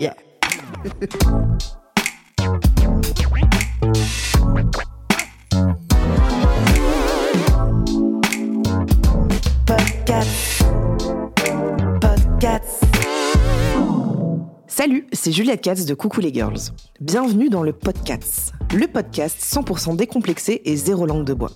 Yeah. 0.00 0.14
Salut, 14.68 15.08
c'est 15.12 15.32
Juliette 15.32 15.60
Katz 15.60 15.84
de 15.84 15.94
Coucou 15.94 16.20
les 16.20 16.32
Girls. 16.32 16.58
Bienvenue 17.00 17.48
dans 17.48 17.64
le 17.64 17.72
podcast. 17.72 18.52
Le 18.72 18.86
podcast 18.86 19.40
100% 19.40 19.96
décomplexé 19.96 20.62
et 20.64 20.76
zéro 20.76 21.06
langue 21.06 21.24
de 21.24 21.34
bois. 21.34 21.50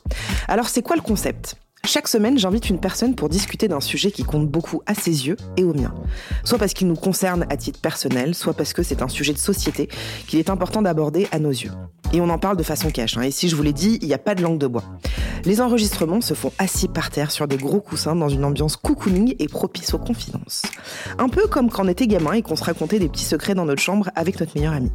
Alors 0.49 0.69
c'est 0.69 0.83
quoi 0.83 0.97
le 0.97 1.03
concept? 1.03 1.62
Chaque 1.93 2.09
semaine, 2.09 2.39
j'invite 2.39 2.71
une 2.71 2.79
personne 2.79 3.15
pour 3.15 3.29
discuter 3.29 3.69
d'un 3.69 3.81
sujet 3.81 4.11
qui 4.11 4.23
compte 4.23 4.49
beaucoup 4.49 4.83
à 4.87 4.95
ses 4.95 5.27
yeux 5.27 5.37
et 5.57 5.65
aux 5.65 5.75
miens. 5.75 5.93
Soit 6.43 6.57
parce 6.57 6.73
qu'il 6.73 6.87
nous 6.87 6.97
concerne 6.97 7.45
à 7.51 7.56
titre 7.59 7.81
personnel, 7.81 8.34
soit 8.34 8.55
parce 8.55 8.73
que 8.73 8.83
c'est 8.83 9.03
un 9.03 9.09
sujet 9.09 9.34
de 9.34 9.39
société 9.39 9.89
qu'il 10.27 10.39
est 10.39 10.48
important 10.48 10.81
d'aborder 10.81 11.29
à 11.33 11.39
nos 11.39 11.51
yeux. 11.51 11.73
Et 12.15 12.21
on 12.21 12.31
en 12.31 12.39
parle 12.39 12.56
de 12.56 12.62
façon 12.62 12.91
cash. 12.91 13.19
Hein. 13.19 13.23
Et 13.23 13.31
si 13.31 13.48
je 13.48 13.56
vous 13.56 13.62
l'ai 13.62 13.75
dit, 13.75 13.98
il 14.01 14.09
n'y 14.09 14.15
a 14.15 14.19
pas 14.19 14.34
de 14.34 14.43
langue 14.43 14.59
de 14.59 14.67
bois. 14.69 14.84
Les 15.45 15.61
enregistrements 15.61 16.21
se 16.21 16.34
font 16.34 16.53
assis 16.59 16.89
par 16.89 17.11
terre 17.11 17.31
sur 17.31 17.48
des 17.48 17.59
gros 17.59 17.81
coussins 17.81 18.15
dans 18.15 18.28
une 18.28 18.45
ambiance 18.45 18.77
cocooning 18.77 19.34
et 19.39 19.49
propice 19.49 19.93
aux 19.93 19.99
confidences. 19.99 20.62
Un 21.19 21.28
peu 21.28 21.47
comme 21.47 21.69
quand 21.69 21.84
on 21.84 21.89
était 21.89 22.06
gamin 22.06 22.33
et 22.33 22.43
qu'on 22.43 22.56
se 22.56 22.65
racontait 22.65 23.01
des 23.01 23.09
petits 23.09 23.25
secrets 23.25 23.55
dans 23.55 23.65
notre 23.65 23.83
chambre 23.83 24.09
avec 24.15 24.41
notre 24.41 24.56
meilleur 24.56 24.73
ami. 24.73 24.93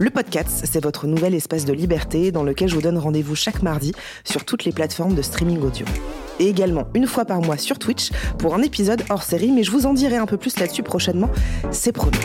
Le 0.00 0.10
podcast, 0.10 0.64
c'est 0.64 0.80
votre 0.80 1.08
nouvel 1.08 1.34
espace 1.34 1.64
de 1.64 1.72
liberté 1.72 2.30
dans 2.30 2.44
lequel 2.44 2.68
je 2.68 2.76
vous 2.76 2.82
donne 2.82 2.98
rendez-vous 2.98 3.34
chaque 3.34 3.62
mardi 3.64 3.92
sur 4.22 4.44
toutes 4.44 4.64
les 4.64 4.70
plateformes 4.70 5.16
de 5.16 5.22
streaming 5.22 5.60
audio. 5.60 5.84
Et 6.38 6.46
également 6.46 6.86
une 6.94 7.08
fois 7.08 7.24
par 7.24 7.40
mois 7.40 7.56
sur 7.56 7.80
Twitch 7.80 8.12
pour 8.38 8.54
un 8.54 8.62
épisode 8.62 9.02
hors 9.10 9.24
série, 9.24 9.50
mais 9.50 9.64
je 9.64 9.72
vous 9.72 9.86
en 9.86 9.94
dirai 9.94 10.14
un 10.14 10.26
peu 10.26 10.36
plus 10.36 10.56
là-dessus 10.60 10.84
prochainement, 10.84 11.30
c'est 11.72 11.90
promis. 11.90 12.16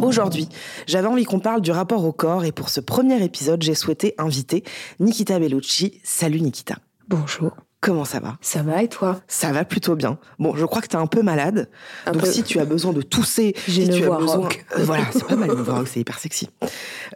Aujourd'hui, 0.00 0.48
j'avais 0.86 1.06
envie 1.06 1.24
qu'on 1.24 1.38
parle 1.38 1.60
du 1.60 1.70
rapport 1.70 2.02
au 2.06 2.12
corps 2.12 2.46
et 2.46 2.52
pour 2.52 2.70
ce 2.70 2.80
premier 2.80 3.22
épisode, 3.22 3.62
j'ai 3.62 3.74
souhaité 3.74 4.14
inviter 4.16 4.64
Nikita 5.00 5.38
Bellucci. 5.38 6.00
Salut 6.02 6.40
Nikita. 6.40 6.76
Bonjour. 7.08 7.52
Comment 7.80 8.04
ça 8.04 8.20
va? 8.20 8.36
Ça 8.42 8.62
va 8.62 8.82
et 8.82 8.88
toi? 8.88 9.20
Ça 9.26 9.52
va 9.52 9.64
plutôt 9.64 9.96
bien. 9.96 10.18
Bon, 10.38 10.54
je 10.54 10.66
crois 10.66 10.82
que 10.82 10.86
tu 10.86 10.96
es 10.96 10.98
un 10.98 11.06
peu 11.06 11.22
malade. 11.22 11.70
Un 12.04 12.12
donc 12.12 12.22
peu. 12.22 12.30
si 12.30 12.42
tu 12.42 12.58
as 12.60 12.66
besoin 12.66 12.92
de 12.92 13.00
tousser, 13.00 13.54
si 13.66 13.88
tu 13.88 14.04
as 14.04 14.16
besoin, 14.18 14.36
rock. 14.36 14.66
Euh, 14.76 14.84
voilà, 14.84 15.04
c'est 15.12 15.24
pas 15.24 15.36
mal 15.36 15.50
rock, 15.50 15.88
c'est 15.88 16.00
hyper 16.00 16.18
sexy. 16.18 16.50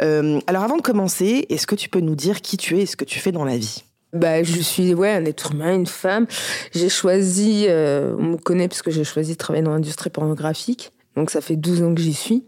Euh, 0.00 0.40
alors 0.46 0.62
avant 0.62 0.76
de 0.76 0.82
commencer, 0.82 1.44
est-ce 1.50 1.66
que 1.66 1.74
tu 1.74 1.90
peux 1.90 2.00
nous 2.00 2.14
dire 2.14 2.40
qui 2.40 2.56
tu 2.56 2.78
es 2.78 2.82
et 2.82 2.86
ce 2.86 2.96
que 2.96 3.04
tu 3.04 3.18
fais 3.18 3.30
dans 3.30 3.44
la 3.44 3.58
vie? 3.58 3.84
Bah, 4.14 4.42
je 4.42 4.60
suis 4.60 4.94
ouais, 4.94 5.10
un 5.10 5.24
être 5.26 5.52
humain, 5.52 5.74
une 5.74 5.86
femme. 5.86 6.26
J'ai 6.72 6.88
choisi, 6.88 7.66
euh, 7.68 8.14
on 8.18 8.22
me 8.22 8.36
connaît 8.38 8.68
parce 8.68 8.80
que 8.80 8.90
j'ai 8.90 9.04
choisi 9.04 9.32
de 9.32 9.38
travailler 9.38 9.64
dans 9.64 9.72
l'industrie 9.72 10.08
pornographique. 10.08 10.92
Donc 11.16 11.30
ça 11.30 11.40
fait 11.40 11.56
12 11.56 11.82
ans 11.82 11.94
que 11.94 12.00
j'y 12.00 12.14
suis. 12.14 12.44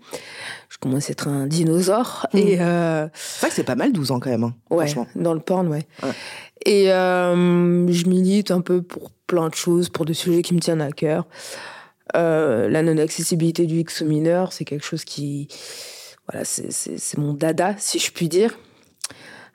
Je 0.69 0.79
commence 0.79 1.09
à 1.09 1.13
être 1.13 1.29
un 1.29 1.47
dinosaure. 1.47 2.27
Et 2.35 2.61
euh, 2.61 3.07
C'est 3.15 3.41
vrai 3.41 3.49
que 3.51 3.55
c'est 3.55 3.63
pas 3.65 3.77
mal 3.77 3.93
12 3.93 4.11
ans 4.11 4.21
quand 4.21 4.31
même, 4.31 4.45
hein, 4.45 4.55
ouais, 4.71 4.87
franchement. 4.87 5.07
dans 5.15 5.35
le 5.35 5.41
porn, 5.41 5.69
ouais. 5.69 5.87
Ouais. 6.03 6.11
Et 6.67 6.93
euh, 6.93 7.87
je 7.91 8.07
milite 8.09 8.51
un 8.51 8.61
peu 8.61 8.83
pour 8.83 9.13
plein 9.29 9.49
de 9.49 9.55
choses, 9.55 9.89
pour 9.89 10.05
des 10.05 10.15
sujets 10.15 10.43
qui 10.43 10.53
me 10.53 10.59
tiennent 10.61 10.81
à 10.83 10.91
cœur. 10.91 11.27
Euh, 12.17 12.69
la 12.69 12.83
non-accessibilité 12.83 13.67
du 13.67 13.79
X 13.81 14.03
aux 14.03 14.07
mineurs, 14.07 14.53
c'est 14.53 14.65
quelque 14.65 14.85
chose 14.85 15.05
qui. 15.05 15.47
Voilà, 16.29 16.45
c'est- 16.45 17.17
mon 17.19 17.35
dada, 17.35 17.77
si 17.79 18.01
je 18.01 18.11
puis 18.11 18.29
dire. 18.29 18.59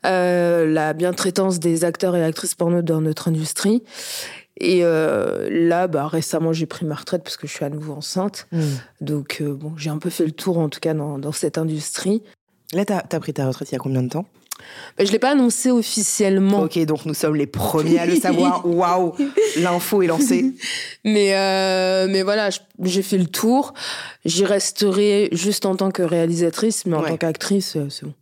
Euh, 0.05 0.65
la 0.65 0.93
bientraitance 0.93 1.59
des 1.59 1.83
acteurs 1.83 2.15
et 2.15 2.23
actrices 2.23 2.55
porno 2.55 2.81
dans 2.81 3.01
notre 3.01 3.27
industrie. 3.27 3.83
Et 4.57 4.79
euh, 4.83 5.49
là, 5.51 5.87
bah, 5.87 6.07
récemment, 6.07 6.53
j'ai 6.53 6.65
pris 6.65 6.85
ma 6.85 6.95
retraite 6.95 7.23
parce 7.23 7.35
que 7.35 7.45
je 7.45 7.51
suis 7.53 7.65
à 7.65 7.69
nouveau 7.69 7.93
enceinte. 7.93 8.47
Hmm. 8.53 8.61
Donc, 9.01 9.39
euh, 9.41 9.53
bon, 9.53 9.73
j'ai 9.75 9.89
un 9.89 9.97
peu 9.97 10.09
fait 10.09 10.25
le 10.25 10.31
tour, 10.31 10.57
en 10.59 10.69
tout 10.69 10.79
cas, 10.79 10.93
dans, 10.93 11.19
dans 11.19 11.31
cette 11.33 11.57
industrie. 11.57 12.23
Là, 12.73 12.85
t'as 12.85 12.99
as 13.11 13.19
pris 13.19 13.33
ta 13.33 13.45
retraite 13.47 13.69
il 13.69 13.73
y 13.73 13.75
a 13.75 13.79
combien 13.79 14.01
de 14.01 14.09
temps? 14.09 14.25
Je 14.99 15.03
ne 15.05 15.09
l'ai 15.11 15.19
pas 15.19 15.31
annoncé 15.31 15.71
officiellement. 15.71 16.61
Ok, 16.61 16.77
donc 16.85 17.05
nous 17.05 17.13
sommes 17.13 17.35
les 17.35 17.47
premiers 17.47 17.99
à 17.99 18.05
le 18.05 18.15
savoir. 18.15 18.65
Waouh, 18.65 19.13
l'info 19.57 20.01
est 20.01 20.07
lancée. 20.07 20.53
Mais, 21.03 21.35
euh, 21.35 22.07
mais 22.09 22.21
voilà, 22.21 22.49
j'ai 22.83 23.01
fait 23.01 23.17
le 23.17 23.25
tour. 23.25 23.73
J'y 24.23 24.45
resterai 24.45 25.29
juste 25.31 25.65
en 25.65 25.75
tant 25.75 25.89
que 25.91 26.03
réalisatrice, 26.03 26.85
mais 26.85 26.95
en 26.95 27.01
Ouais. 27.01 27.09
tant 27.09 27.17
qu'actrice, 27.17 27.75
euh, 27.75 27.87
c'est 27.89 28.05
bon. 28.05 28.13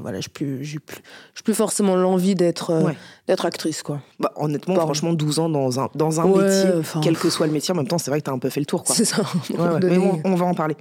Voilà, 0.00 0.20
j'ai 0.20 0.28
plus, 0.28 0.64
j'ai 0.64 0.78
plus, 0.80 0.98
plus 1.44 1.54
forcément 1.54 1.94
l'envie 1.96 2.34
d'être 2.34 2.70
euh, 2.70 2.82
Ouais. 2.82 2.96
d'être 3.28 3.44
actrice, 3.46 3.82
quoi. 3.82 4.00
Bah, 4.18 4.32
honnêtement, 4.36 4.74
Pardon. 4.74 4.88
franchement, 4.88 5.12
12 5.12 5.38
ans 5.38 5.48
dans 5.48 5.80
un, 5.80 5.88
dans 5.94 6.20
un 6.20 6.24
Ouais, 6.24 6.42
métier, 6.44 6.70
enfin, 6.80 7.00
quel 7.02 7.16
que 7.16 7.30
soit 7.30 7.46
le 7.46 7.52
métier, 7.52 7.72
en 7.72 7.76
même 7.76 7.86
temps, 7.88 7.98
c'est 7.98 8.10
vrai 8.10 8.20
que 8.20 8.24
t'as 8.26 8.32
un 8.32 8.38
peu 8.38 8.50
fait 8.50 8.60
le 8.60 8.66
tour. 8.66 8.82
Quoi. 8.84 8.94
C'est 8.94 9.04
ça. 9.04 9.22
Ouais, 9.50 9.78
mais 9.82 9.98
bon, 9.98 10.20
on 10.24 10.34
va 10.34 10.46
en 10.46 10.54
parler. 10.54 10.76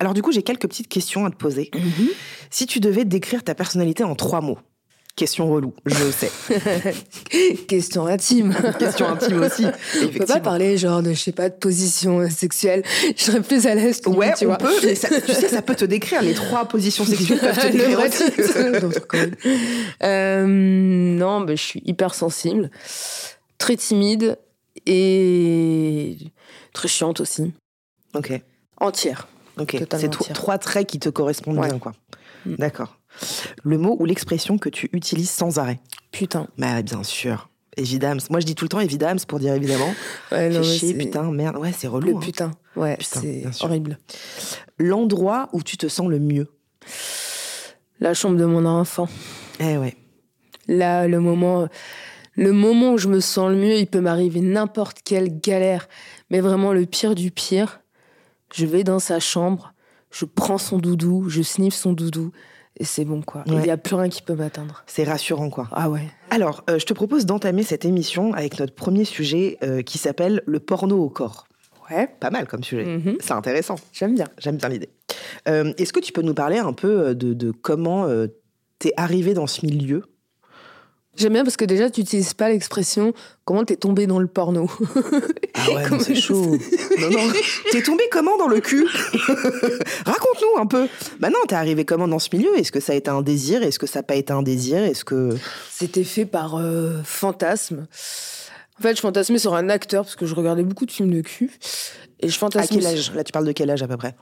Alors 0.00 0.12
du 0.14 0.22
coup, 0.22 0.32
j'ai 0.32 0.42
quelques 0.42 0.66
petites 0.68 0.88
questions 0.88 1.24
à 1.24 1.30
te 1.30 1.36
poser. 1.36 1.70
Mhm. 1.74 2.08
Si 2.50 2.66
tu 2.66 2.80
devais 2.80 3.04
décrire 3.04 3.44
ta 3.44 3.54
personnalité 3.54 4.04
en 4.04 4.14
trois 4.14 4.40
mots, 4.40 4.58
question 5.16 5.50
relou, 5.50 5.72
je 5.86 6.10
sais. 6.10 6.30
Question 7.68 8.06
intime. 8.06 8.54
question 8.78 9.08
intime 9.08 9.40
aussi. 9.42 9.64
On 10.02 10.08
peut 10.08 10.24
pas 10.26 10.40
parler 10.40 10.76
genre 10.78 11.02
de 11.02 11.12
je 11.12 11.18
sais 11.20 11.32
pas 11.32 11.48
de 11.48 11.54
position 11.54 12.20
euh, 12.20 12.28
sexuelle. 12.28 12.82
Je 13.16 13.22
serais 13.24 13.40
plus 13.40 13.66
à 13.66 13.74
l'aise. 13.74 14.00
Ouais, 14.06 14.32
tu 14.36 14.44
on 14.44 14.48
vois. 14.48 14.58
peut, 14.58 14.72
mais 14.84 14.94
ça- 14.94 15.08
tu 15.20 15.32
sais, 15.32 15.48
ça 15.48 15.62
peut 15.62 15.74
te 15.74 15.84
décrire. 15.84 16.22
Les 16.22 16.34
trois 16.34 16.66
positions 16.66 17.04
sexuelles 17.04 17.38
peuvent 17.40 17.58
te 17.58 17.66
décrire 17.72 17.98
aussi. 18.00 18.24
Euh, 20.02 20.46
non, 20.46 21.40
mais 21.40 21.56
je 21.56 21.62
suis 21.62 21.82
hyper 21.84 22.14
sensible, 22.14 22.70
très 23.58 23.76
timide 23.76 24.38
et 24.86 26.16
très 26.72 26.88
chiante 26.88 27.20
aussi. 27.20 27.52
ok, 28.14 28.40
Entière. 28.80 29.28
ok. 29.58 29.76
C'est 29.98 30.10
trois 30.34 30.58
traits 30.58 30.86
qui 30.86 30.98
te 30.98 31.08
correspondent 31.08 31.58
Ouais. 31.58 31.68
bien, 31.68 31.78
quoi. 31.78 31.92
Mm. 32.44 32.54
D'accord. 32.56 32.98
Le 33.62 33.78
mot 33.78 33.96
ou 33.98 34.04
l'expression 34.04 34.58
que 34.58 34.68
tu 34.68 34.88
utilises 34.92 35.30
sans 35.30 35.58
arrêt 35.58 35.80
Putain. 36.12 36.48
Bah, 36.58 36.82
bien 36.82 37.02
sûr. 37.02 37.48
Évidemment. 37.76 38.20
Moi, 38.30 38.40
je 38.40 38.46
dis 38.46 38.54
tout 38.54 38.64
le 38.64 38.70
temps 38.70 38.80
évidemment 38.80 39.20
pour 39.28 39.38
dire 39.38 39.54
évidemment. 39.54 39.92
Ouais, 40.32 40.48
non, 40.48 40.62
chier, 40.62 40.94
putain, 40.94 41.30
merde. 41.30 41.56
Ouais, 41.56 41.72
c'est 41.76 41.86
relou. 41.86 42.08
Le 42.08 42.16
hein. 42.16 42.20
putain. 42.20 42.50
Ouais, 42.74 42.96
c'est 43.00 43.44
horrible. 43.60 43.98
L'endroit 44.78 45.48
où 45.52 45.62
tu 45.62 45.76
te 45.76 45.88
sens 45.88 46.08
le 46.08 46.18
mieux. 46.18 46.48
La 48.00 48.14
chambre 48.14 48.36
de 48.36 48.44
mon 48.44 48.64
enfant. 48.64 49.08
Eh 49.60 49.76
ouais. 49.76 49.94
Là, 50.68 51.06
le 51.06 51.20
moment, 51.20 51.68
le 52.34 52.52
moment 52.52 52.92
où 52.92 52.98
je 52.98 53.08
me 53.08 53.20
sens 53.20 53.50
le 53.50 53.56
mieux, 53.56 53.76
il 53.76 53.86
peut 53.86 54.00
m'arriver 54.00 54.40
n'importe 54.40 54.98
quelle 55.02 55.40
galère, 55.40 55.88
mais 56.30 56.40
vraiment 56.40 56.72
le 56.72 56.84
pire 56.84 57.14
du 57.14 57.30
pire. 57.30 57.80
Je 58.54 58.66
vais 58.66 58.84
dans 58.84 58.98
sa 58.98 59.20
chambre, 59.20 59.72
je 60.10 60.24
prends 60.24 60.58
son 60.58 60.78
doudou, 60.78 61.28
je 61.28 61.42
sniffe 61.42 61.74
son 61.74 61.92
doudou, 61.92 62.32
et 62.78 62.84
c'est 62.84 63.04
bon 63.04 63.22
quoi. 63.22 63.42
Il 63.46 63.54
Ouais. 63.54 63.62
n'y 63.62 63.70
a 63.70 63.76
plus 63.76 63.94
rien 63.96 64.08
qui 64.08 64.22
peut 64.22 64.34
m'atteindre. 64.34 64.82
C'est 64.86 65.04
rassurant, 65.04 65.50
quoi. 65.50 65.68
Ah 65.72 65.88
ouais. 65.90 66.08
Alors, 66.30 66.64
euh, 66.70 66.78
je 66.78 66.86
te 66.86 66.92
propose 66.92 67.26
d'entamer 67.26 67.62
cette 67.62 67.84
émission 67.84 68.32
avec 68.34 68.58
notre 68.60 68.74
premier 68.74 69.04
sujet 69.04 69.58
euh, 69.62 69.82
qui 69.82 69.98
s'appelle 69.98 70.42
le 70.46 70.60
porno 70.60 71.02
au 71.02 71.08
corps. 71.08 71.46
Ouais. 71.90 72.08
Pas 72.20 72.30
mal 72.30 72.46
comme 72.48 72.64
sujet. 72.64 72.84
Mhm. 72.84 73.16
C'est 73.20 73.32
intéressant. 73.32 73.76
J'aime 73.92 74.14
bien. 74.14 74.26
J'aime 74.38 74.56
bien 74.56 74.68
l'idée. 74.68 74.90
Euh, 75.48 75.72
Est-ce 75.78 75.92
que 75.92 76.00
tu 76.00 76.12
peux 76.12 76.22
nous 76.22 76.34
parler 76.34 76.58
un 76.58 76.72
peu 76.72 77.14
de, 77.14 77.32
de 77.32 77.50
comment 77.52 78.08
t'es 78.78 78.92
arrivé 78.96 79.34
dans 79.34 79.46
ce 79.46 79.64
milieu? 79.64 80.02
J'aime 81.16 81.32
bien 81.32 81.44
parce 81.44 81.56
que 81.56 81.64
déjà, 81.64 81.88
tu 81.90 82.00
n'utilises 82.00 82.34
pas 82.34 82.48
l'expression 82.48 83.12
comment 83.44 83.64
t'es 83.64 83.76
tombé 83.76 84.06
dans 84.06 84.18
le 84.18 84.26
porno? 84.26 84.70
Ah 85.58 85.72
ouais, 85.72 85.84
Comment- 85.88 86.02
c'est 86.02 86.14
chaud. 86.14 86.58
non, 87.00 87.10
non. 87.10 87.32
T'es 87.72 87.82
tombé 87.82 88.04
comment 88.12 88.36
dans 88.36 88.46
le 88.46 88.60
cul 88.60 88.86
Raconte-nous 90.06 90.60
un 90.60 90.66
peu. 90.66 90.86
Bah 91.18 91.30
non, 91.30 91.38
t'es 91.48 91.54
arrivé 91.54 91.84
comment 91.84 92.06
dans 92.06 92.18
ce 92.18 92.28
milieu? 92.36 92.56
Est-ce 92.58 92.70
que 92.70 92.78
ça 92.80 92.92
a 92.92 92.94
été 92.96 93.10
un 93.10 93.22
désir? 93.22 93.62
Est-ce 93.62 93.78
que 93.78 93.86
ça 93.86 94.00
n'a 94.00 94.02
pas 94.02 94.14
été 94.16 94.32
un 94.32 94.42
désir? 94.42 94.78
Est-ce 94.84 95.04
que... 95.04 95.30
C'était 95.70 96.04
fait 96.04 96.26
par 96.26 96.56
euh, 96.56 97.00
fantasme. 97.04 97.86
En 98.78 98.82
fait, 98.82 98.94
je 98.96 99.00
fantasmais 99.00 99.38
sur 99.38 99.54
un 99.54 99.68
acteur 99.70 100.04
parce 100.04 100.14
que 100.16 100.26
je 100.26 100.34
regardais 100.34 100.62
beaucoup 100.62 100.84
de 100.86 100.90
films 100.92 101.10
de 101.12 101.22
cul. 101.22 101.50
Et 102.20 102.28
je 102.28 102.36
À 102.36 102.38
fantasmais. 102.38 102.78
quel 102.78 102.86
âge? 102.86 103.12
Là, 103.14 103.24
tu 103.24 103.32
parles 103.32 103.46
de 103.46 103.52
quel 103.52 103.70
âge 103.70 103.82
à 103.82 103.88
peu 103.88 103.96
près? 103.96 104.14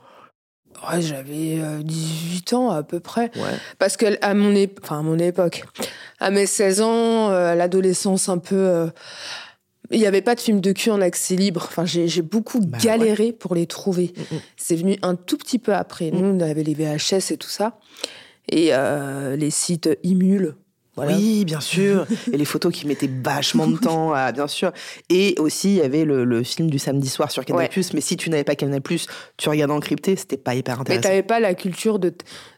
Ouais, 0.91 1.01
j'avais 1.01 1.59
euh, 1.59 1.81
18 1.83 2.53
ans 2.53 2.69
à 2.71 2.83
peu 2.83 2.99
près. 2.99 3.31
Ouais. 3.35 3.57
Parce 3.79 3.97
que 3.97 4.17
à 4.21 4.33
mon, 4.33 4.53
ép- 4.53 4.77
enfin, 4.83 4.99
à 4.99 5.01
mon 5.01 5.17
époque, 5.17 5.63
à 6.19 6.29
mes 6.31 6.45
16 6.45 6.81
ans, 6.81 7.29
euh, 7.31 7.51
à 7.51 7.55
l'adolescence 7.55 8.29
un 8.29 8.37
peu, 8.37 8.55
euh, 8.55 8.87
Il 9.91 9.99
n'y 9.99 10.07
avait 10.07 10.21
pas 10.23 10.33
de 10.35 10.39
films 10.41 10.61
de 10.61 10.71
cul 10.71 10.89
en 10.91 10.99
accès 11.01 11.35
libre. 11.35 11.63
Enfin, 11.67 11.85
j'ai 11.85 12.21
beaucoup 12.23 12.59
Bah 12.59 12.77
galéré 12.81 13.31
pour 13.31 13.53
les 13.55 13.67
trouver. 13.67 14.13
Mm, 14.17 14.35
mm. 14.35 14.39
C'est 14.57 14.75
venu 14.75 14.97
un 15.03 15.15
tout 15.15 15.37
petit 15.37 15.59
peu 15.59 15.73
après. 15.75 16.09
Nous, 16.11 16.25
on 16.25 16.39
avait 16.39 16.63
les 16.63 16.73
VHS 16.73 17.31
et 17.31 17.37
tout 17.37 17.49
ça. 17.49 17.77
Et 18.51 18.69
euh, 18.73 19.35
les 19.35 19.51
sites 19.51 19.89
Imul. 20.03 20.55
Voilà. 20.95 21.15
Oui, 21.15 21.43
bien 21.45 21.59
sûr. 21.59 22.05
Et 22.33 22.37
les 22.37 22.45
photos 22.45 22.73
qui 22.73 22.87
mettaient 22.87 23.09
vachement 23.23 23.67
de 23.67 23.77
temps, 23.77 24.13
à, 24.13 24.31
bien 24.31 24.47
sûr. 24.47 24.71
Et 25.09 25.35
aussi, 25.39 25.69
il 25.71 25.75
y 25.77 25.81
avait 25.81 26.05
le, 26.05 26.23
le 26.23 26.43
film 26.43 26.69
du 26.69 26.79
samedi 26.79 27.09
soir 27.09 27.31
sur 27.31 27.43
Canal+. 27.43 27.69
Ouais. 27.75 27.83
Mais 27.93 28.01
si 28.01 28.15
tu 28.17 28.29
n'avais 28.29 28.43
pas 28.45 28.55
Canal+, 28.55 28.81
tu 29.37 29.49
regardais 29.49 29.73
encrypté, 29.73 30.15
c'était 30.15 30.37
pas 30.37 30.55
hyper 30.55 30.75
Mais 30.75 30.81
intéressant. 30.81 31.01
t'avais 31.09 31.23
pas 31.23 31.39
la 31.39 31.53
culture 31.53 31.99
de, 31.99 32.13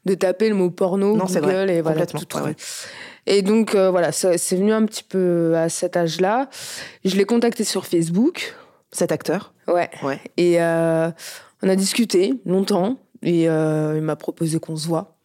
de 0.06 0.14
taper 0.14 0.50
le 0.50 0.56
mot 0.56 0.70
porno, 0.70 1.16
Non, 1.18 1.26
c'est 1.28 1.40
Google 1.42 1.54
vrai. 1.54 1.76
et 1.78 1.82
voilà, 1.82 2.06
tout 2.06 2.18
Ouais. 2.38 2.56
Et 3.26 3.42
donc 3.42 3.76
euh, 3.76 3.90
voilà, 3.92 4.12
c'est 4.12 4.56
venu 4.56 4.72
un 4.72 4.86
petit 4.86 5.04
peu 5.04 5.54
à 5.58 5.68
cet 5.70 5.98
âge-là. 5.98 6.50
Je 7.04 7.16
l'ai 7.16 7.26
contacté 7.26 7.64
sur 7.66 7.86
Facebook, 7.86 8.56
Cet 8.92 9.12
acteur 9.12 9.54
ouais, 9.68 9.90
Ouais. 10.04 10.20
et 10.38 10.62
euh, 10.62 11.10
on 11.64 11.68
a 11.70 11.76
discuté 11.76 12.36
longtemps. 12.46 13.00
Et 13.24 13.50
euh, 13.50 13.96
il 13.98 14.04
m'a 14.04 14.16
proposé 14.16 14.60
qu'on 14.60 14.78
se 14.78 14.88
voit. 14.88 15.17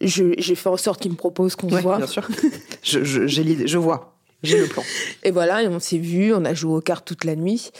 Je- 0.00 0.34
J'ai 0.38 0.54
fait 0.54 0.68
en 0.68 0.76
sorte 0.76 1.00
qu'il 1.00 1.10
me 1.10 1.16
propose 1.16 1.56
qu'on 1.56 1.68
Ouais, 1.68 1.78
se 1.78 1.82
voit. 1.82 1.96
bien 1.98 2.06
sûr. 2.06 2.26
je, 2.82 3.04
je, 3.04 3.26
j'ai 3.26 3.42
l'idée, 3.42 3.66
je 3.66 3.78
vois. 3.78 4.14
J'ai 4.42 4.58
le 4.58 4.66
plan. 4.66 4.82
Et 5.22 5.32
voilà, 5.32 5.62
et 5.62 5.68
on 5.68 5.78
s'est 5.80 5.98
vu, 5.98 6.32
on 6.32 6.46
a 6.46 6.54
joué 6.54 6.72
aux 6.72 6.80
cartes 6.80 7.06
toute 7.06 7.24
la 7.24 7.36
nuit. 7.36 7.70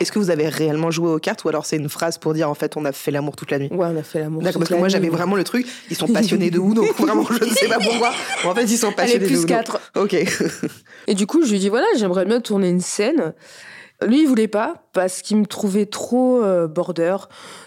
Est-ce 0.00 0.10
que 0.10 0.18
vous 0.18 0.30
avez 0.30 0.48
réellement 0.48 0.90
joué 0.90 1.08
aux 1.10 1.20
cartes 1.20 1.44
ou 1.44 1.48
alors 1.48 1.64
c'est 1.64 1.76
une 1.76 1.88
phrase 1.88 2.18
pour 2.18 2.34
dire 2.34 2.50
en 2.50 2.54
fait 2.54 2.76
on 2.76 2.84
a 2.84 2.90
fait 2.90 3.12
l'amour 3.12 3.36
toute 3.36 3.52
la 3.52 3.60
nuit? 3.60 3.68
Ouais, 3.70 3.86
on 3.88 3.96
a 3.96 4.02
fait 4.02 4.18
l'amour. 4.18 4.42
D'accord, 4.42 4.58
parce 4.58 4.70
que 4.70 4.74
moi 4.74 4.88
j'avais 4.88 5.10
vraiment 5.10 5.36
le 5.36 5.44
truc, 5.44 5.68
ils 5.90 5.96
sont 5.96 6.08
passionnés 6.08 6.50
de 6.50 6.58
donc 6.74 6.92
vraiment 6.98 7.24
je 7.30 7.44
ne 7.44 7.50
sais 7.50 7.68
pas 7.68 7.78
pourquoi. 7.78 8.10
En 8.44 8.52
fait, 8.52 8.64
ils 8.64 8.76
sont 8.76 8.88
Allez, 8.88 8.96
passionnés 8.96 9.20
de 9.20 9.26
plus 9.26 9.36
où. 9.36 9.46
donc- 9.46 9.48
4. 9.48 9.80
Ok. 9.94 10.16
Et 11.06 11.14
du 11.14 11.28
coup, 11.28 11.44
je 11.44 11.52
lui 11.52 11.60
dis 11.60 11.68
voilà, 11.68 11.86
j'aimerais 11.96 12.24
bien 12.24 12.40
tourner 12.40 12.68
une 12.68 12.80
scène. 12.80 13.32
Lui, 14.04 14.22
il 14.22 14.26
voulait 14.26 14.48
pas 14.48 14.88
parce 14.92 15.22
qu'il 15.22 15.36
me 15.36 15.46
trouvait 15.46 15.86
trop 15.86 16.42
euh, 16.42 16.66
border, 16.66 17.16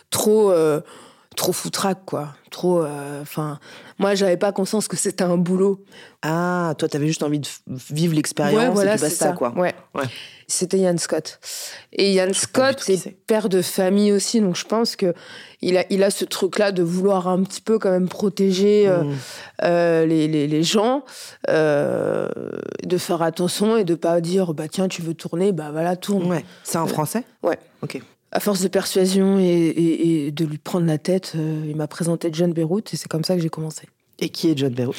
trop 0.09 0.51
euh, 0.51 0.81
trop 1.35 1.53
foutraque 1.53 2.03
quoi, 2.05 2.33
trop. 2.49 2.83
euh, 2.83 3.21
Enfin, 3.21 3.59
moi, 3.99 4.15
j'avais 4.15 4.37
pas 4.37 4.51
conscience 4.51 4.87
que 4.87 4.97
c'était 4.97 5.23
un 5.23 5.37
boulot. 5.37 5.83
Ah, 6.23 6.73
toi 6.77 6.87
t'avais 6.87 7.07
juste 7.07 7.23
envie 7.23 7.39
de 7.39 7.47
vivre 7.67 8.13
l'expérience 8.13 8.59
ouais, 8.61 8.69
voilà, 8.69 8.91
et 8.93 8.97
puis 8.97 8.99
c'est 9.05 9.09
basta 9.09 9.25
ça. 9.27 9.31
quoi. 9.33 9.53
Ouais. 9.57 9.73
Ouais. 9.95 10.03
C'était 10.47 10.79
Yann 10.79 10.97
Scott. 10.97 11.39
Et 11.93 12.13
du 12.25 12.33
Scott 12.33 12.83
est 12.89 12.97
c'est. 12.97 13.11
père 13.25 13.47
de 13.47 13.61
famille 13.61 14.11
aussi, 14.11 14.41
donc 14.41 14.55
je 14.57 14.65
pense 14.65 14.95
que 14.97 15.13
il 15.61 15.77
a, 15.77 15.85
il 15.89 16.03
a 16.03 16.11
ce 16.11 16.25
truc-là 16.25 16.71
de 16.73 16.83
vouloir 16.83 17.27
un 17.29 17.41
petit 17.43 17.61
peu 17.61 17.79
quand 17.79 17.89
même 17.91 18.09
protéger 18.09 18.87
euh, 18.87 19.03
Mmh. 19.03 19.15
euh, 19.63 20.05
les, 20.05 20.27
les, 20.27 20.47
les 20.47 20.63
gens, 20.63 21.03
euh, 21.49 22.27
de 22.83 22.97
faire 22.97 23.21
attention 23.21 23.77
et 23.77 23.83
de 23.85 23.95
pas 23.95 24.19
dire 24.21 24.53
bah 24.53 24.67
tiens 24.67 24.87
tu 24.89 25.01
veux 25.01 25.13
tourner, 25.13 25.53
bah 25.53 25.69
voilà 25.71 25.95
tourne. 25.95 26.29
Ouais. 26.29 26.43
C'est 26.63 26.77
en 26.77 26.87
français? 26.87 27.23
Ouais. 27.43 27.57
Ok. 27.81 28.01
À 28.31 28.39
force 28.39 28.61
de 28.61 28.67
persuasion 28.69 29.39
et, 29.39 29.43
et- 29.43 30.27
et 30.27 30.31
de 30.31 30.45
lui 30.45 30.57
prendre 30.57 30.85
la 30.87 30.97
tête, 30.97 31.33
euh, 31.35 31.65
il 31.67 31.75
m'a 31.75 31.87
présenté 31.87 32.29
John 32.31 32.53
Beyrouth 32.53 32.93
et 32.93 32.97
c'est 32.97 33.09
comme 33.09 33.23
ça 33.25 33.35
que 33.35 33.41
j'ai 33.41 33.49
commencé. 33.49 33.87
Et 34.19 34.29
qui 34.29 34.49
est 34.49 34.57
John 34.57 34.73
Barrow 34.73 34.93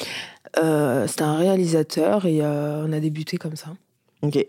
Euh, 0.61 1.07
C'était 1.07 1.23
un 1.23 1.37
réalisateur 1.37 2.25
et 2.27 2.41
euh, 2.41 2.85
on 2.87 2.93
a 2.93 2.99
débuté 2.99 3.37
comme 3.37 3.55
ça. 3.55 3.67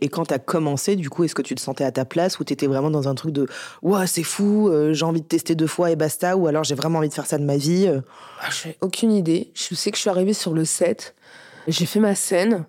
Et 0.00 0.08
quand 0.08 0.26
t'as 0.26 0.38
commencé, 0.38 0.94
du 0.94 1.10
coup, 1.10 1.24
est-ce 1.24 1.34
que 1.34 1.42
tu 1.42 1.56
te 1.56 1.60
sentais 1.60 1.82
à 1.82 1.90
ta 1.90 2.04
place 2.04 2.38
ou 2.38 2.44
t'étais 2.44 2.68
vraiment 2.68 2.90
dans 2.92 3.08
un 3.08 3.14
truc 3.16 3.32
de 3.32 3.48
Ouah, 3.82 4.06
c'est 4.06 4.22
fou, 4.22 4.70
j'ai 4.92 5.04
envie 5.04 5.20
de 5.20 5.26
tester 5.26 5.56
deux 5.56 5.66
fois 5.66 5.90
et 5.90 5.96
basta, 5.96 6.36
ou 6.36 6.46
alors 6.46 6.62
j'ai 6.62 6.76
vraiment 6.76 7.00
envie 7.00 7.08
de 7.08 7.14
faire 7.14 7.26
ça 7.26 7.38
de 7.38 7.44
ma 7.44 7.56
vie. 7.56 7.88
Ah, 8.40 8.50
j'ai 8.62 8.76
aucune 8.82 9.10
idée. 9.10 9.50
Je 9.54 9.74
sais 9.74 9.90
que 9.90 9.96
je 9.96 10.02
suis 10.02 10.10
arrivée 10.10 10.32
sur 10.34 10.52
le 10.54 10.64
set, 10.64 11.16
j'ai 11.66 11.86
fait 11.86 11.98
ma 11.98 12.14
scène, 12.14 12.66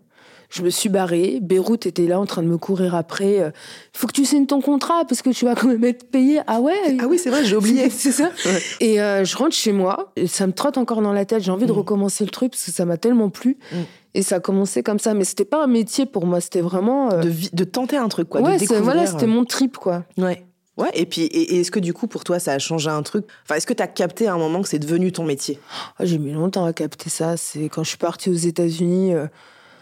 je 0.55 0.61
me 0.63 0.69
suis 0.69 0.89
barrée. 0.89 1.39
Beyrouth 1.41 1.85
était 1.85 2.05
là 2.07 2.19
en 2.19 2.25
train 2.25 2.41
de 2.43 2.47
me 2.47 2.57
courir 2.57 2.95
après. 2.95 3.35
Il 3.37 3.51
faut 3.97 4.07
que 4.07 4.13
tu 4.13 4.25
signes 4.25 4.45
ton 4.45 4.61
contrat 4.61 5.03
parce 5.07 5.21
que 5.21 5.29
tu 5.31 5.45
vas 5.45 5.55
quand 5.55 5.67
même 5.67 5.83
être 5.83 6.09
payé. 6.09 6.41
Ah 6.47 6.61
ouais 6.61 6.97
Ah 6.99 7.07
oui, 7.07 7.19
c'est 7.19 7.29
vrai, 7.29 7.43
j'ai 7.45 7.55
oublié. 7.55 7.89
C'est 7.89 8.11
ça. 8.11 8.29
Ouais. 8.45 8.61
Et 8.79 9.01
euh, 9.01 9.25
je 9.25 9.35
rentre 9.37 9.55
chez 9.55 9.71
moi, 9.71 10.11
et 10.15 10.27
ça 10.27 10.47
me 10.47 10.53
trotte 10.53 10.77
encore 10.77 11.01
dans 11.01 11.13
la 11.13 11.25
tête. 11.25 11.43
J'ai 11.43 11.51
envie 11.51 11.65
de 11.65 11.71
Mm. 11.73 11.77
recommencer 11.77 12.23
le 12.23 12.29
truc 12.31 12.51
parce 12.51 12.63
que 12.65 12.71
ça 12.71 12.85
m'a 12.85 12.97
tellement 12.97 13.29
plu. 13.29 13.57
Mm. 13.71 13.75
Et 14.13 14.21
ça 14.21 14.37
a 14.37 14.39
commencé 14.39 14.81
comme 14.81 14.99
ça. 14.99 15.13
Mais 15.13 15.25
c'était 15.25 15.43
pas 15.45 15.61
un 15.63 15.67
métier 15.67 16.05
pour 16.05 16.25
moi, 16.25 16.39
c'était 16.41 16.61
vraiment. 16.61 17.11
euh, 17.11 17.23
De, 17.51 17.63
tenter 17.65 17.97
un 17.97 18.07
truc, 18.07 18.29
quoi. 18.29 18.41
ouais, 18.41 18.53
de 18.53 18.59
découvrir. 18.59 18.83
voilà, 18.83 19.05
c'était 19.05 19.25
euh. 19.25 19.27
mon 19.27 19.43
trip, 19.45 19.77
quoi. 19.77 20.03
Ouais. 20.17 20.45
Ouais, 20.77 20.89
et 20.93 21.05
puis, 21.05 21.21
et, 21.21 21.55
et 21.55 21.59
est-ce 21.61 21.71
que 21.71 21.79
du 21.79 21.93
coup, 21.93 22.05
pour 22.07 22.25
toi, 22.25 22.37
ça 22.37 22.51
a 22.51 22.59
changé 22.59 22.89
un 22.89 23.01
truc? 23.01 23.25
Enfin, 23.43 23.55
est-ce 23.55 23.65
que 23.65 23.73
t'as 23.73 23.87
capté 23.87 24.27
à 24.27 24.33
un 24.33 24.37
moment 24.37 24.61
que 24.61 24.67
c'est 24.67 24.77
devenu 24.79 25.11
ton 25.13 25.23
métier? 25.23 25.57
Ah, 25.97 26.03
J'ai 26.05 26.17
mis 26.17 26.33
longtemps 26.33 26.65
à 26.65 26.73
capter 26.73 27.09
ça. 27.09 27.37
C'est 27.37 27.69
quand 27.69 27.83
je 27.83 27.89
suis 27.89 27.97
partie 27.97 28.29
aux 28.29 28.33
États-Unis. 28.33 29.13
euh, 29.13 29.27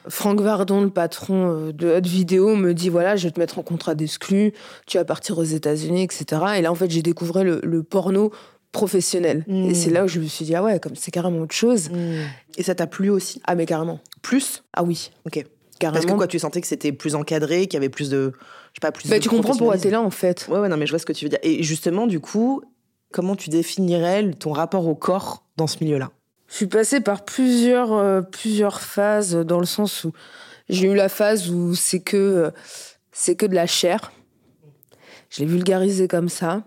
Franck 0.07 0.41
Vardon, 0.41 0.81
le 0.81 0.89
patron 0.89 1.67
euh, 1.67 1.71
de 1.71 1.87
Hot 1.89 2.01
Vidéo, 2.07 2.55
me 2.55 2.73
dit 2.73 2.89
voilà, 2.89 3.15
je 3.15 3.27
vais 3.27 3.31
te 3.31 3.39
mettre 3.39 3.59
en 3.59 3.63
contrat 3.63 3.95
d'exclus, 3.95 4.53
tu 4.85 4.97
vas 4.97 5.05
partir 5.05 5.37
aux 5.37 5.43
États-Unis, 5.43 6.03
etc. 6.03 6.41
Et 6.57 6.61
là, 6.61 6.71
en 6.71 6.75
fait, 6.75 6.89
j'ai 6.91 7.01
découvert 7.01 7.43
le, 7.43 7.59
le 7.63 7.83
porno 7.83 8.31
professionnel. 8.71 9.43
Mm. 9.47 9.69
Et 9.69 9.73
c'est 9.73 9.89
là 9.91 10.03
où 10.03 10.07
je 10.07 10.19
me 10.19 10.25
suis 10.25 10.45
dit 10.45 10.55
ah 10.55 10.63
ouais, 10.63 10.79
comme 10.79 10.95
c'est 10.95 11.11
carrément 11.11 11.39
autre 11.39 11.55
chose. 11.55 11.89
Et 12.57 12.63
ça 12.63 12.75
t'a 12.75 12.87
plu 12.87 13.09
aussi? 13.09 13.41
Ah 13.45 13.55
mais 13.55 13.65
carrément. 13.65 13.99
Plus? 14.21 14.63
Ah 14.73 14.83
oui, 14.83 15.11
Ok. 15.25 15.45
carrément. 15.79 15.93
Parce 16.01 16.11
que 16.11 16.17
quoi, 16.17 16.27
tu 16.27 16.39
sentais 16.39 16.59
que 16.61 16.67
c'était 16.67 16.91
plus 16.91 17.15
encadré, 17.15 17.67
qu'il 17.67 17.73
y 17.75 17.77
avait 17.77 17.89
plus 17.89 18.09
de. 18.09 18.33
Je 18.73 18.77
sais 18.77 18.81
pas, 18.81 18.91
plus 18.91 19.09
Bah, 19.09 19.17
de 19.19 19.23
tu 19.23 19.29
comprends 19.29 19.55
pourquoi 19.55 19.77
t'es 19.77 19.91
là 19.91 20.01
en 20.01 20.09
fait. 20.09 20.47
Ouais, 20.49 20.59
ouais, 20.59 20.69
non, 20.69 20.77
mais 20.77 20.85
je 20.87 20.91
vois 20.91 20.99
ce 20.99 21.05
que 21.05 21.13
tu 21.13 21.25
veux 21.25 21.29
dire. 21.29 21.39
Et 21.43 21.61
justement, 21.61 22.07
du 22.07 22.19
coup, 22.19 22.61
comment 23.11 23.35
tu 23.35 23.49
définirais 23.51 24.31
ton 24.31 24.51
rapport 24.51 24.87
au 24.87 24.95
corps 24.95 25.45
dans 25.57 25.67
ce 25.67 25.77
milieu-là? 25.83 26.09
Je 26.53 26.57
suis 26.57 26.67
passée 26.67 27.01
par 27.01 27.25
plusieurs, 27.25 27.93
euh, 27.93 28.21
plusieurs 28.21 28.79
phases 28.79 29.35
dans 29.35 29.59
le 29.59 29.65
sens 29.65 30.03
où 30.03 30.11
j'ai 30.69 30.85
eu 30.85 30.93
la 30.93 31.09
phase 31.09 31.49
où 31.49 31.73
c'est 31.73 31.99
que, 32.01 32.15
euh, 32.15 32.51
c'est 33.11 33.35
que 33.35 33.47
de 33.47 33.55
la 33.55 33.65
chair. 33.65 34.11
Je 35.31 35.39
l'ai 35.39 35.47
vulgarisé 35.47 36.07
comme 36.07 36.29
ça. 36.29 36.61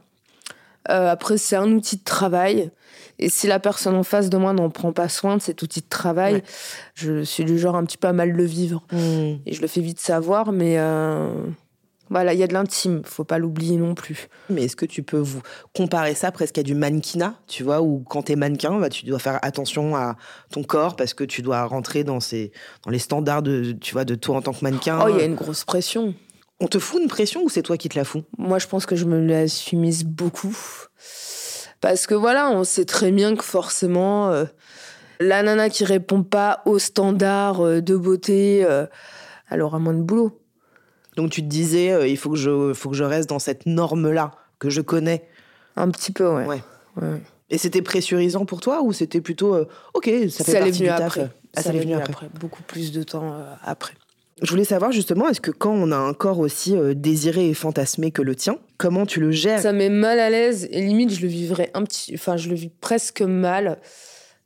Euh, 0.90 1.08
après, 1.08 1.38
c'est 1.38 1.54
un 1.54 1.70
outil 1.70 1.98
de 1.98 2.02
travail. 2.02 2.72
Et 3.20 3.28
si 3.28 3.46
la 3.46 3.60
personne 3.60 3.94
en 3.94 4.02
face 4.02 4.28
de 4.28 4.36
moi 4.36 4.52
n'en 4.52 4.70
prend 4.70 4.90
pas 4.92 5.08
soin 5.08 5.36
de 5.36 5.40
cet 5.42 5.62
outil 5.62 5.82
de 5.82 5.88
travail, 5.88 6.34
Ouais. 6.34 6.42
je 6.94 7.22
suis 7.22 7.44
du 7.44 7.56
genre 7.56 7.76
un 7.76 7.84
petit 7.84 7.96
peu 7.96 8.08
à 8.08 8.12
mal 8.12 8.30
le 8.30 8.44
vivre. 8.44 8.82
Et 8.92 9.52
je 9.52 9.60
le 9.62 9.68
fais 9.68 9.80
vite 9.80 10.00
savoir, 10.00 10.50
mais 10.50 10.78
voilà, 12.08 12.34
il 12.34 12.38
y 12.38 12.42
a 12.42 12.46
de 12.46 12.52
l'intime, 12.52 13.02
faut 13.04 13.24
pas 13.24 13.38
l'oublier 13.38 13.76
non 13.76 13.94
plus. 13.94 14.28
Mais 14.48 14.64
est-ce 14.64 14.76
que 14.76 14.86
tu 14.86 15.02
peux 15.02 15.18
vous 15.18 15.40
comparer 15.74 16.14
ça 16.14 16.30
presque 16.30 16.58
à 16.58 16.62
du 16.62 16.74
mannequinat, 16.74 17.34
tu 17.48 17.64
vois, 17.64 17.82
où 17.82 18.04
quand 18.08 18.22
t'es 18.22 18.36
mannequin, 18.36 18.78
bah, 18.78 18.88
tu 18.88 19.06
dois 19.06 19.18
faire 19.18 19.40
attention 19.42 19.96
à 19.96 20.16
ton 20.50 20.62
corps 20.62 20.94
parce 20.96 21.14
que 21.14 21.24
tu 21.24 21.42
dois 21.42 21.64
rentrer 21.64 22.04
dans, 22.04 22.20
ces, 22.20 22.52
dans 22.84 22.90
les 22.90 22.98
standards 22.98 23.42
de, 23.42 23.72
tu 23.72 23.92
vois, 23.92 24.04
de 24.04 24.14
toi 24.14 24.36
en 24.36 24.42
tant 24.42 24.52
que 24.52 24.62
mannequin? 24.62 25.00
Oh, 25.04 25.08
il 25.08 25.16
y 25.16 25.20
a 25.20 25.24
une 25.24 25.34
grosse 25.34 25.64
pression. 25.64 26.14
On 26.60 26.68
te 26.68 26.78
fout 26.78 27.02
une 27.02 27.08
pression 27.08 27.42
ou 27.42 27.48
c'est 27.48 27.62
toi 27.62 27.76
qui 27.76 27.88
te 27.88 27.98
la 27.98 28.04
fous? 28.04 28.22
Moi, 28.38 28.58
je 28.58 28.66
pense 28.66 28.86
que 28.86 28.96
je 28.96 29.04
me 29.04 29.20
la 29.26 29.48
suis 29.48 29.76
mise 29.76 30.04
beaucoup. 30.04 30.56
Parce 31.80 32.06
que 32.06 32.14
voilà, 32.14 32.50
on 32.50 32.64
sait 32.64 32.86
très 32.86 33.10
bien 33.10 33.36
que 33.36 33.44
forcément, 33.44 34.30
euh, 34.30 34.44
la 35.20 35.42
nana 35.42 35.68
qui 35.68 35.84
répond 35.84 36.22
pas 36.22 36.62
aux 36.64 36.78
standards 36.78 37.60
euh, 37.60 37.80
de 37.82 37.96
beauté, 37.96 38.64
euh, 38.64 38.86
elle 39.50 39.60
aura 39.60 39.78
moins 39.78 39.92
de 39.92 40.02
boulot. 40.02 40.40
Donc 41.16 41.30
tu 41.30 41.42
te 41.42 41.48
disais, 41.48 41.92
euh, 41.92 42.06
il 42.06 42.16
faut 42.16 42.30
que, 42.30 42.36
je, 42.36 42.72
faut 42.72 42.90
que 42.90 42.96
je 42.96 43.04
reste 43.04 43.28
dans 43.28 43.38
cette 43.38 43.66
norme-là 43.66 44.32
que 44.58 44.70
je 44.70 44.80
connais. 44.80 45.26
Un 45.76 45.90
petit 45.90 46.12
peu, 46.12 46.28
ouais. 46.28 46.46
Ouais. 46.46 46.62
Ouais. 46.96 47.20
Et 47.50 47.58
c'était 47.58 47.82
pressurisant 47.82 48.44
pour 48.44 48.60
toi 48.60 48.82
ou 48.82 48.92
c'était 48.92 49.20
plutôt, 49.20 49.54
euh, 49.54 49.68
ok, 49.94 50.10
ça 50.30 50.44
fait 50.44 50.52
Ça 50.52 50.58
partie 50.60 50.78
du 50.82 50.86
taf 50.86 51.00
après. 51.00 51.30
Ah, 51.56 51.62
ça 51.62 51.72
l'est 51.72 51.80
venu 51.80 51.94
après. 51.94 52.28
Beaucoup 52.38 52.62
plus 52.62 52.92
de 52.92 53.02
temps 53.02 53.32
euh, 53.34 53.54
après. 53.62 53.94
Je 54.42 54.50
voulais 54.50 54.64
savoir 54.64 54.92
justement, 54.92 55.28
est-ce 55.28 55.40
que 55.40 55.50
quand 55.50 55.72
on 55.72 55.90
a 55.92 55.96
un 55.96 56.12
corps 56.12 56.40
aussi 56.40 56.76
euh, 56.76 56.92
désiré 56.92 57.48
et 57.48 57.54
fantasmé 57.54 58.10
que 58.10 58.20
le 58.20 58.34
tien, 58.34 58.58
comment 58.76 59.06
tu 59.06 59.20
le 59.20 59.30
gères? 59.30 59.60
Ça 59.60 59.72
met 59.72 59.88
mal 59.88 60.18
à 60.18 60.28
l'aise 60.28 60.68
et 60.70 60.82
limite, 60.82 61.10
je 61.14 61.22
le 61.22 61.28
vivrais 61.28 61.70
un 61.72 61.84
petit. 61.84 62.12
Enfin, 62.14 62.36
je 62.36 62.50
le 62.50 62.54
vis 62.54 62.68
presque 62.68 63.22
mal 63.22 63.78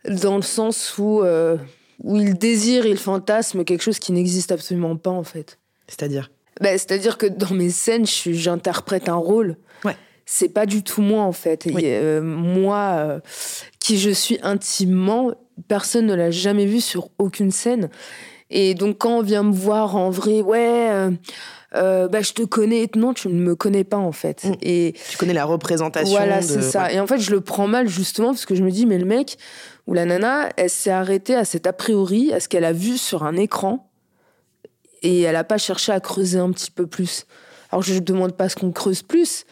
dans 0.08 0.36
le 0.36 0.42
sens 0.42 0.96
où, 0.98 1.22
euh, 1.22 1.56
où 2.04 2.16
il 2.16 2.34
désire, 2.34 2.86
il 2.86 2.98
fantasme 2.98 3.64
quelque 3.64 3.82
chose 3.82 3.98
qui 3.98 4.12
n'existe 4.12 4.52
absolument 4.52 4.96
pas 4.96 5.10
en 5.10 5.24
fait. 5.24 5.58
C'est-à-dire? 5.88 6.30
Bah, 6.60 6.72
C'est-à-dire 6.72 7.18
que 7.18 7.26
dans 7.26 7.54
mes 7.54 7.70
scènes, 7.70 8.06
j'interprète 8.06 9.08
un 9.08 9.16
rôle. 9.16 9.56
Ouais. 9.84 9.96
C'est 10.26 10.48
pas 10.48 10.66
du 10.66 10.82
tout 10.82 11.02
moi, 11.02 11.22
en 11.22 11.32
fait. 11.32 11.66
Et, 11.66 11.72
euh, 11.76 12.20
moi, 12.22 12.94
euh, 12.98 13.20
qui 13.78 13.98
je 13.98 14.10
suis 14.10 14.38
intimement, 14.42 15.32
personne 15.68 16.06
ne 16.06 16.14
l'a 16.14 16.30
jamais 16.30 16.66
vu 16.66 16.80
sur 16.80 17.08
aucune 17.18 17.50
scène. 17.50 17.90
Et 18.50 18.74
donc, 18.74 18.98
quand 18.98 19.18
on 19.18 19.22
vient 19.22 19.44
me 19.44 19.52
voir 19.52 19.96
en 19.96 20.10
vrai, 20.10 20.40
ouais, 20.40 20.88
euh, 20.90 21.10
euh, 21.76 22.08
bah, 22.08 22.20
je 22.20 22.32
te 22.32 22.42
connais. 22.42 22.88
Non, 22.96 23.14
tu 23.14 23.28
ne 23.28 23.40
me 23.40 23.54
connais 23.54 23.84
pas, 23.84 23.96
en 23.96 24.12
fait. 24.12 24.44
Mm. 24.44 24.54
Et 24.62 24.94
Tu 25.10 25.16
connais 25.16 25.32
la 25.32 25.44
représentation 25.44 26.10
voilà, 26.16 26.40
de... 26.40 26.44
c'est 26.44 26.62
ça. 26.62 26.84
ouais. 26.84 26.96
Et 26.96 27.00
en 27.00 27.06
fait, 27.06 27.18
je 27.18 27.30
le 27.30 27.40
prends 27.40 27.68
mal, 27.68 27.88
justement, 27.88 28.28
parce 28.28 28.46
que 28.46 28.54
je 28.54 28.62
me 28.62 28.70
dis, 28.70 28.86
mais 28.86 28.98
le 28.98 29.06
mec 29.06 29.38
ou 29.86 29.94
la 29.94 30.04
nana, 30.04 30.48
elle 30.56 30.70
s'est 30.70 30.90
arrêtée 30.90 31.34
à 31.34 31.44
cet 31.44 31.66
a 31.66 31.72
priori, 31.72 32.32
à 32.32 32.40
ce 32.40 32.48
qu'elle 32.48 32.64
a 32.64 32.72
vu 32.72 32.98
sur 32.98 33.24
un 33.24 33.36
écran, 33.36 33.89
et 35.02 35.22
elle 35.22 35.34
n'a 35.34 35.44
pas 35.44 35.58
cherché 35.58 35.92
à 35.92 36.00
creuser 36.00 36.38
un 36.38 36.50
petit 36.52 36.70
peu 36.70 36.86
plus. 36.86 37.26
Alors, 37.70 37.82
je 37.82 37.94
ne 37.94 38.00
demande 38.00 38.32
pas 38.36 38.48
ce 38.48 38.56
qu'on 38.56 38.72
creuse 38.72 39.02
plus, 39.02 39.44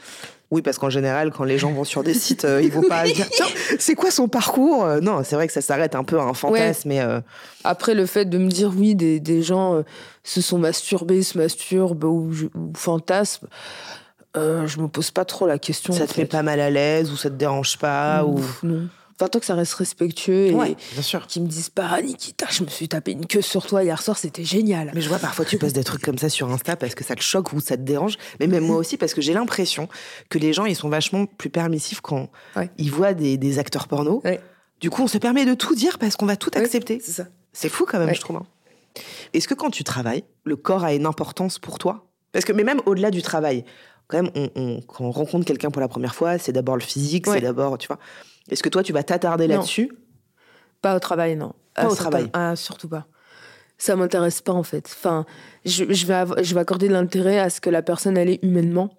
Oui, 0.51 0.63
parce 0.63 0.79
qu'en 0.79 0.91
général, 0.91 1.31
quand 1.31 1.45
les 1.45 1.59
gens 1.59 1.71
vont 1.73 1.85
sur 1.85 2.03
des 2.03 2.15
sites, 2.25 2.45
euh, 2.45 2.61
ils 2.63 2.73
vont 2.73 2.83
pas 2.89 3.05
dire 3.05 3.29
tiens, 3.31 3.47
c'est 3.79 3.95
quoi 3.95 4.11
son 4.11 4.29
parcours 4.29 4.85
Euh, 4.85 5.01
Non, 5.01 5.23
c'est 5.23 5.37
vrai 5.37 5.47
que 5.47 5.53
ça 5.53 5.61
s'arrête 5.61 5.95
un 5.95 6.05
peu 6.05 6.19
à 6.19 6.23
un 6.25 6.35
fantasme, 6.35 6.89
mais 6.89 7.01
euh, 7.01 7.21
Après, 7.65 7.95
le 7.95 8.07
fait 8.07 8.25
de 8.25 8.39
me 8.39 8.49
dire 8.49 8.73
oui, 8.77 8.95
des, 8.95 9.21
des 9.21 9.43
gens 9.43 9.75
euh, 9.75 9.83
se 10.25 10.41
sont 10.41 10.59
masturbés, 10.59 11.23
se 11.23 11.39
masturbent 11.39 12.05
ou, 12.05 12.33
ou 12.55 12.73
fantasment, 12.75 13.49
je 14.35 14.81
me 14.81 14.87
pose 14.89 15.11
pas 15.11 15.25
trop 15.25 15.47
la 15.47 15.59
question. 15.59 15.93
ça 15.93 16.07
te 16.07 16.13
fait. 16.13 16.25
pas 16.25 16.43
mal 16.45 16.61
à 16.61 16.71
l'aise 16.71 17.11
ou 17.11 17.17
ça 17.17 17.29
te 17.29 17.35
dérange 17.35 17.77
pas 17.77 18.25
ou 18.25 18.41
Non. 18.63 18.89
Enfin, 19.21 19.29
tant 19.29 19.41
que 19.41 19.47
ça 19.47 19.55
reste 19.57 19.75
respectueux 19.75 20.47
et 20.47 20.55
Ouais, 20.55 20.77
bien 20.93 21.03
sûr. 21.03 21.27
qu'ils 21.27 21.43
me 21.43 21.49
disent 21.49 21.71
pas, 21.71 21.89
Ah, 21.91 22.01
Nikita, 22.03 22.47
je 22.51 22.63
me 22.63 22.69
suis 22.69 22.89
tapé 22.89 23.13
une 23.13 23.27
queue 23.27 23.43
sur 23.43 23.67
toi 23.67 23.83
hier 23.83 24.01
soir, 24.01 24.17
c'était 24.17 24.45
génial. 24.45 24.93
Mais 24.95 25.01
je 25.01 25.09
vois 25.09 25.19
parfois 25.19 25.45
tu 25.45 25.59
postes 25.59 25.75
des 25.75 25.83
trucs 25.83 26.03
comme 26.03 26.19
ça 26.19 26.29
sur 26.29 26.49
Insta 26.51 26.77
parce 26.77 26.95
que 26.95 27.03
ça 27.03 27.17
te 27.17 27.23
choque 27.23 27.53
ou 27.53 27.61
ça 27.61 27.77
te 27.77 27.83
dérange. 27.83 28.17
Mais 28.39 28.47
même 28.47 28.65
moi 28.65 28.77
aussi 28.77 28.97
parce 28.97 29.15
que 29.15 29.21
j'ai 29.21 29.33
l'impression 29.33 29.89
que 30.29 30.39
les 30.39 30.53
gens 30.53 30.67
ils 30.67 30.77
sont 30.77 30.89
vachement 30.89 31.27
plus 31.27 31.51
permissifs 31.51 32.01
quand 32.01 32.29
Ouais. 32.55 32.71
ils 32.79 32.91
voient 32.93 33.13
des, 33.15 33.37
des 33.37 33.59
acteurs 33.59 33.89
porno. 33.89 34.21
Ouais. 34.25 34.41
Du 34.81 34.91
coup, 34.91 35.03
on 35.03 35.09
se 35.09 35.19
permet 35.19 35.45
de 35.45 35.55
tout 35.55 35.75
dire 35.75 35.99
parce 35.99 36.15
qu'on 36.15 36.27
va 36.27 36.37
tout 36.37 36.51
accepter. 36.55 37.01
C'est 37.05 37.11
ça. 37.11 37.25
C'est 37.53 37.69
fou 37.69 37.85
quand 37.91 37.99
même, 37.99 38.15
je 38.15 38.21
trouve. 38.21 38.37
hein. 38.37 38.47
Est-ce 39.35 39.49
que 39.49 39.55
quand 39.55 39.71
tu 39.71 39.83
travailles, 39.83 40.23
le 40.45 40.55
corps 40.57 40.85
a 40.85 40.95
une 40.95 41.07
importance 41.07 41.59
pour 41.59 41.79
toi? 41.79 42.07
Parce 42.31 42.45
que, 42.45 42.53
mais 42.53 42.63
même 42.63 42.81
au-delà 42.87 43.11
du 43.11 43.23
travail, 43.23 43.65
quand 44.07 44.23
même, 44.23 44.31
on, 44.37 44.49
on- 44.55 44.81
quand 44.83 45.05
on 45.05 45.11
rencontre 45.11 45.45
quelqu'un 45.45 45.71
pour 45.71 45.81
la 45.81 45.89
première 45.89 46.15
fois, 46.15 46.39
c'est 46.39 46.53
d'abord 46.53 46.77
le 46.77 46.83
physique, 46.83 47.27
c'est 47.27 47.41
d'abord, 47.41 47.77
tu 47.79 47.89
vois. 47.89 47.99
Est-ce 48.51 48.63
que 48.63 48.69
toi, 48.69 48.83
tu 48.83 48.93
vas 48.93 49.03
t'attarder 49.03 49.47
là-dessus? 49.47 49.91
Pas 50.81 50.97
au 50.97 50.99
travail, 51.01 51.37
non. 51.37 51.55
Pas 51.75 51.87
au 51.87 51.91
c'est 51.91 51.97
travail. 51.97 52.31
Ah, 52.33 52.57
surtout 52.57 52.89
pas. 52.89 53.07
Ça 53.77 53.95
m'intéresse 53.95 54.41
pas, 54.41 54.53
en 54.53 54.63
fait. 54.63 54.87
Enfin, 54.87 55.25
je, 55.65 55.85
je 55.93 56.07
vais, 56.07 56.43
je 56.43 56.55
vais 56.55 56.61
accorder 56.61 56.89
de 56.89 56.93
l'intérêt 56.93 57.39
à 57.39 57.51
ce 57.51 57.61
que 57.61 57.71
la 57.71 57.83
personne, 57.83 58.17
elle 58.17 58.29
est 58.29 58.43
humainement, 58.43 58.99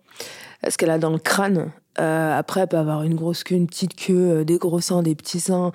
à 0.63 0.71
ce 0.71 0.77
qu'elle 0.77 0.91
a 0.91 0.97
dans 0.97 1.09
le 1.09 1.19
crâne. 1.19 1.71
Euh, 1.99 2.37
après, 2.37 2.61
elle 2.61 2.67
peut 2.67 2.77
avoir 2.77 3.03
une 3.03 3.15
grosse 3.15 3.43
queue, 3.43 3.55
une 3.55 3.67
petite 3.67 3.93
queue, 3.95 4.13
euh, 4.39 4.43
des 4.45 4.57
gros 4.57 4.79
seins, 4.79 5.01
des 5.03 5.15
petits 5.15 5.39
seins. 5.41 5.71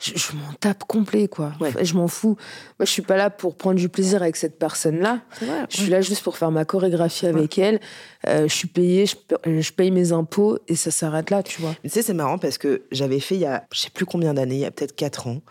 Je, 0.00 0.12
je 0.16 0.32
m'en 0.32 0.52
tape 0.60 0.84
complet, 0.84 1.28
quoi. 1.28 1.52
Ouais. 1.60 1.68
Enfin, 1.68 1.80
je 1.82 1.94
m'en 1.94 2.08
fous. 2.08 2.36
Moi, 2.78 2.86
je 2.86 2.90
suis 2.90 3.02
pas 3.02 3.16
là 3.16 3.28
pour 3.28 3.56
prendre 3.56 3.76
du 3.76 3.88
plaisir 3.90 4.22
avec 4.22 4.36
cette 4.36 4.58
personne-là. 4.58 5.20
Je 5.68 5.76
suis 5.76 5.90
là 5.90 6.00
juste 6.00 6.22
pour 6.22 6.38
faire 6.38 6.50
ma 6.50 6.64
chorégraphie 6.64 7.26
avec 7.26 7.58
elle. 7.58 7.80
Euh, 8.26 8.48
je 8.48 8.54
suis 8.54 8.68
payée, 8.68 9.04
je, 9.06 9.16
pa- 9.16 9.36
je 9.44 9.72
paye 9.72 9.90
mes 9.90 10.12
impôts 10.12 10.58
et 10.68 10.76
ça 10.76 10.90
s'arrête 10.90 11.30
là, 11.30 11.42
tu 11.42 11.60
vois. 11.60 11.74
Tu 11.82 11.90
sais, 11.90 12.00
c'est 12.02 12.14
marrant 12.14 12.38
parce 12.38 12.56
que 12.58 12.84
j'avais 12.90 13.20
fait 13.20 13.34
il 13.34 13.40
y 13.42 13.46
a, 13.46 13.66
je 13.72 13.80
sais 13.80 13.90
plus 13.90 14.06
combien 14.06 14.32
d'années, 14.34 14.54
il 14.54 14.60
y 14.60 14.64
a 14.64 14.70
peut-être 14.70 14.94
4 14.96 15.26
ans, 15.26 15.42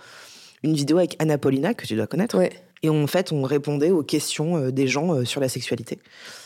une 0.63 0.73
vidéo 0.73 0.97
avec 0.97 1.15
Anna 1.19 1.37
Paulina, 1.37 1.73
que 1.75 1.85
tu 1.85 1.95
dois 1.95 2.07
connaître. 2.07 2.37
Ouais. 2.37 2.51
Et 2.85 2.89
en 2.89 3.07
fait, 3.07 3.31
on 3.31 3.41
répondait 3.41 3.89
aux 3.91 4.03
questions 4.03 4.57
euh, 4.57 4.71
des 4.71 4.87
gens 4.87 5.13
euh, 5.13 5.25
sur 5.25 5.41
la 5.41 5.49
sexualité. 5.49 5.97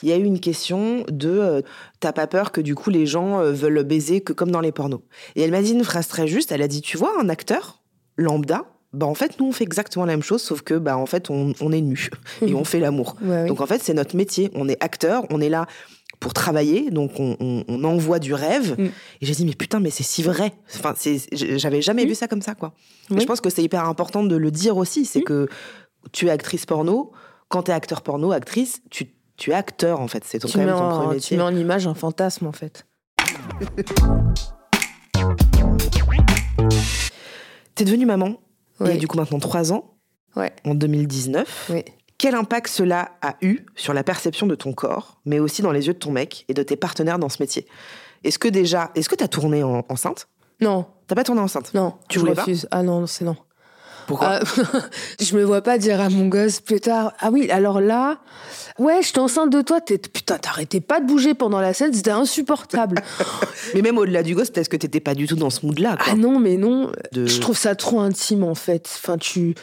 Il 0.03 0.10
y 0.10 0.13
a 0.13 0.17
eu 0.17 0.24
une 0.24 0.39
question 0.39 1.03
de 1.10 1.29
euh, 1.29 1.62
T'as 2.00 2.13
pas 2.13 2.27
peur 2.27 2.51
que 2.53 2.62
du 2.62 2.75
coup 2.75 2.89
les 2.89 3.05
gens 3.05 3.41
veulent 3.43 3.84
baiser 3.84 4.22
que 4.22 4.31
comme 4.31 4.51
dans 4.51 4.62
les 4.62 4.72
pornos 4.72 5.01
Et 5.36 5.41
elle 5.41 5.51
m'a 5.51 5.62
dit 5.62 5.74
une 5.74 5.84
phrase 5.84 6.08
très 6.08 6.27
juste 6.27 6.51
elle 6.53 6.62
a 6.62 6.67
dit 6.69 6.81
Tu 6.81 6.96
vois, 6.98 7.12
un 7.22 7.27
acteur 7.27 7.81
lambda, 8.15 8.63
bah 8.93 9.05
en 9.05 9.15
fait, 9.15 9.39
nous 9.39 9.48
on 9.48 9.51
fait 9.51 9.65
exactement 9.65 10.05
la 10.05 10.13
même 10.13 10.24
chose, 10.24 10.41
sauf 10.41 10.62
que 10.62 10.75
bah 10.75 10.98
en 10.98 11.05
fait, 11.05 11.29
on, 11.29 11.53
on 11.62 11.72
est 11.74 11.81
nus 11.81 12.10
et 12.41 12.53
on 12.53 12.63
fait 12.63 12.79
l'amour. 12.79 13.15
Ouais, 13.22 13.41
oui. 13.43 13.48
Donc 13.50 13.60
en 13.62 13.65
fait, 13.65 13.81
c'est 13.84 13.93
notre 13.93 14.15
métier. 14.15 14.50
On 14.55 14.67
est 14.69 14.81
acteur, 14.84 15.25
on 15.29 15.41
est 15.41 15.50
là 15.50 15.67
pour 16.19 16.34
travailler, 16.34 16.89
donc 16.91 17.19
on, 17.19 17.38
on- 17.39 17.63
on 17.67 17.84
envoie 17.84 18.19
du 18.19 18.34
rêve. 18.34 18.75
Mm. 18.77 18.86
Et 18.86 18.91
j'ai 19.25 19.34
dit, 19.36 19.46
mais 19.46 19.53
putain, 19.53 19.79
mais 19.79 19.89
c'est 19.89 20.03
si 20.03 20.22
vrai. 20.24 20.53
Enfin, 20.75 20.93
c'est, 20.98 21.17
j'avais 21.31 21.81
jamais 21.81 22.05
vu 22.05 22.15
ça 22.15 22.27
comme 22.27 22.41
ça, 22.41 22.55
quoi. 22.55 22.74
Et 23.15 23.19
je 23.19 23.25
pense 23.25 23.39
que 23.41 23.50
c'est 23.50 23.63
hyper 23.63 23.86
important 23.86 24.24
de 24.24 24.36
le 24.36 24.51
dire 24.51 24.75
aussi, 24.77 25.05
c'est 25.05 25.22
que 25.22 25.48
tu 26.12 26.27
es 26.27 26.29
actrice 26.29 26.65
porno. 26.65 27.12
Quand 27.50 27.63
tu 27.63 27.72
es 27.72 27.74
acteur 27.74 28.01
porno, 28.01 28.32
actrice, 28.32 28.82
tu, 28.91 29.13
tu 29.38 29.51
es 29.51 29.53
acteur, 29.53 30.00
en 30.01 30.08
fait. 30.08 30.24
C'est 30.25 30.39
ton, 30.39 30.48
tu 30.48 30.53
quand 30.53 30.60
mets, 30.60 30.65
même 30.68 30.75
ton 30.75 30.84
en, 30.84 30.89
premier 30.98 31.08
tu 31.10 31.15
métier. 31.15 31.38
mets 31.38 31.44
en 31.44 31.56
image 31.56 31.88
un 31.88 31.94
fantasme, 31.96 32.46
en 32.48 32.51
fait. 32.51 32.86
T'es 37.75 37.86
devenue 37.86 38.06
maman, 38.06 38.36
il 38.82 38.88
y 38.88 38.91
a 38.91 38.98
du 38.98 39.08
coup 39.08 39.18
maintenant 39.18 39.39
trois 39.39 39.72
ans, 39.72 39.96
Ouais. 40.36 40.51
en 40.65 40.75
2019. 40.75 41.72
Oui. 41.74 41.84
Quel 42.18 42.36
impact 42.36 42.68
cela 42.68 43.12
a 43.22 43.36
eu 43.41 43.65
sur 43.75 43.94
la 43.94 44.03
perception 44.03 44.46
de 44.46 44.56
ton 44.56 44.74
corps, 44.74 45.20
mais 45.25 45.39
aussi 45.39 45.62
dans 45.62 45.72
les 45.72 45.88
yeux 45.88 45.94
de 45.94 46.00
ton 46.00 46.12
mec 46.12 46.44
et 46.50 46.53
de 46.53 46.62
tes 46.63 46.75
partenaires 46.75 47.18
dans 47.20 47.29
ce 47.29 47.41
métier? 47.41 47.65
Est-ce 48.25 48.38
que 48.38 48.50
déjà, 48.50 48.91
est-ce 48.96 49.08
que 49.08 49.15
t'as 49.15 49.29
tourné 49.29 49.63
en- 49.63 49.86
enceinte? 49.89 50.27
Non, 50.62 50.86
T'as 51.08 51.15
pas 51.15 51.24
tourné 51.24 51.41
enceinte? 51.41 51.74
Non. 51.74 51.96
Tu 52.10 52.15
je 52.15 52.20
voulais 52.20 52.36
pas? 52.36 52.41
refuse. 52.44 52.68
Ah 52.70 52.84
non, 52.84 53.08
c'est 53.08 53.24
non. 53.25 53.36
Pourquoi 54.09 54.39
Ah, 54.41 54.63
je 55.21 55.35
me 55.37 55.43
vois 55.43 55.61
pas 55.61 55.77
dire 55.77 56.01
à 56.01 56.09
mon 56.09 56.27
gosse 56.27 56.59
plus 56.61 56.79
tard. 56.81 57.13
Ah 57.19 57.29
oui, 57.31 57.49
alors 57.51 57.79
là, 57.79 58.17
ouais, 58.79 58.97
je 59.03 59.07
suis 59.09 59.19
enceinte 59.19 59.51
de 59.51 59.61
toi. 59.61 59.81
T'es- 59.81 59.99
Putain, 59.99 60.39
t'arrêtais 60.39 60.81
pas 60.81 60.99
de 60.99 61.05
bouger 61.05 61.35
pendant 61.35 61.61
la 61.61 61.73
scène, 61.73 61.93
c'était 61.93 62.09
insupportable. 62.09 63.01
Mais 63.75 63.83
même 63.83 63.99
au-delà 63.99 64.23
du 64.23 64.33
gosse, 64.33 64.49
peut-être 64.49 64.69
que 64.69 64.77
t'étais 64.77 64.99
pas 64.99 65.13
du 65.13 65.27
tout 65.27 65.35
dans 65.35 65.51
ce 65.51 65.63
mood-là. 65.65 65.95
quoi. 65.95 66.13
ah 66.13 66.15
non, 66.15 66.39
mais 66.39 66.57
non. 66.57 66.91
De- 67.11 67.27
Je 67.27 67.39
trouve 67.39 67.55
ça 67.57 67.75
trop 67.75 67.99
intime 67.99 68.43
en 68.43 68.55
fait. 68.55 68.89
Enfin, 68.95 69.17
tu, 69.19 69.53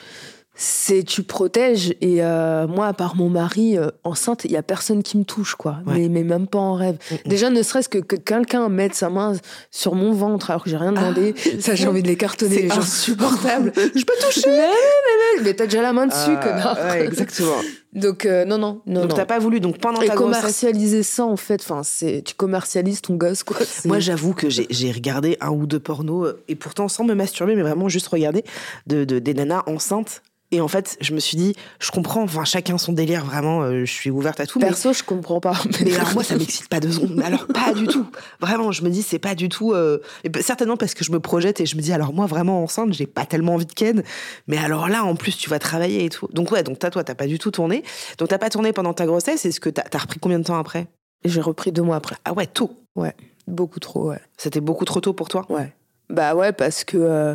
c'est, 0.59 1.03
tu 1.05 1.23
protèges. 1.23 1.91
Et 2.01 2.23
euh, 2.25 2.67
moi, 2.67 2.87
à 2.87 2.93
part 2.95 3.15
mon 3.15 3.29
mari 3.29 3.77
euh, 3.77 3.89
enceinte, 4.05 4.45
il 4.45 4.51
y 4.53 4.57
a 4.57 4.63
personne 4.63 5.03
qui 5.03 5.19
me 5.19 5.25
touche, 5.25 5.55
quoi. 5.55 5.79
Ouais. 5.87 5.99
Mais, 5.99 6.09
mais 6.09 6.23
même 6.25 6.47
pas 6.47 6.59
en 6.59 6.75
rêve. 6.75 6.97
Déjà, 7.27 7.51
ne 7.51 7.63
serait-ce 7.63 7.89
que, 7.89 7.99
que 7.99 8.17
quelqu'un 8.17 8.69
mette 8.69 8.95
sa 8.95 9.11
main 9.11 9.35
sur 9.71 9.95
mon 9.95 10.13
ventre 10.13 10.51
alors 10.51 10.65
que 10.65 10.71
j'ai 10.71 10.77
rien 10.79 10.93
demandé, 10.93 11.35
ça, 11.61 11.75
j'ai 11.75 11.87
envie 11.87 12.03
de 12.03 12.09
les 12.09 12.17
cartonner. 12.17 12.69
C'est 12.69 12.79
insupportable. 12.79 13.73
je 13.77 14.05
peux 14.05 14.15
toucher 14.21 14.41
Mais, 14.47 14.57
mais, 14.59 15.37
mais, 15.39 15.45
mais 15.45 15.55
t'as 15.55 15.65
déjà 15.67 15.83
la 15.83 15.93
main 15.93 16.07
dessus, 16.07 16.19
Ah, 16.29 16.37
connard. 16.43 16.79
ouais, 16.91 17.05
exactement. 17.05 17.57
Donc, 17.93 18.27
euh, 18.27 18.45
non, 18.45 18.59
non, 18.59 18.83
non. 18.87 19.03
Donc 19.07 19.15
t'as 19.15 19.25
pas 19.25 19.39
voulu. 19.39 19.59
Donc 19.59 19.79
pendant 19.79 20.03
Et 20.03 20.07
ta 20.07 20.15
grossesse, 20.15 20.37
commercialiser 20.41 21.03
ça, 21.03 21.25
en 21.25 21.37
fait, 21.39 21.63
enfin, 21.63 21.83
c'est, 21.83 22.23
tu 22.23 22.35
commercialises 22.35 23.01
ton 23.01 23.15
gosse, 23.15 23.43
quoi. 23.43 23.57
Moi, 23.87 24.01
j'avoue 24.01 24.35
que 24.35 24.51
j'ai 24.51 24.67
j'ai 24.69 24.91
regardé 24.93 25.39
un 25.41 25.49
ou 25.51 25.67
deux 25.67 25.81
pornos, 25.81 26.27
euh, 26.27 26.43
et 26.49 26.57
pourtant 26.57 26.89
sans 26.89 27.05
me 27.05 27.15
masturber, 27.15 27.55
mais 27.57 27.63
vraiment 27.63 27.89
juste 27.89 28.09
regarder 28.09 28.45
de, 28.87 29.05
de- 29.05 29.19
des 29.19 29.33
nanas 29.33 29.63
enceintes. 29.67 30.21
Et 30.53 30.61
en 30.61 30.69
fait, 30.69 30.97
je 31.01 31.13
me 31.13 31.19
suis 31.19 31.37
dit, 31.37 31.57
je 31.81 31.91
comprends, 31.91 32.23
enfin, 32.23 32.45
chacun 32.45 32.79
son 32.79 32.93
délire, 32.93 33.25
vraiment, 33.25 33.63
euh, 33.63 33.85
je 33.85 33.91
suis 33.93 34.11
ouverte 34.11 34.39
à 34.39 34.47
tout. 34.47 34.61
mais- 34.61 34.67
Perso, 34.67 34.93
je 34.93 35.03
comprends 35.03 35.41
pas. 35.41 35.55
Mais 35.85 35.95
alors 35.97 36.13
moi, 36.15 36.23
ça 36.23 36.37
m'excite 36.37 36.69
pas 36.69 36.79
deux 36.79 36.93
secondes. 36.93 37.21
Alors 37.25 37.47
pas 37.49 37.73
du 37.75 37.87
tout. 37.89 38.07
Vraiment, 38.41 38.71
je 38.71 38.83
me 38.85 38.91
dis 38.91 39.03
c'est 39.03 39.19
pas 39.19 39.35
du 39.35 39.49
tout. 39.49 39.73
euh, 39.73 39.99
certainement 40.41 40.77
parce 40.77 40.95
que 40.95 41.05
je 41.05 41.11
me 41.11 41.19
projette 41.19 41.61
et 41.61 41.67
je 41.67 41.77
me 41.77 41.81
dis 41.83 41.93
alors 41.93 42.13
moi 42.13 42.27
vraiment 42.27 42.63
enceinte, 42.63 42.93
j'ai 42.93 43.07
pas 43.07 43.27
tellement 43.27 43.55
envie 43.55 43.67
de 43.67 43.73
ken. 43.73 44.03
Mais 44.47 44.59
alors 44.59 44.89
là, 44.89 45.05
en 45.05 45.17
plus, 45.17 45.37
tu 45.37 45.51
vas 45.51 45.59
travailler 45.59 46.05
et 46.05 46.11
tout. 46.11 46.29
Donc 46.33 46.53
ouais, 46.53 46.63
donc 46.63 46.79
t'as 46.79 46.91
toi, 46.91 47.03
t'as 47.03 47.15
pas 47.17 47.27
du 47.27 47.39
tout 47.41 47.51
tourné. 47.51 47.83
Donc 48.19 48.29
t'as 48.29 48.39
pas 48.39 48.49
tourné 48.51 48.73
pendant 48.73 48.95
ta 48.95 49.05
grossesse. 49.07 49.45
Est-ce 49.47 49.59
que 49.61 49.69
t'as 49.71 49.83
as 49.93 49.99
repris 49.99 50.21
combien 50.21 50.39
de 50.39 50.45
temps 50.45 50.59
après? 50.59 50.87
J'ai 51.25 51.41
repris 51.41 51.73
deux 51.73 51.83
mois 51.83 51.97
après. 51.97 52.15
Ah 52.25 52.33
ouais, 52.35 52.47
tôt? 52.47 52.71
Ouais, 52.95 53.15
beaucoup 53.49 53.81
trop, 53.81 54.11
ouais. 54.11 54.21
C'était 54.37 54.61
beaucoup 54.61 54.85
trop 54.85 55.01
tôt 55.01 55.13
pour 55.13 55.29
toi? 55.29 55.45
Ouais. 55.49 55.75
Bah 56.09 56.35
ouais, 56.37 56.53
parce 56.53 56.85
que 56.85 56.97
euh, 56.99 57.35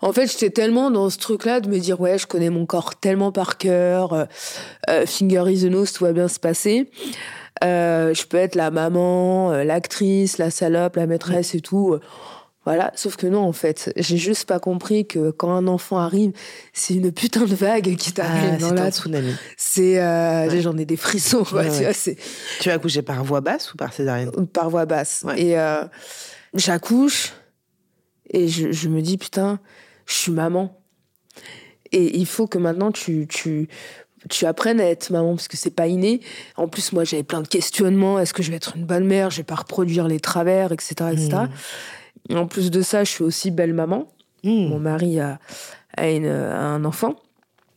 en 0.00 0.12
fait, 0.12 0.30
j'étais 0.30 0.50
tellement 0.50 0.90
dans 0.90 1.10
ce 1.10 1.18
truc-là 1.18 1.60
de 1.60 1.68
me 1.68 1.78
dire 1.78 2.00
ouais, 2.00 2.16
je 2.18 2.26
connais 2.28 2.50
mon 2.50 2.64
corps 2.64 2.94
tellement 2.94 3.32
par 3.32 3.58
cœur, 3.58 4.12
euh, 4.12 4.24
euh, 4.88 5.04
finger 5.06 5.44
is 5.52 5.62
the 5.62 5.70
nose, 5.70 5.92
tout 5.92 6.04
va 6.04 6.12
bien 6.12 6.28
se 6.28 6.38
passer. 6.38 6.90
Euh, 7.64 8.14
je 8.14 8.24
peux 8.26 8.36
être 8.36 8.54
la 8.54 8.70
maman, 8.70 9.52
l'actrice, 9.64 10.38
la 10.38 10.50
salope, 10.50 10.96
la 10.96 11.06
maîtresse 11.06 11.54
et 11.54 11.60
tout. 11.60 11.98
Voilà, 12.64 12.92
sauf 12.94 13.16
que 13.16 13.26
non, 13.26 13.40
en 13.42 13.52
fait, 13.52 13.92
j'ai 13.96 14.16
juste 14.16 14.46
pas 14.46 14.58
compris 14.58 15.06
que 15.06 15.30
quand 15.30 15.52
un 15.54 15.66
enfant 15.66 15.98
arrive, 15.98 16.32
c'est 16.72 16.94
une 16.94 17.12
putain 17.12 17.44
de 17.44 17.54
vague 17.54 17.94
qui 17.96 18.12
t'arrive 18.12 18.52
Ah, 18.54 18.56
dans 18.56 18.68
c'est 18.70 18.74
la 18.74 18.82
un 18.84 18.90
tsunami. 18.90 19.34
C'est, 19.58 20.00
euh, 20.00 20.60
j'en 20.62 20.76
ai 20.78 20.86
des 20.86 20.96
frissons, 20.96 21.44
quoi, 21.44 21.60
Ouais, 21.60 21.68
tu 21.68 21.84
ouais. 21.84 21.92
vois, 21.92 22.14
Tu 22.60 22.70
as 22.70 22.74
accouché 22.74 23.02
par 23.02 23.22
voix 23.22 23.42
basse 23.42 23.74
ou 23.74 23.76
par 23.76 23.92
césarienne? 23.92 24.30
Par 24.52 24.70
voix 24.70 24.86
basse. 24.86 25.26
Et 25.36 25.58
euh, 25.58 25.82
j'accouche 26.54 27.32
et 28.30 28.48
je, 28.48 28.72
je 28.72 28.88
me 28.88 29.00
dis 29.02 29.18
putain, 29.18 29.58
je 30.06 30.14
suis 30.14 30.32
maman. 30.32 30.80
Et 31.92 32.16
il 32.18 32.26
faut 32.26 32.46
que 32.46 32.58
maintenant 32.58 32.90
tu, 32.92 33.26
tu, 33.28 33.68
tu 34.30 34.46
apprennes 34.46 34.80
à 34.80 34.84
être 34.86 35.10
maman 35.10 35.34
parce 35.36 35.48
que 35.48 35.56
c'est 35.56 35.70
pas 35.74 35.86
inné. 35.86 36.20
En 36.56 36.66
plus, 36.68 36.92
moi 36.92 37.04
j'avais 37.04 37.22
plein 37.22 37.40
de 37.42 37.48
questionnements. 37.48 38.18
Est-ce 38.18 38.34
que 38.34 38.42
je 38.42 38.50
vais 38.50 38.56
être 38.56 38.76
une 38.76 38.84
bonne 38.86 39.04
mère? 39.06 39.30
Je 39.30 39.38
vais 39.38 39.42
pas 39.44 39.54
reproduire 39.54 40.08
les 40.08 40.18
travers, 40.20 40.72
etc. 40.72 40.94
etc. 41.12 41.28
Et 42.30 42.36
en 42.36 42.46
plus 42.46 42.70
de 42.70 42.82
ça, 42.82 43.04
je 43.04 43.10
suis 43.10 43.22
aussi 43.24 43.50
belle 43.50 43.74
maman. 43.74 44.08
Hmm. 44.42 44.68
Mon 44.68 44.78
mari 44.78 45.20
a, 45.20 45.38
a 45.96 46.08
une- 46.10 46.26
a 46.26 46.60
un 46.66 46.84
enfant, 46.84 47.16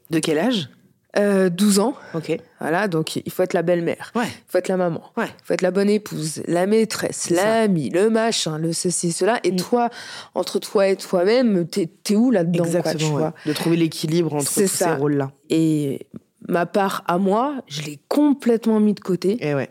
De 0.09 0.19
quel 0.19 0.39
âge? 0.39 0.69
Euh, 1.17 1.49
12 1.49 1.79
ans. 1.79 1.95
Ok. 2.13 2.37
Voilà, 2.59 2.87
donc 2.87 3.15
il 3.15 3.31
faut 3.31 3.43
être 3.43 3.53
la 3.53 3.61
belle-mère. 3.63 4.11
Ouais. 4.15 4.25
Il 4.27 4.51
faut 4.51 4.57
être 4.57 4.67
la 4.67 4.77
maman. 4.77 5.01
Ouais. 5.17 5.25
Il 5.27 5.45
faut 5.45 5.53
être 5.53 5.61
la 5.61 5.71
bonne 5.71 5.89
épouse, 5.89 6.41
la 6.47 6.65
maîtresse, 6.67 7.29
l'amie, 7.29 7.89
le 7.89 8.09
machin, 8.09 8.57
le 8.57 8.73
ceci, 8.73 9.11
cela. 9.11 9.39
Et 9.43 9.51
Mm. 9.51 9.55
toi, 9.57 9.89
entre 10.35 10.59
toi 10.59 10.87
et 10.87 10.95
toi-même, 10.95 11.67
t'es 11.67 11.89
es 12.09 12.15
où 12.15 12.31
là-dedans 12.31 12.63
quoi, 12.63 12.71
tu 12.71 12.77
Exactement. 12.77 13.11
ouais. 13.15 13.19
vois 13.21 13.33
De 13.45 13.53
trouver 13.53 13.77
l'équilibre 13.77 14.33
entre 14.35 14.45
tous 14.45 14.53
ces 14.53 14.67
ça. 14.67 14.95
rôles-là. 14.95 15.31
Et 15.49 16.07
ma 16.47 16.65
part 16.65 17.03
à 17.07 17.17
moi, 17.17 17.55
je 17.67 17.81
l'ai 17.81 17.99
complètement 18.07 18.79
mis 18.79 18.93
de 18.93 18.99
côté. 18.99 19.37
Et 19.47 19.53
ouais. 19.55 19.69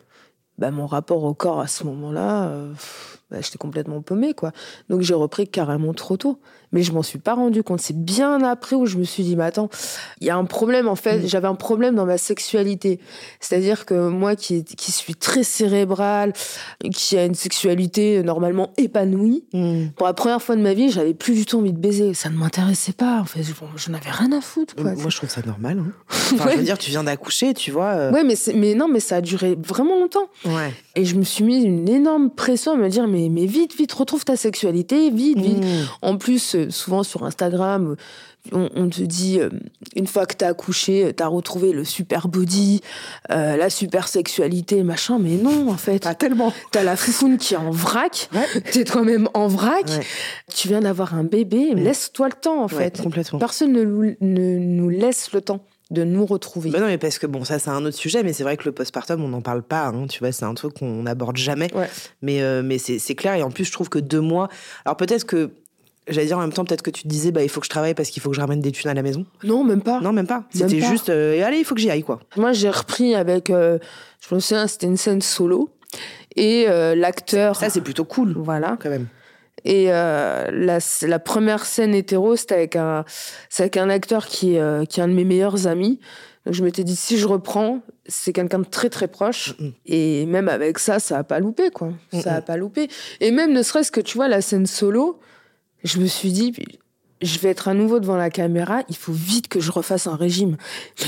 Bah, 0.58 0.70
mon 0.70 0.86
rapport 0.86 1.22
au 1.24 1.34
corps 1.34 1.60
à 1.60 1.66
ce 1.66 1.84
moment-là, 1.84 2.44
euh, 2.48 2.72
bah, 3.30 3.38
j'étais 3.40 3.58
complètement 3.58 4.02
paumée, 4.02 4.34
quoi. 4.34 4.52
Donc 4.88 5.02
j'ai 5.02 5.14
repris 5.14 5.48
carrément 5.48 5.92
trop 5.94 6.16
tôt. 6.16 6.40
Mais 6.72 6.82
je 6.82 6.92
m'en 6.92 7.02
suis 7.02 7.18
pas 7.18 7.34
rendu 7.34 7.62
compte. 7.62 7.80
C'est 7.80 7.96
bien 7.96 8.42
après 8.42 8.76
où 8.76 8.86
je 8.86 8.98
me 8.98 9.04
suis 9.04 9.22
dit, 9.22 9.36
mais 9.36 9.44
attends, 9.44 9.68
il 10.20 10.26
y 10.26 10.30
a 10.30 10.36
un 10.36 10.44
problème, 10.44 10.88
en 10.88 10.96
fait. 10.96 11.20
Mm. 11.20 11.26
J'avais 11.26 11.48
un 11.48 11.54
problème 11.54 11.94
dans 11.94 12.06
ma 12.06 12.18
sexualité. 12.18 13.00
C'est-à-dire 13.40 13.86
que 13.86 14.08
moi, 14.08 14.36
qui, 14.36 14.64
qui 14.64 14.92
suis 14.92 15.14
très 15.14 15.44
cérébrale, 15.44 16.32
qui 16.92 17.16
a 17.16 17.24
une 17.24 17.34
sexualité 17.34 18.22
normalement 18.22 18.72
épanouie, 18.76 19.44
mm. 19.52 19.90
pour 19.96 20.06
la 20.06 20.14
première 20.14 20.42
fois 20.42 20.56
de 20.56 20.60
ma 20.60 20.74
vie, 20.74 20.90
j'avais 20.90 21.14
plus 21.14 21.34
du 21.34 21.46
tout 21.46 21.58
envie 21.58 21.72
de 21.72 21.78
baiser. 21.78 22.14
Ça 22.14 22.30
ne 22.30 22.36
m'intéressait 22.36 22.92
pas. 22.92 23.20
En 23.20 23.24
fait, 23.24 23.42
je 23.76 23.90
n'avais 23.90 24.10
rien 24.10 24.32
à 24.32 24.40
foutre. 24.40 24.74
Quoi. 24.74 24.92
Moi, 24.94 25.08
je 25.08 25.16
trouve 25.16 25.30
ça 25.30 25.42
normal. 25.46 25.78
Hein. 25.78 25.92
Enfin, 26.34 26.50
Je 26.50 26.56
veux 26.56 26.64
dire, 26.64 26.78
tu 26.78 26.90
viens 26.90 27.04
d'accoucher, 27.04 27.54
tu 27.54 27.70
vois. 27.70 27.92
Euh. 27.92 28.12
Ouais, 28.12 28.24
mais, 28.24 28.34
mais 28.54 28.74
non, 28.74 28.88
mais 28.88 29.00
ça 29.00 29.16
a 29.16 29.20
duré 29.20 29.56
vraiment 29.56 29.98
longtemps. 29.98 30.28
Ouais. 30.44 30.72
Et 30.96 31.04
je 31.04 31.14
me 31.14 31.22
suis 31.22 31.44
mis 31.44 31.62
une 31.62 31.88
énorme 31.88 32.30
pression 32.30 32.72
à 32.72 32.76
me 32.76 32.88
dire, 32.88 33.06
mais, 33.06 33.15
mais 33.30 33.46
vite, 33.46 33.76
vite, 33.76 33.92
retrouve 33.92 34.24
ta 34.24 34.36
sexualité, 34.36 35.10
vite, 35.10 35.38
vite. 35.38 35.64
Mmh. 35.64 35.88
En 36.02 36.16
plus, 36.16 36.54
euh, 36.54 36.70
souvent 36.70 37.02
sur 37.02 37.24
Instagram, 37.24 37.96
on, 38.52 38.88
te 38.88 39.02
dit, 39.02 39.40
euh, 39.40 39.50
une 39.94 40.06
fois 40.06 40.26
que 40.26 40.34
t'as 40.34 40.48
accouché, 40.48 41.12
t'as 41.16 41.26
retrouvé 41.26 41.72
le 41.72 41.84
super 41.84 42.28
body, 42.28 42.80
euh, 43.30 43.56
la 43.56 43.70
super 43.70 44.08
sexualité, 44.08 44.82
machin. 44.82 45.18
Mais 45.18 45.36
non, 45.36 45.70
en 45.70 45.76
fait. 45.76 46.02
Pas 46.02 46.14
tellement. 46.14 46.52
T'as 46.70 46.82
la 46.82 46.96
foufoune 46.96 47.38
qui 47.38 47.54
est 47.54 47.58
en 47.58 47.70
vrac. 47.70 48.28
Ouais. 48.32 48.60
T'es 48.72 48.84
toi-même 48.84 49.28
en 49.34 49.48
vrac. 49.48 49.86
Tu 50.54 50.68
viens 50.68 50.80
d'avoir 50.80 51.14
un 51.14 51.24
bébé. 51.24 51.74
Laisse-toi 51.74 52.28
le 52.28 52.40
temps, 52.40 52.62
en 52.62 52.68
fait. 52.68 53.02
Complètement. 53.02 53.38
Personne 53.38 53.72
ne, 53.72 54.14
ne 54.20 54.58
nous 54.58 54.88
laisse 54.88 55.32
le 55.32 55.40
temps 55.40 55.60
de 55.90 56.04
nous 56.04 56.26
retrouver. 56.26 56.70
non, 56.70 56.86
mais 56.86 56.98
parce 56.98 57.18
que 57.18 57.26
bon, 57.26 57.44
ça 57.44 57.58
c'est 57.58 57.70
un 57.70 57.84
autre 57.84 57.96
sujet, 57.96 58.22
mais 58.22 58.32
c'est 58.32 58.42
vrai 58.42 58.56
que 58.56 58.64
le 58.64 58.72
postpartum, 58.72 59.22
on 59.22 59.28
n'en 59.28 59.40
parle 59.40 59.62
pas, 59.62 59.86
hein, 59.86 60.06
tu 60.08 60.18
vois, 60.20 60.32
c'est 60.32 60.44
un 60.44 60.54
truc 60.54 60.74
qu'on 60.74 61.04
n'aborde 61.04 61.36
jamais. 61.36 61.68
Mais, 62.22 62.42
euh, 62.42 62.62
mais 62.64 62.78
c'est 62.78 63.14
clair, 63.14 63.34
et 63.34 63.42
en 63.42 63.50
plus, 63.50 63.64
je 63.64 63.72
trouve 63.72 63.88
que 63.88 63.98
deux 63.98 64.20
mois. 64.20 64.48
Alors 64.84 64.96
peut-être 64.96 65.24
que. 65.24 65.50
J'allais 66.08 66.28
dire 66.28 66.38
en 66.38 66.40
même 66.40 66.52
temps, 66.52 66.64
peut-être 66.64 66.82
que 66.82 66.90
tu 66.90 67.02
te 67.02 67.08
disais, 67.08 67.32
bah, 67.32 67.42
il 67.42 67.48
faut 67.48 67.58
que 67.58 67.66
je 67.66 67.70
travaille 67.70 67.94
parce 67.94 68.10
qu'il 68.10 68.22
faut 68.22 68.30
que 68.30 68.36
je 68.36 68.40
ramène 68.40 68.60
des 68.60 68.70
thunes 68.70 68.88
à 68.88 68.94
la 68.94 69.02
maison. 69.02 69.26
Non, 69.42 69.64
même 69.64 69.82
pas. 69.82 70.00
Non, 70.00 70.12
même 70.12 70.28
pas. 70.28 70.44
C'était 70.54 70.80
juste, 70.80 71.08
euh, 71.08 71.44
allez, 71.44 71.58
il 71.58 71.64
faut 71.64 71.74
que 71.74 71.80
j'y 71.80 71.90
aille, 71.90 72.04
quoi. 72.04 72.20
Moi, 72.36 72.52
j'ai 72.52 72.70
repris 72.70 73.16
avec, 73.16 73.50
euh, 73.50 73.80
je 74.20 74.32
me 74.32 74.38
souviens, 74.38 74.68
c'était 74.68 74.86
une 74.86 74.96
scène 74.96 75.20
solo. 75.20 75.68
Et 76.36 76.66
l'acteur. 76.66 77.56
Ça, 77.56 77.70
c'est 77.70 77.80
plutôt 77.80 78.04
cool. 78.04 78.34
Voilà. 78.36 78.76
Quand 78.80 78.90
même. 78.90 79.08
Et 79.64 79.86
euh, 79.88 80.50
la, 80.52 80.78
la, 81.02 81.18
première 81.18 81.64
scène 81.64 81.94
hétéro, 81.94 82.36
c'était 82.36 82.54
avec 82.54 82.76
un, 82.76 83.04
avec 83.58 83.76
un 83.76 83.88
acteur 83.90 84.26
qui, 84.26 84.58
euh, 84.58 84.84
qui 84.84 85.00
est 85.00 85.02
un 85.02 85.08
de 85.08 85.14
mes 85.14 85.24
meilleurs 85.24 85.66
amis. 85.66 85.98
Donc 86.44 86.54
je 86.54 86.62
m'étais 86.62 86.84
dit, 86.84 86.94
si 86.94 87.18
je 87.18 87.26
reprends, 87.26 87.80
c'est 88.06 88.32
quelqu'un 88.32 88.60
de 88.60 88.64
très 88.64 88.90
très 88.90 89.08
proche. 89.08 89.56
Mm, 89.58 89.64
mm. 89.64 89.72
Et 89.86 90.26
même 90.26 90.48
avec 90.48 90.78
ça, 90.78 91.00
ça 91.00 91.18
a 91.18 91.24
pas 91.24 91.40
loupé, 91.40 91.70
quoi. 91.70 91.88
Mm, 92.12 92.20
ça 92.20 92.34
a 92.34 92.40
pas 92.42 92.56
loupé. 92.56 92.88
Et 93.20 93.32
même 93.32 93.52
ne 93.52 93.62
serait-ce 93.62 93.90
que, 93.90 94.00
tu 94.00 94.16
vois, 94.16 94.28
la 94.28 94.40
scène 94.40 94.66
solo, 94.66 95.18
je 95.82 95.98
me 95.98 96.06
suis 96.06 96.32
dit, 96.32 96.52
je 97.22 97.38
vais 97.38 97.48
être 97.48 97.68
à 97.68 97.74
nouveau 97.74 97.98
devant 97.98 98.16
la 98.16 98.30
caméra, 98.30 98.82
il 98.88 98.96
faut 98.96 99.12
vite 99.12 99.48
que 99.48 99.60
je 99.60 99.70
refasse 99.72 100.06
un 100.06 100.16
régime. 100.16 100.56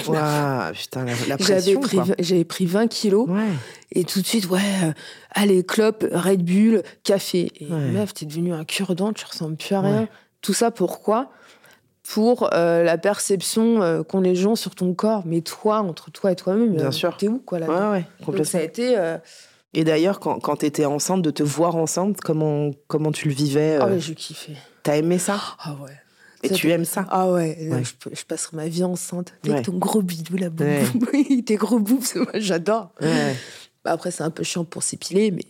Waouh, 0.07 0.73
putain, 0.73 1.05
la, 1.29 1.37
pression, 1.37 1.81
J'avais 2.19 2.45
pris, 2.45 2.67
20 2.67 2.87
kilos. 2.89 3.29
Et 3.93 4.05
tout 4.05 4.21
de 4.21 4.27
suite, 4.27 4.49
ouais, 4.49 4.61
euh, 4.85 4.93
allez, 5.33 5.65
clope, 5.65 6.07
Red 6.13 6.43
Bull, 6.43 6.83
café. 7.05 7.53
Et 7.61 7.67
meuf, 7.67 8.15
t'es 8.15 8.27
devenu 8.27 8.53
un 8.53 8.65
cure-dent, 8.65 9.13
tu 9.13 9.27
ressembles 9.27 9.57
plus 9.57 9.75
à 9.75 9.81
rien. 9.81 10.09
Tout 10.41 10.55
ça 10.55 10.71
pourquoi? 10.71 11.31
Pour 12.03 12.49
euh, 12.55 12.85
la 12.85 12.97
perception 12.97 13.83
euh, 13.83 14.03
qu'ont 14.03 14.23
les 14.23 14.35
gens 14.35 14.57
sur 14.57 14.75
ton 14.75 14.95
corps. 14.95 15.25
Mais 15.27 15.43
toi, 15.43 15.81
entre 15.81 16.11
toi 16.11 16.33
et 16.33 16.37
toi-même, 16.37 16.75
Bien 16.75 16.91
sûr. 16.91 17.15
t'es 17.19 17.29
où, 17.29 17.39
quoi, 17.39 17.59
là 17.59 17.91
Ouais, 17.91 18.05
Donc 18.25 18.47
ça 18.47 18.59
a 18.59 18.63
été... 18.63 18.97
Et 19.75 19.85
d'ailleurs, 19.85 20.19
quand, 20.19 20.41
quand 20.41 20.57
tu 20.57 20.67
étais 20.67 20.87
enceinte, 20.87 21.21
de 21.21 21.31
te 21.31 21.43
voir 21.43 21.77
enceinte, 21.77 22.21
comment, 22.23 22.71
comment 22.87 23.13
tu 23.13 23.29
le 23.29 23.35
vivais 23.35 23.77
Ah 23.79 23.87
ouais, 23.87 24.01
je 24.01 24.15
kiffais. 24.15 24.55
T'as 24.89 24.97
aimé 24.97 25.19
ça 25.19 25.39
Ah 25.59 25.77
ouais. 25.83 25.93
Et 26.43 26.49
tu 26.49 26.71
aimes 26.71 26.87
ça 26.87 27.05
Ah 27.11 27.31
ouais, 27.31 27.59
Je, 27.61 28.11
je, 28.11 28.25
passerai 28.25 28.57
ma 28.57 28.69
vie 28.69 28.85
enceinte. 28.85 29.35
Avec 29.47 29.67
ton 29.67 29.77
gros 29.77 30.01
bidou, 30.01 30.39
la 30.39 30.49
boum 30.49 30.67
Tes 31.45 31.57
gros 31.57 31.79
boubs, 31.79 32.03
moi 32.15 32.33
j'adore. 32.37 32.93
Bah, 33.85 33.93
après, 33.93 34.11
c'est 34.11 34.23
un 34.23 34.31
peu 34.31 34.45
chiant 34.45 34.65
pour 34.65 34.83
s'épiler, 34.83 35.31
mais. 35.31 35.45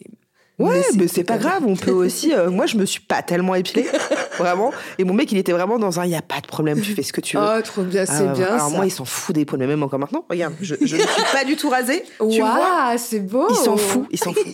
Ouais, 0.59 0.83
mais 0.97 1.07
c'est 1.07 1.23
pas 1.23 1.39
grave. 1.39 1.63
On 1.69 1.77
peut 1.77 1.93
aussi. 1.93 2.35
Euh, 2.35 2.51
moi, 2.51 2.67
je 2.67 2.77
me 2.77 2.85
suis 2.85 3.01
pas 3.01 3.23
tellement 3.23 3.55
épilée, 3.55 3.87
vraiment. 4.39 4.73
Et 4.99 5.05
mon 5.05 5.15
mec, 5.15 5.31
il 5.31 5.39
était 5.39 5.53
vraiment 5.53 5.79
dans 5.79 6.01
un. 6.01 6.05
Il 6.05 6.11
y 6.11 6.17
a 6.17 6.23
pas 6.23 6.41
de 6.41 6.49
problème. 6.49 6.81
Tu 6.81 6.95
fais 6.95 7.05
ce 7.05 7.13
que 7.13 7.21
tu 7.21 7.37
veux. 7.37 7.43
Oh, 7.45 7.63
trop 7.63 7.85
bien, 7.85 8.07
c'est 8.07 8.27
ah, 8.27 8.33
bien. 8.33 8.55
Alors 8.55 8.73
moi, 8.73 8.87
il 8.87 8.91
s'en 8.91 9.05
fout 9.05 9.37
des 9.37 9.45
poils, 9.45 9.61
mais 9.61 9.69
même 9.69 9.85
encore 9.85 10.01
maintenant. 10.01 10.25
Regarde, 10.29 10.55
je, 10.61 10.75
je 10.81 10.97
ne 10.97 11.01
suis 11.01 11.33
pas 11.33 11.45
du 11.45 11.55
tout 11.55 11.69
rasée. 11.69 12.03
Vois 12.19 12.99
c'est 12.99 13.21
beau. 13.21 13.47
Il 13.51 13.55
s'en 13.55 13.77
fout. 13.77 14.09
Il 14.11 14.19
s'en 14.19 14.33
fout. 14.33 14.45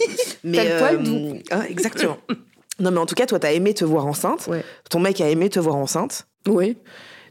Mais 0.44 0.58
T'as 0.58 0.64
le 0.64 0.78
poil 0.78 1.02
doux. 1.02 1.38
Hein, 1.52 1.62
exactement. 1.70 2.18
Non, 2.80 2.90
mais 2.90 2.98
en 2.98 3.06
tout 3.06 3.14
cas, 3.14 3.26
toi, 3.26 3.38
t'as 3.38 3.52
aimé 3.52 3.74
te 3.74 3.84
voir 3.84 4.06
enceinte. 4.06 4.48
Ton 4.90 5.00
mec 5.00 5.20
a 5.20 5.28
aimé 5.28 5.48
te 5.48 5.60
voir 5.60 5.76
enceinte. 5.76 6.26
Oui. 6.46 6.76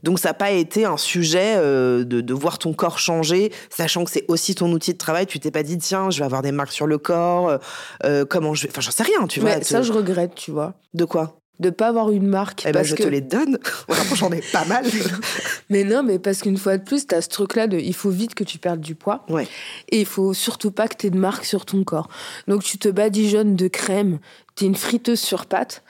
Donc 0.04 0.20
ça 0.20 0.30
n'a 0.30 0.34
pas 0.34 0.52
été 0.52 0.86
un 0.86 0.98
sujet 0.98 1.56
euh, 1.56 2.04
de, 2.04 2.34
voir 2.34 2.60
ton 2.60 2.74
corps 2.74 3.00
changer, 3.00 3.52
sachant 3.70 4.04
que 4.04 4.12
c'est 4.12 4.26
aussi 4.28 4.54
ton 4.54 4.72
outil 4.72 4.92
de 4.94 4.98
travail. 4.98 5.26
Tu 5.26 5.40
t'es 5.40 5.52
pas 5.52 5.64
dit 5.64 5.78
tiens, 5.78 6.10
je 6.10 6.20
vais 6.20 6.26
avoir 6.26 6.42
des 6.42 6.52
marques 6.52 6.74
sur 6.74 6.88
le 6.88 6.98
corps, 6.98 7.50
euh, 7.50 7.58
euh, 8.04 8.26
comment 8.26 8.54
je 8.54 8.64
vais, 8.64 8.70
enfin 8.70 8.82
j'en 8.82 8.92
sais 8.92 9.04
rien, 9.04 9.26
tu 9.28 9.40
vois. 9.40 9.62
Ça 9.62 9.82
je 9.82 9.94
regrette, 9.94 10.36
tu 10.36 10.52
vois. 10.52 10.74
De 10.94 11.06
quoi? 11.06 11.40
De 11.60 11.70
pas 11.70 11.88
avoir 11.88 12.12
une 12.12 12.28
marque. 12.28 12.66
Eh 12.66 12.72
ben, 12.72 12.84
je 12.84 12.96
te 12.96 13.08
les 13.08 13.22
donne. 13.22 13.60
J'en 14.16 14.32
ai 14.32 14.42
pas 14.52 14.66
mal. 14.66 14.86
mais 15.70 15.84
non, 15.84 16.04
mais 16.04 16.20
parce 16.20 16.42
qu'une 16.42 16.58
fois 16.58 16.78
de 16.78 16.84
plus, 16.84 17.08
tu 17.08 17.16
as 17.16 17.22
ce 17.22 17.30
truc-là 17.30 17.68
de 17.68 17.78
il 17.78 17.94
faut 17.94 18.10
vite 18.10 18.36
que 18.36 18.44
tu 18.44 18.58
perdes 18.58 18.82
du 18.82 18.96
poids. 18.96 19.26
Ouais. 19.30 19.48
Et 19.90 20.02
il 20.02 20.06
faut 20.06 20.34
surtout 20.34 20.72
pas 20.72 20.88
que 20.88 20.98
tu 20.98 21.08
aies 21.08 21.12
de 21.12 21.18
marque 21.18 21.46
sur 21.46 21.66
ton 21.66 21.84
corps. 21.84 22.10
Donc 22.48 22.64
tu 22.64 22.78
te 22.78 22.90
badigeonnes 22.90 23.56
de 23.56 23.68
crème, 23.68 24.20
tu 24.56 24.66
es 24.66 24.68
une 24.68 24.76
friteuse 24.76 25.20
sur 25.20 25.46
pâte. 25.46 25.84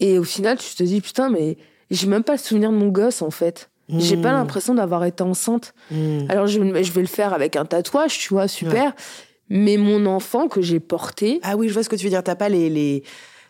Et 0.00 0.18
au 0.18 0.24
final, 0.24 0.58
tu 0.58 0.74
te 0.74 0.82
dis 0.82 1.00
putain, 1.00 1.30
mais 1.30 1.56
j'ai 1.90 2.06
même 2.06 2.24
pas 2.24 2.32
le 2.32 2.38
souvenir 2.38 2.70
de 2.70 2.76
mon 2.76 2.88
gosse 2.88 3.22
en 3.22 3.30
fait. 3.30 3.70
J'ai 3.96 4.18
pas 4.18 4.32
hmm. 4.32 4.34
l'impression 4.34 4.74
d'avoir 4.74 5.04
été 5.06 5.22
enceinte. 5.22 5.72
Hmm. 5.90 6.26
Alors 6.28 6.46
je, 6.46 6.60
je, 6.60 6.92
vais 6.92 7.00
le 7.00 7.06
faire 7.06 7.32
avec 7.32 7.56
un 7.56 7.64
tatouage, 7.64 8.18
tu 8.18 8.34
vois, 8.34 8.46
super. 8.46 8.94
Mais 9.48 9.78
mon 9.78 10.04
enfant 10.04 10.46
que 10.48 10.60
j'ai 10.60 10.78
porté. 10.78 11.40
Ah 11.42 11.56
oui, 11.56 11.68
je 11.68 11.72
vois 11.72 11.82
ce 11.82 11.88
que 11.88 11.96
tu 11.96 12.04
veux 12.04 12.10
dire. 12.10 12.22
T'as 12.22 12.34
pas 12.34 12.50
les, 12.50 12.68
les, 12.68 13.02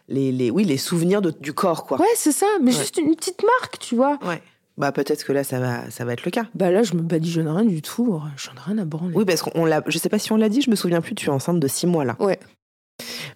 les, 0.08 0.32
les, 0.32 0.50
oui, 0.50 0.64
les 0.64 0.76
souvenirs 0.76 1.22
de, 1.22 1.30
du 1.30 1.52
corps, 1.52 1.84
quoi. 1.84 2.00
Ouais, 2.00 2.06
c'est 2.16 2.32
ça. 2.32 2.46
Mais 2.62 2.72
juste 2.72 2.98
une 2.98 3.14
petite 3.14 3.42
marque, 3.60 3.78
tu 3.78 3.94
vois. 3.94 4.18
Ouais. 4.26 4.42
Bah 4.76 4.92
peut-être 4.92 5.24
que 5.24 5.32
là 5.32 5.42
ça 5.42 5.58
va 5.58 5.90
ça 5.90 6.04
va 6.04 6.12
être 6.12 6.24
le 6.24 6.30
cas. 6.30 6.44
Bah 6.54 6.70
là 6.70 6.84
je 6.84 6.94
me 6.94 7.02
badigeonne 7.02 7.48
rien 7.48 7.64
du 7.64 7.82
tout, 7.82 8.22
j'en 8.36 8.52
ai 8.52 8.60
rien 8.64 8.78
à 8.78 8.84
branler. 8.84 9.12
Oui 9.12 9.24
parce 9.24 9.42
qu'on 9.42 9.64
l'a 9.64 9.82
je 9.88 9.98
sais 9.98 10.08
pas 10.08 10.20
si 10.20 10.30
on 10.30 10.36
l'a 10.36 10.48
dit, 10.48 10.62
je 10.62 10.70
me 10.70 10.76
souviens 10.76 11.00
plus, 11.00 11.16
tu 11.16 11.26
es 11.26 11.30
enceinte 11.30 11.58
de 11.58 11.66
six 11.66 11.88
mois 11.88 12.04
là. 12.04 12.14
Ouais. 12.20 12.38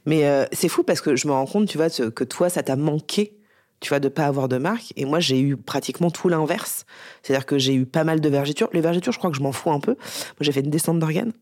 Mais 0.06 0.24
euh, 0.24 0.44
c'est 0.52 0.68
fou 0.68 0.84
parce 0.84 1.00
que 1.00 1.16
je 1.16 1.26
me 1.26 1.32
rends 1.32 1.46
compte, 1.46 1.66
tu 1.66 1.78
vois, 1.78 1.90
que 1.90 2.22
toi 2.22 2.48
ça 2.48 2.62
t'a 2.62 2.76
manqué 2.76 3.42
tu 3.82 3.88
vois, 3.88 4.00
de 4.00 4.08
pas 4.08 4.26
avoir 4.26 4.48
de 4.48 4.56
marque. 4.56 4.92
Et 4.96 5.04
moi, 5.04 5.20
j'ai 5.20 5.40
eu 5.40 5.56
pratiquement 5.56 6.10
tout 6.10 6.28
l'inverse. 6.28 6.86
C'est-à-dire 7.22 7.44
que 7.44 7.58
j'ai 7.58 7.74
eu 7.74 7.84
pas 7.84 8.04
mal 8.04 8.20
de 8.20 8.28
vergitures. 8.28 8.70
Les 8.72 8.80
vergitures, 8.80 9.12
je 9.12 9.18
crois 9.18 9.30
que 9.30 9.36
je 9.36 9.42
m'en 9.42 9.52
fous 9.52 9.72
un 9.72 9.80
peu. 9.80 9.92
Moi, 9.94 10.36
j'ai 10.40 10.52
fait 10.52 10.60
une 10.60 10.70
descente 10.70 11.00
d'organes. 11.00 11.32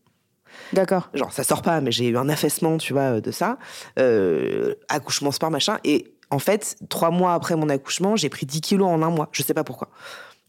D'accord. 0.73 1.09
Genre, 1.13 1.31
ça 1.31 1.43
sort 1.43 1.61
pas, 1.61 1.81
mais 1.81 1.91
j'ai 1.91 2.07
eu 2.07 2.17
un 2.17 2.29
affaissement, 2.29 2.77
tu 2.77 2.93
vois, 2.93 3.21
de 3.21 3.31
ça. 3.31 3.57
Euh, 3.99 4.75
accouchement 4.89 5.31
sport, 5.31 5.51
machin. 5.51 5.77
Et 5.83 6.13
en 6.29 6.39
fait, 6.39 6.77
trois 6.89 7.11
mois 7.11 7.33
après 7.33 7.55
mon 7.55 7.69
accouchement, 7.69 8.15
j'ai 8.15 8.29
pris 8.29 8.45
10 8.45 8.61
kilos 8.61 8.87
en 8.87 9.01
un 9.01 9.09
mois. 9.09 9.29
Je 9.31 9.43
sais 9.43 9.53
pas 9.53 9.63
pourquoi. 9.63 9.89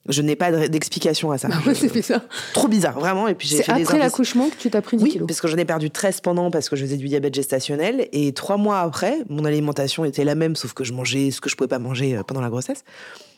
Je 0.08 0.20
n'ai 0.20 0.34
pas 0.34 0.50
d'explication 0.68 1.30
à 1.30 1.38
ça. 1.38 1.48
Bah 1.48 1.74
c'est 1.74 1.92
bizarre. 1.92 2.22
Trop 2.54 2.66
bizarre, 2.66 2.98
vraiment. 2.98 3.28
Et 3.28 3.34
puis 3.34 3.46
j'ai 3.46 3.60
après 3.70 3.98
l'accouchement 3.98 4.48
que 4.48 4.56
tu 4.56 4.68
t'as 4.68 4.80
pris 4.80 4.96
10 4.96 5.04
oui, 5.04 5.20
parce 5.28 5.40
que 5.40 5.46
j'en 5.46 5.56
ai 5.56 5.64
perdu 5.64 5.90
13 5.90 6.22
pendant 6.22 6.50
parce 6.50 6.68
que 6.68 6.74
je 6.74 6.84
faisais 6.84 6.96
du 6.96 7.06
diabète 7.06 7.34
gestationnel. 7.34 8.08
Et 8.12 8.32
trois 8.32 8.56
mois 8.56 8.80
après, 8.80 9.18
mon 9.28 9.44
alimentation 9.44 10.04
était 10.04 10.24
la 10.24 10.34
même, 10.34 10.56
sauf 10.56 10.72
que 10.72 10.82
je 10.82 10.92
mangeais 10.92 11.30
ce 11.30 11.40
que 11.40 11.48
je 11.48 11.54
pouvais 11.54 11.68
pas 11.68 11.78
manger 11.78 12.16
euh, 12.16 12.24
pendant 12.24 12.40
la 12.40 12.50
grossesse. 12.50 12.82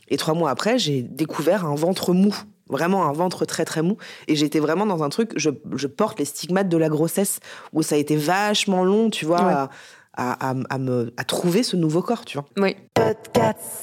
Et 0.08 0.16
trois 0.16 0.34
mois 0.34 0.50
après, 0.50 0.78
j'ai 0.78 1.02
découvert 1.02 1.66
un 1.66 1.74
ventre 1.74 2.14
mou. 2.14 2.34
Vraiment 2.68 3.06
un 3.06 3.12
ventre 3.12 3.44
très 3.44 3.64
très 3.64 3.82
mou. 3.82 3.96
Et 4.26 4.36
j'étais 4.36 4.58
vraiment 4.58 4.86
dans 4.86 5.02
un 5.02 5.08
truc, 5.08 5.32
je, 5.36 5.50
je, 5.74 5.86
porte 5.86 6.18
les 6.18 6.24
stigmates 6.24 6.68
de 6.68 6.76
la 6.76 6.88
grossesse, 6.88 7.40
où 7.72 7.82
ça 7.82 7.94
a 7.94 7.98
été 7.98 8.16
vachement 8.16 8.84
long, 8.84 9.10
tu 9.10 9.26
vois, 9.26 9.68
à, 10.16 10.78
me, 10.78 11.12
à 11.16 11.24
trouver 11.24 11.62
ce 11.62 11.76
nouveau 11.76 12.02
corps, 12.02 12.24
tu 12.24 12.38
vois. 12.38 12.46
Oui. 12.56 12.76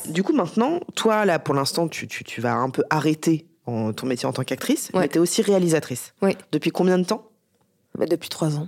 Du 0.09 0.23
coup, 0.23 0.33
maintenant, 0.33 0.79
toi, 0.95 1.25
là, 1.25 1.39
pour 1.39 1.53
l'instant, 1.53 1.87
tu, 1.87 2.07
tu, 2.07 2.41
vas 2.41 2.53
un 2.53 2.69
peu 2.69 2.83
arrêter 2.89 3.47
ton 3.65 4.05
métier 4.05 4.27
en 4.27 4.33
tant 4.33 4.43
qu'actrice, 4.43 4.89
mais 4.93 5.07
tu 5.07 5.17
es 5.17 5.19
aussi 5.19 5.41
réalisatrice. 5.41 6.13
Oui. 6.21 6.35
Depuis 6.51 6.71
combien 6.71 6.97
de 6.97 7.03
temps? 7.03 7.29
Bah, 7.97 8.05
Depuis 8.05 8.29
trois 8.29 8.57
ans. 8.57 8.67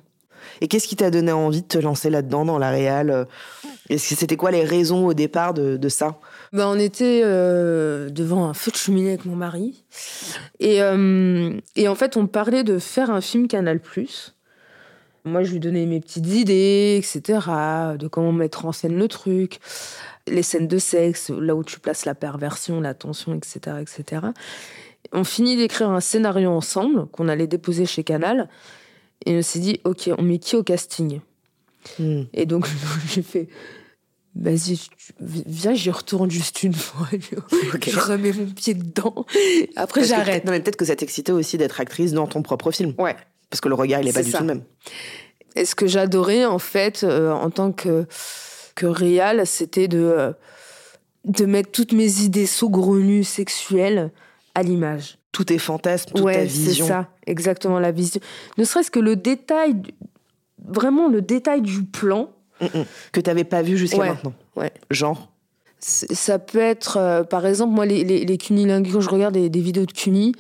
Et 0.61 0.67
qu'est-ce 0.67 0.87
qui 0.87 0.95
t'a 0.95 1.09
donné 1.09 1.31
envie 1.31 1.61
de 1.61 1.67
te 1.67 1.77
lancer 1.77 2.09
là-dedans, 2.09 2.45
dans 2.45 2.57
la 2.57 2.69
réal 2.69 3.27
C'était 3.97 4.37
quoi 4.37 4.51
les 4.51 4.63
raisons 4.63 5.07
au 5.07 5.13
départ 5.13 5.53
de, 5.53 5.89
ça? 5.89 6.19
Bah, 6.53 6.69
On 6.69 6.79
était 6.79 7.21
euh, 7.23 8.09
devant 8.09 8.45
un 8.45 8.53
feu 8.53 8.71
de 8.71 8.77
cheminée 8.77 9.09
avec 9.09 9.25
mon 9.25 9.35
mari. 9.35 9.83
Et, 10.59 10.81
euh, 10.81 11.51
et 11.75 11.87
en 11.87 11.95
fait, 11.95 12.15
on 12.15 12.27
parlait 12.27 12.63
de 12.63 12.79
faire 12.79 13.11
un 13.11 13.19
film 13.19 13.47
Canal+. 13.47 13.81
Moi, 15.25 15.43
je 15.43 15.51
lui 15.51 15.59
donnais 15.59 15.85
mes 15.85 15.99
petites 15.99 16.27
idées, 16.27 16.95
etc., 16.97 17.39
de 17.97 18.07
comment 18.07 18.31
mettre 18.31 18.65
en 18.65 18.71
scène 18.71 18.97
le 18.97 19.07
truc, 19.07 19.59
les 20.27 20.43
scènes 20.43 20.67
de 20.67 20.77
sexe, 20.77 21.29
là 21.29 21.55
où 21.55 21.63
tu 21.63 21.79
places 21.79 22.05
la 22.05 22.15
perversion, 22.15 22.81
la 22.81 22.93
tension, 22.93 23.33
etc., 23.33 23.77
etc. 23.81 24.21
On 25.11 25.23
finit 25.23 25.55
d'écrire 25.55 25.89
un 25.89 26.01
scénario 26.01 26.49
ensemble 26.49 27.07
qu'on 27.07 27.27
allait 27.27 27.47
déposer 27.47 27.85
chez 27.85 28.03
Canal, 28.03 28.49
et 29.25 29.37
on 29.37 29.41
s'est 29.41 29.59
dit, 29.59 29.79
ok, 29.85 30.09
on 30.17 30.23
met 30.23 30.39
qui 30.39 30.57
au 30.57 30.63
casting? 30.63 31.21
Hmm. 31.99 32.23
Et 32.33 32.45
donc, 32.45 32.67
j'ai 33.13 33.21
fait, 33.21 33.47
vas-y, 34.35 34.79
viens, 35.19 35.73
j'y 35.73 35.91
retourne 35.91 36.29
juste 36.31 36.63
une 36.63 36.73
fois. 36.73 37.07
Je 37.11 37.99
remets 37.99 38.33
mon 38.33 38.47
pied 38.47 38.73
dedans. 38.73 39.25
Après, 39.75 40.03
j'arrête. 40.03 40.45
Non, 40.45 40.51
mais 40.51 40.59
peut-être 40.59 40.77
que 40.77 40.85
ça 40.85 40.95
t'excitait 40.95 41.31
aussi 41.31 41.57
d'être 41.57 41.79
actrice 41.79 42.13
dans 42.13 42.27
ton 42.27 42.41
propre 42.41 42.71
film. 42.71 42.93
Ouais. 42.97 43.15
Parce 43.49 43.61
que 43.61 43.69
le 43.69 43.75
regard, 43.75 44.01
il 44.01 44.07
est, 44.07 44.13
pas 44.13 44.23
du 44.23 44.31
tout 44.31 44.39
le 44.39 44.45
même. 44.45 44.63
Et 45.55 45.65
ce 45.65 45.75
que 45.75 45.85
j'adorais, 45.85 46.45
en 46.45 46.59
fait, 46.59 47.03
euh, 47.03 47.31
en 47.31 47.51
tant 47.51 47.71
que, 47.71 48.07
que 48.75 48.87
réal, 48.87 49.45
c'était 49.45 49.87
de, 49.87 49.99
euh, 49.99 50.31
de 51.25 51.45
mettre 51.45 51.71
toutes 51.71 51.93
mes 51.93 52.21
idées 52.21 52.47
saugrenues 52.47 53.23
sexuelles 53.23 54.11
à 54.55 54.63
l'image. 54.63 55.19
Tout 55.31 55.51
est 55.51 55.57
fantasme, 55.57 56.11
toute 56.13 56.25
ta 56.25 56.43
vision. 56.43 56.85
c'est 56.85 56.91
ça, 56.91 57.09
exactement 57.25 57.79
la 57.79 57.91
vision. 57.91 58.21
Ne 58.57 58.63
serait-ce 58.63 58.91
que 58.91 58.99
le 58.99 59.15
détail, 59.15 59.75
vraiment 60.67 61.07
le 61.07 61.21
détail 61.21 61.61
du 61.61 61.83
plan. 61.83 62.29
Mm, 62.61 62.65
mm. 62.65 62.85
Que 63.11 63.19
tu 63.19 63.29
n'avais 63.29 63.43
pas 63.43 63.61
vu 63.61 63.77
jusqu'à 63.77 64.05
maintenant. 64.05 64.33
Ouais. 64.55 64.71
Genre 64.91 65.29
ça 65.83 66.39
peut 66.39 66.59
être, 66.59 66.97
euh, 66.97 67.23
par 67.23 67.45
exemple, 67.45 67.73
moi, 67.73 67.85
les, 67.85 68.03
les, 68.03 68.23
les 68.23 68.37
cunilingues, 68.37 68.89
quand 68.91 69.01
je 69.01 69.09
regarde 69.09 69.33
des, 69.33 69.49
des, 69.49 69.59
vidéos 69.59 69.85
de 69.85 69.91
cuni, 69.91 70.33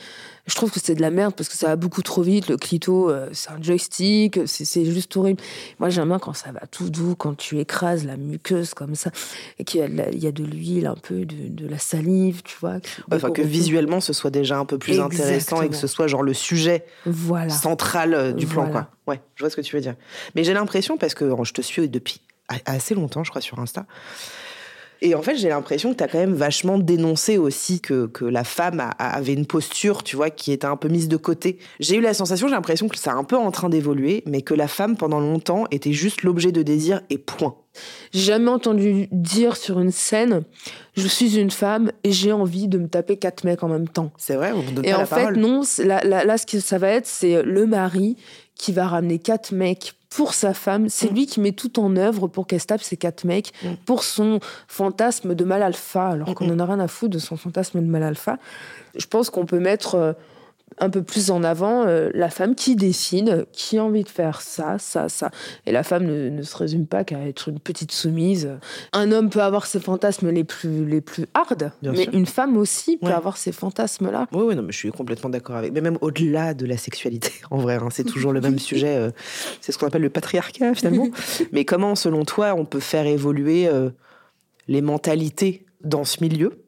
je 0.45 0.55
trouve 0.55 0.71
que 0.71 0.79
c'est 0.81 0.95
de 0.95 1.01
la 1.01 1.09
merde 1.09 1.33
parce 1.35 1.47
que 1.47 1.55
ça 1.55 1.67
va 1.67 1.75
beaucoup 1.77 2.01
trop 2.01 2.21
vite. 2.21 2.49
Le 2.49 2.57
clito, 2.57 3.09
euh, 3.09 3.29
c'est 3.31 3.49
un 3.51 3.61
joystick, 3.61 4.39
c'est 4.45 4.85
juste 4.85 5.15
horrible. 5.15 5.41
Moi, 5.79 5.89
j'aime 5.89 6.09
bien 6.09 6.19
quand 6.19 6.33
ça 6.33 6.51
va 6.51 6.61
tout 6.69 6.89
doux, 6.89 7.15
quand 7.15 7.35
tu 7.35 7.59
écrases 7.59 8.05
la 8.05 8.17
muqueuse 8.17 8.73
comme 8.73 8.95
ça, 8.95 9.09
et 9.57 9.63
qu'il 9.63 9.81
y, 9.81 10.17
y, 10.17 10.27
a 10.27 10.31
de 10.31 10.43
l'huile, 10.43 10.87
un 10.87 10.95
peu 10.95 11.25
de, 11.25 11.47
de, 11.47 11.67
la 11.67 11.77
salive, 11.77 12.41
tu 12.43 12.57
vois. 12.59 12.75
enfin, 13.11 13.31
que 13.31 13.41
visuellement, 13.41 14.01
ce 14.01 14.11
soit 14.11 14.31
déjà 14.31 14.57
un 14.57 14.65
peu 14.65 14.77
plus 14.77 14.99
intéressant 14.99 15.61
et 15.61 15.69
que 15.69 15.75
ce 15.75 15.87
soit 15.87 16.07
genre 16.07 16.23
le 16.23 16.33
sujet 16.33 16.85
voilà. 17.05 17.49
central 17.49 18.13
euh, 18.13 18.31
du 18.33 18.45
plan, 18.45 18.69
quoi. 18.69 18.89
Ouais, 19.07 19.21
je 19.35 19.43
vois 19.43 19.49
ce 19.49 19.55
que 19.55 19.61
tu 19.61 19.75
veux 19.75 19.81
dire. 19.81 19.95
Mais 20.35 20.43
j'ai 20.43 20.53
l'impression, 20.53 20.97
parce 20.97 21.13
que 21.13 21.29
je 21.43 21.53
te 21.53 21.61
suis 21.61 21.87
depuis 21.87 22.21
assez 22.65 22.95
longtemps, 22.95 23.23
je 23.23 23.29
crois, 23.29 23.41
sur 23.41 23.59
Insta, 23.59 23.85
et 25.03 25.15
en 25.15 25.21
fait, 25.21 25.35
j'ai 25.35 25.49
l'impression 25.49 25.91
que 25.91 25.97
tu 25.97 26.03
as 26.03 26.07
quand 26.07 26.17
même 26.17 26.33
vachement 26.33 26.77
dénoncé 26.77 27.37
aussi 27.37 27.81
que, 27.81 28.07
que 28.07 28.23
la 28.23 28.45
femme 28.45 28.81
avait 28.97 29.33
une 29.33 29.45
posture, 29.45 30.01
tu 30.01 30.15
vois, 30.15 30.29
qui 30.29 30.53
était 30.53 30.65
un 30.65 30.77
peu 30.77 30.87
mise 30.87 31.09
de 31.09 31.17
côté. 31.17 31.59
J'ai 31.81 31.97
eu 31.97 32.01
la 32.01 32.13
sensation, 32.13 32.47
j'ai 32.47 32.53
l'impression 32.53 32.87
que 32.87 32.97
c'est 32.97 33.09
un 33.09 33.25
peu 33.25 33.35
en 33.35 33.51
train 33.51 33.67
d'évoluer, 33.67 34.23
mais 34.25 34.41
que 34.41 34.53
la 34.53 34.69
femme, 34.69 34.95
pendant 34.95 35.19
longtemps, 35.19 35.65
était 35.71 35.91
juste 35.91 36.23
l'objet 36.23 36.53
de 36.53 36.61
désir 36.61 37.01
et 37.09 37.17
point. 37.17 37.55
J'ai 38.13 38.21
jamais 38.21 38.49
entendu 38.49 39.09
dire 39.11 39.57
sur 39.57 39.79
une 39.79 39.91
scène 39.91 40.43
je 40.95 41.07
suis 41.07 41.39
une 41.39 41.49
femme 41.49 41.91
et 42.03 42.11
j'ai 42.11 42.31
envie 42.31 42.67
de 42.67 42.77
me 42.77 42.87
taper 42.87 43.17
quatre 43.17 43.43
mecs 43.45 43.63
en 43.63 43.67
même 43.67 43.87
temps. 43.87 44.11
C'est 44.17 44.35
vrai, 44.35 44.51
on 44.51 44.61
donne 44.71 44.85
Et 44.85 44.91
pas 44.91 44.99
en 44.99 45.05
fait, 45.07 45.31
non, 45.31 45.61
là, 45.79 46.03
là, 46.03 46.37
ce 46.37 46.45
que 46.45 46.59
ça 46.59 46.77
va 46.77 46.89
être, 46.89 47.07
c'est 47.07 47.41
le 47.41 47.65
mari 47.65 48.15
qui 48.63 48.71
va 48.71 48.87
ramener 48.87 49.19
quatre 49.19 49.51
mecs 49.51 49.91
pour 50.09 50.33
sa 50.33 50.53
femme. 50.53 50.87
C'est 50.87 51.11
mm. 51.11 51.13
lui 51.13 51.25
qui 51.25 51.41
met 51.41 51.51
tout 51.51 51.81
en 51.81 51.97
œuvre 51.97 52.29
pour 52.29 52.47
qu'elle 52.47 52.65
tape 52.65 52.81
ces 52.81 52.95
quatre 52.95 53.25
mecs, 53.25 53.51
mm. 53.61 53.73
pour 53.85 54.05
son 54.05 54.39
fantasme 54.69 55.35
de 55.35 55.43
mal 55.43 55.61
alpha, 55.61 56.07
alors 56.07 56.33
qu'on 56.33 56.49
en 56.49 56.59
a 56.59 56.65
rien 56.65 56.79
à 56.79 56.87
foutre 56.87 57.15
de 57.15 57.19
son 57.19 57.35
fantasme 57.35 57.81
de 57.81 57.85
mal 57.85 58.03
alpha. 58.03 58.37
Je 58.95 59.05
pense 59.05 59.29
qu'on 59.29 59.45
peut 59.45 59.59
mettre 59.59 59.95
euh, 59.95 60.13
un 60.79 60.89
peu 60.89 61.03
plus 61.03 61.31
en 61.31 61.43
avant 61.43 61.85
euh, 61.85 62.09
la 62.13 62.29
femme 62.29 62.55
qui 62.55 62.75
dessine, 62.75 63.45
qui 63.51 63.77
a 63.77 63.83
envie 63.83 64.03
de 64.03 64.09
faire 64.09 64.41
ça, 64.41 64.77
ça, 64.79 65.09
ça. 65.09 65.31
Et 65.65 65.71
la 65.71 65.83
femme 65.83 66.05
ne, 66.05 66.41
se 66.41 66.57
résume 66.57 66.85
pas 66.85 67.03
qu'à 67.03 67.19
être 67.27 67.49
une 67.49 67.59
petite 67.59 67.91
soumise. 67.91 68.49
Un 68.91 69.11
homme 69.11 69.29
peut 69.29 69.41
avoir 69.41 69.65
ses 69.65 69.79
fantasmes 69.79 70.29
les 70.29 70.43
plus, 70.43 70.85
les 70.85 71.01
plus 71.01 71.25
hard, 71.33 71.71
mais 71.81 72.07
une 72.13 72.25
femme 72.25 72.57
aussi 72.57 72.97
peut 72.97 73.11
avoir 73.11 73.37
ces 73.37 73.51
fantasmes-là. 73.51 74.27
Oui, 74.31 74.43
oui, 74.47 74.55
non, 74.55 74.63
mais 74.63 74.71
je 74.71 74.77
suis 74.77 74.91
complètement 74.91 75.29
d'accord 75.29 75.55
avec. 75.55 75.71
Mais 75.73 75.81
même 75.81 75.97
au-delà 76.01 76.53
de 76.53 76.65
la 76.65 76.77
sexualité, 76.77 77.31
en 77.51 77.57
vrai, 77.57 77.75
hein, 77.75 77.89
c'est 77.91 78.03
toujours 78.03 78.33
le 78.33 78.41
même 78.41 78.59
sujet. 78.59 78.95
Euh, 78.95 79.11
c'est 79.61 79.71
ce 79.71 79.77
qu'on 79.77 79.87
appelle 79.87 80.01
le 80.01 80.09
patriarcat, 80.09 80.73
finalement. 80.73 81.09
mais 81.51 81.65
comment, 81.65 81.95
selon 81.95 82.25
toi, 82.25 82.53
on 82.57 82.65
peut 82.65 82.79
faire 82.79 83.05
évoluer 83.05 83.67
euh, 83.67 83.89
les 84.67 84.81
mentalités 84.81 85.65
dans 85.83 86.03
ce 86.03 86.23
milieu? 86.23 86.62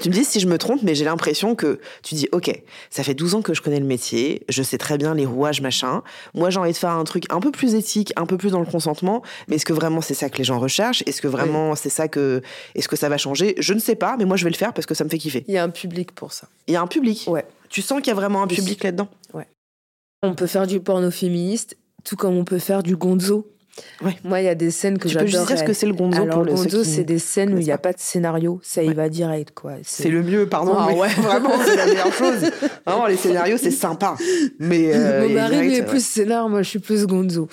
Tu 0.00 0.08
me 0.08 0.14
dis 0.14 0.24
si 0.24 0.40
je 0.40 0.46
me 0.46 0.58
trompe, 0.58 0.82
mais 0.82 0.94
j'ai 0.94 1.04
l'impression 1.04 1.54
que 1.54 1.80
tu 2.02 2.14
dis, 2.14 2.28
OK, 2.32 2.50
ça 2.90 3.02
fait 3.02 3.14
12 3.14 3.36
ans 3.36 3.42
que 3.42 3.54
je 3.54 3.62
connais 3.62 3.80
le 3.80 3.86
métier, 3.86 4.44
je 4.48 4.62
sais 4.62 4.78
très 4.78 4.98
bien 4.98 5.14
les 5.14 5.26
rouages, 5.26 5.60
machin. 5.60 6.02
Moi, 6.34 6.50
j'ai 6.50 6.58
envie 6.58 6.72
de 6.72 6.76
faire 6.76 6.90
un 6.90 7.04
truc 7.04 7.24
un 7.30 7.40
peu 7.40 7.50
plus 7.50 7.74
éthique, 7.74 8.12
un 8.16 8.26
peu 8.26 8.36
plus 8.36 8.50
dans 8.50 8.60
le 8.60 8.66
consentement. 8.66 9.22
Mais 9.48 9.56
est-ce 9.56 9.66
que 9.66 9.72
vraiment 9.72 10.00
c'est 10.00 10.14
ça 10.14 10.28
que 10.28 10.38
les 10.38 10.44
gens 10.44 10.58
recherchent? 10.58 11.02
Est-ce 11.06 11.22
que 11.22 11.28
vraiment 11.28 11.74
c'est 11.76 11.90
ça 11.90 12.08
que. 12.08 12.42
Est-ce 12.74 12.88
que 12.88 12.96
ça 12.96 13.08
va 13.08 13.18
changer? 13.18 13.54
Je 13.58 13.74
ne 13.74 13.78
sais 13.78 13.96
pas, 13.96 14.16
mais 14.18 14.24
moi, 14.24 14.36
je 14.36 14.44
vais 14.44 14.50
le 14.50 14.56
faire 14.56 14.72
parce 14.72 14.86
que 14.86 14.94
ça 14.94 15.04
me 15.04 15.08
fait 15.08 15.18
kiffer. 15.18 15.44
Il 15.48 15.54
y 15.54 15.58
a 15.58 15.64
un 15.64 15.70
public 15.70 16.12
pour 16.12 16.32
ça. 16.32 16.48
Il 16.66 16.74
y 16.74 16.76
a 16.76 16.82
un 16.82 16.86
public 16.86 17.26
Ouais. 17.26 17.44
Tu 17.68 17.82
sens 17.82 17.98
qu'il 17.98 18.08
y 18.08 18.10
a 18.10 18.14
vraiment 18.14 18.42
un 18.42 18.46
public 18.46 18.82
là-dedans? 18.82 19.08
Ouais. 19.32 19.46
On 20.22 20.34
peut 20.34 20.46
faire 20.46 20.66
du 20.66 20.80
porno 20.80 21.10
féministe, 21.10 21.76
tout 22.04 22.16
comme 22.16 22.36
on 22.36 22.44
peut 22.44 22.58
faire 22.58 22.82
du 22.82 22.96
gonzo. 22.96 23.46
Moi, 24.24 24.40
il 24.40 24.44
y 24.44 24.48
a 24.48 24.54
des 24.54 24.70
scènes 24.70 24.98
que 24.98 25.08
j'adore. 25.08 25.28
Tu 25.28 25.36
peux 25.36 25.44
dire 25.46 25.58
ce 25.58 25.64
que 25.64 25.72
c'est 25.72 25.86
le 25.86 25.92
gonzo 25.92 26.22
Alors, 26.22 26.36
pour 26.36 26.44
le 26.44 26.54
gonzo, 26.54 26.84
c'est 26.84 27.04
des 27.04 27.18
scènes 27.18 27.54
où 27.54 27.58
il 27.58 27.64
n'y 27.64 27.72
a 27.72 27.78
pas 27.78 27.92
de 27.92 27.98
scénario, 27.98 28.60
ça 28.62 28.82
y 28.82 28.92
va 28.92 29.08
direct, 29.08 29.52
quoi. 29.54 29.72
C'est 29.82 30.08
le 30.08 30.22
mieux, 30.22 30.46
pardon. 30.46 30.74
Ah, 30.76 30.86
mais 30.88 30.98
ouais. 30.98 31.08
Vraiment, 31.18 31.52
c'est 31.64 31.76
la 31.76 31.86
meilleure 31.86 32.12
chose. 32.12 32.50
Vraiment, 32.86 33.06
les 33.06 33.16
scénarios, 33.16 33.58
c'est 33.58 33.70
sympa. 33.70 34.16
Mais 34.58 34.90
euh, 34.94 35.28
Mon 35.28 35.34
mari 35.34 35.74
est 35.74 35.82
plus 35.82 36.04
scénar, 36.04 36.48
moi, 36.48 36.62
je 36.62 36.68
suis 36.70 36.78
plus 36.78 37.06
gonzo. 37.06 37.48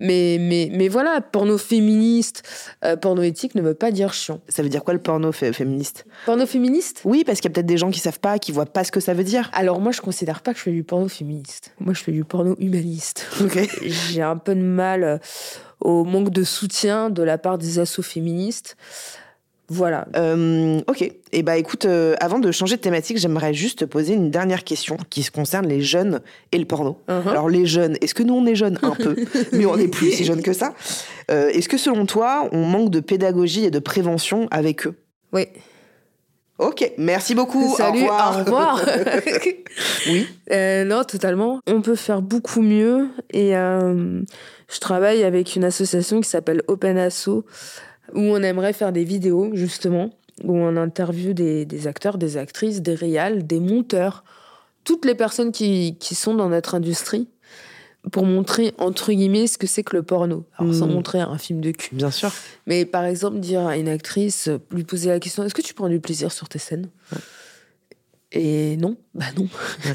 Mais, 0.00 0.38
mais, 0.40 0.70
mais 0.72 0.88
voilà, 0.88 1.20
porno 1.20 1.58
féministe, 1.58 2.42
euh, 2.84 2.96
porno 2.96 3.22
éthique 3.22 3.54
ne 3.54 3.62
veut 3.62 3.74
pas 3.74 3.90
dire 3.90 4.12
chiant. 4.12 4.40
Ça 4.48 4.62
veut 4.62 4.68
dire 4.68 4.82
quoi 4.82 4.94
le 4.94 5.00
porno 5.00 5.30
féministe? 5.32 6.06
Porno 6.26 6.46
féministe? 6.46 7.02
Oui, 7.04 7.22
parce 7.24 7.40
qu'il 7.40 7.50
y 7.50 7.52
a 7.52 7.54
peut-être 7.54 7.66
des 7.66 7.76
gens 7.76 7.90
qui 7.90 8.00
savent 8.00 8.20
pas, 8.20 8.38
qui 8.38 8.52
voient 8.52 8.66
pas 8.66 8.84
ce 8.84 8.92
que 8.92 9.00
ça 9.00 9.14
veut 9.14 9.24
dire. 9.24 9.50
Alors 9.52 9.80
moi, 9.80 9.92
je 9.92 10.00
considère 10.00 10.40
pas 10.40 10.52
que 10.52 10.58
je 10.58 10.64
fais 10.64 10.72
du 10.72 10.82
porno 10.82 11.08
féministe. 11.08 11.72
Moi, 11.78 11.94
je 11.94 12.02
fais 12.02 12.12
du 12.12 12.24
porno 12.24 12.56
humaniste. 12.58 13.26
Ok. 13.40 13.58
J'ai 13.82 14.22
un 14.22 14.36
peu 14.36 14.54
de 14.54 14.62
mal 14.62 15.20
au 15.80 16.04
manque 16.04 16.30
de 16.30 16.44
soutien 16.44 17.10
de 17.10 17.22
la 17.22 17.38
part 17.38 17.58
des 17.58 17.78
assos 17.78 18.02
féministes. 18.02 18.76
Voilà. 19.70 20.08
Euh, 20.16 20.80
ok. 20.88 21.02
Et 21.02 21.20
eh 21.30 21.42
bah 21.44 21.56
écoute, 21.56 21.84
euh, 21.84 22.16
avant 22.18 22.40
de 22.40 22.50
changer 22.50 22.76
de 22.76 22.80
thématique, 22.80 23.18
j'aimerais 23.18 23.54
juste 23.54 23.78
te 23.78 23.84
poser 23.84 24.14
une 24.14 24.28
dernière 24.28 24.64
question 24.64 24.98
qui 25.10 25.22
se 25.22 25.30
concerne 25.30 25.66
les 25.68 25.80
jeunes 25.80 26.20
et 26.50 26.58
le 26.58 26.64
porno. 26.64 26.98
Uh-huh. 27.08 27.28
Alors 27.28 27.48
les 27.48 27.66
jeunes, 27.66 27.96
est-ce 28.00 28.12
que 28.12 28.24
nous 28.24 28.34
on 28.34 28.44
est 28.46 28.56
jeunes 28.56 28.80
un 28.82 28.96
peu, 28.96 29.14
mais 29.52 29.66
on 29.66 29.76
n'est 29.76 29.86
plus 29.86 30.10
si 30.10 30.24
jeunes 30.24 30.42
que 30.42 30.52
ça 30.52 30.74
euh, 31.30 31.48
Est-ce 31.50 31.68
que 31.68 31.78
selon 31.78 32.04
toi, 32.04 32.48
on 32.50 32.66
manque 32.66 32.90
de 32.90 32.98
pédagogie 32.98 33.64
et 33.64 33.70
de 33.70 33.78
prévention 33.78 34.48
avec 34.50 34.88
eux? 34.88 34.96
Oui. 35.32 35.46
Ok, 36.58 36.92
merci 36.98 37.36
beaucoup. 37.36 37.74
Salut, 37.76 38.00
au 38.00 38.02
revoir. 38.02 38.34
Au 38.34 38.38
revoir. 38.40 38.84
oui. 40.08 40.26
non, 40.50 41.04
totalement. 41.04 41.60
On 41.68 41.80
peut 41.80 41.94
faire 41.94 42.22
beaucoup 42.22 42.60
mieux 42.60 43.06
et 43.32 43.52
je 43.52 44.80
travaille 44.80 45.22
avec 45.22 45.56
une 45.56 45.64
association 45.64 46.20
qui 46.20 46.28
s'appelle 46.28 46.62
Open 46.66 46.98
Asso, 46.98 47.44
où 48.14 48.20
on 48.20 48.42
aimerait 48.42 48.72
faire 48.72 48.92
des 48.92 49.04
vidéos, 49.04 49.50
justement, 49.54 50.10
où 50.44 50.56
on 50.56 50.76
interviewe 50.76 51.34
des, 51.34 51.86
acteurs, 51.86 52.18
des 52.18 52.36
actrices, 52.36 52.82
des 52.82 52.94
réals, 52.94 53.46
des 53.46 53.60
monteurs, 53.60 54.24
toutes 54.84 55.04
les 55.04 55.14
personnes 55.14 55.52
qui, 55.52 55.96
sont 56.00 56.34
dans 56.34 56.48
notre 56.48 56.74
industrie, 56.74 57.28
pour 58.12 58.24
montrer, 58.24 58.72
entre 58.78 59.12
guillemets, 59.12 59.46
ce 59.46 59.58
que 59.58 59.66
c'est 59.66 59.82
que 59.82 59.94
le 59.94 60.02
porno. 60.02 60.46
Alors, 60.56 60.74
sans 60.74 60.86
hmm. 60.86 60.92
montrer 60.92 61.20
un 61.20 61.36
film 61.36 61.60
de 61.60 61.70
cul. 61.70 61.96
Bien 61.96 62.10
sûr. 62.10 62.32
Mais 62.66 62.86
par 62.86 63.04
exemple, 63.04 63.40
dire 63.40 63.66
à 63.66 63.76
une 63.76 63.88
actrice, 63.88 64.48
lui 64.70 64.84
poser 64.84 65.10
la 65.10 65.20
question 65.20 65.44
est-ce 65.44 65.54
que 65.54 65.60
tu 65.60 65.74
prends 65.74 65.90
du 65.90 66.00
plaisir 66.00 66.32
sur 66.32 66.48
tes 66.48 66.58
scènes? 66.58 66.88
Et 68.32 68.76
non, 68.78 68.96
bah 69.14 69.26
non. 69.36 69.48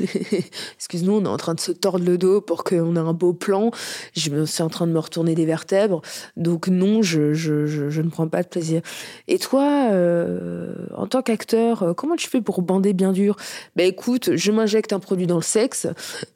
Excuse-nous, 0.75 1.13
on 1.13 1.23
est 1.23 1.29
en 1.29 1.37
train 1.37 1.53
de 1.53 1.59
se 1.61 1.71
tordre 1.71 2.03
le 2.03 2.17
dos 2.17 2.41
pour 2.41 2.65
qu'on 2.65 2.95
ait 2.97 2.99
un 2.99 3.13
beau 3.13 3.33
plan. 3.33 3.71
Je 4.13 4.45
suis 4.45 4.63
en 4.63 4.69
train 4.69 4.87
de 4.87 4.91
me 4.91 4.99
retourner 4.99 5.35
des 5.35 5.45
vertèbres. 5.45 6.01
Donc 6.35 6.67
non, 6.67 7.01
je, 7.01 7.33
je, 7.33 7.65
je, 7.65 8.01
ne 8.01 8.09
prends 8.09 8.27
pas 8.27 8.43
de 8.43 8.49
plaisir. 8.49 8.81
Et 9.29 9.39
toi, 9.39 9.89
euh, 9.91 10.75
en 10.95 11.07
tant 11.07 11.21
qu'acteur, 11.21 11.83
euh, 11.83 11.93
comment 11.93 12.17
tu 12.17 12.29
fais 12.29 12.41
pour 12.41 12.61
bander 12.61 12.91
bien 12.91 13.13
dur? 13.13 13.37
Bah 13.77 13.83
écoute, 13.83 14.35
je 14.35 14.51
m'injecte 14.51 14.91
un 14.91 14.99
produit 14.99 15.27
dans 15.27 15.37
le 15.37 15.41
sexe. 15.41 15.87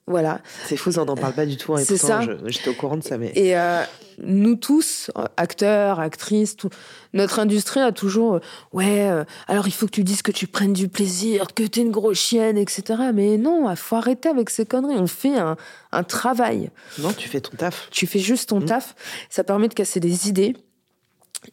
Voilà. 0.08 0.40
C'est 0.66 0.78
fou, 0.78 0.94
ça, 0.94 1.02
on 1.02 1.06
n'en 1.06 1.16
parle 1.16 1.34
pas 1.34 1.46
du 1.46 1.58
tout. 1.58 1.74
Hein, 1.74 1.82
C'est 1.84 1.98
ça. 1.98 2.22
J'étais 2.46 2.70
au 2.70 2.74
courant 2.74 2.98
de 2.98 3.04
ça. 3.04 3.18
Mais... 3.18 3.34
Et 3.36 3.58
euh, 3.58 3.84
nous 4.24 4.56
tous, 4.56 5.12
acteurs, 5.38 6.00
actrices, 6.00 6.56
tout, 6.56 6.70
notre 7.14 7.40
industrie 7.40 7.80
a 7.80 7.92
toujours, 7.92 8.40
ouais, 8.74 9.10
euh, 9.10 9.24
alors 9.48 9.68
il 9.68 9.74
faut 9.74 9.86
que 9.86 9.92
tu 9.92 10.04
dises 10.04 10.22
que 10.22 10.32
tu 10.32 10.48
prennes 10.48 10.74
du 10.74 10.88
plaisir, 10.88 11.48
que 11.54 11.64
tu 11.64 11.80
es 11.80 11.84
une 11.84 11.92
grosse 11.92 12.20
chienne, 12.20 12.58
etc. 12.58 12.69
Mais 13.14 13.38
non, 13.38 13.70
il 13.70 13.76
faut 13.76 13.96
arrêter 13.96 14.30
avec 14.30 14.50
ces 14.50 14.66
conneries. 14.66 14.98
On 14.98 15.08
fait 15.08 15.38
un, 15.38 15.58
un 15.92 16.04
travail. 16.04 16.70
Non, 16.98 17.14
tu 17.14 17.30
fais 17.30 17.42
ton 17.42 17.56
taf. 17.58 17.90
Tu 17.92 18.08
fais 18.08 18.20
juste 18.20 18.50
ton 18.50 18.60
mmh. 18.60 18.66
taf. 18.66 18.96
Ça 19.30 19.44
permet 19.44 19.68
de 19.68 19.74
casser 19.74 20.00
des 20.00 20.28
idées. 20.28 20.56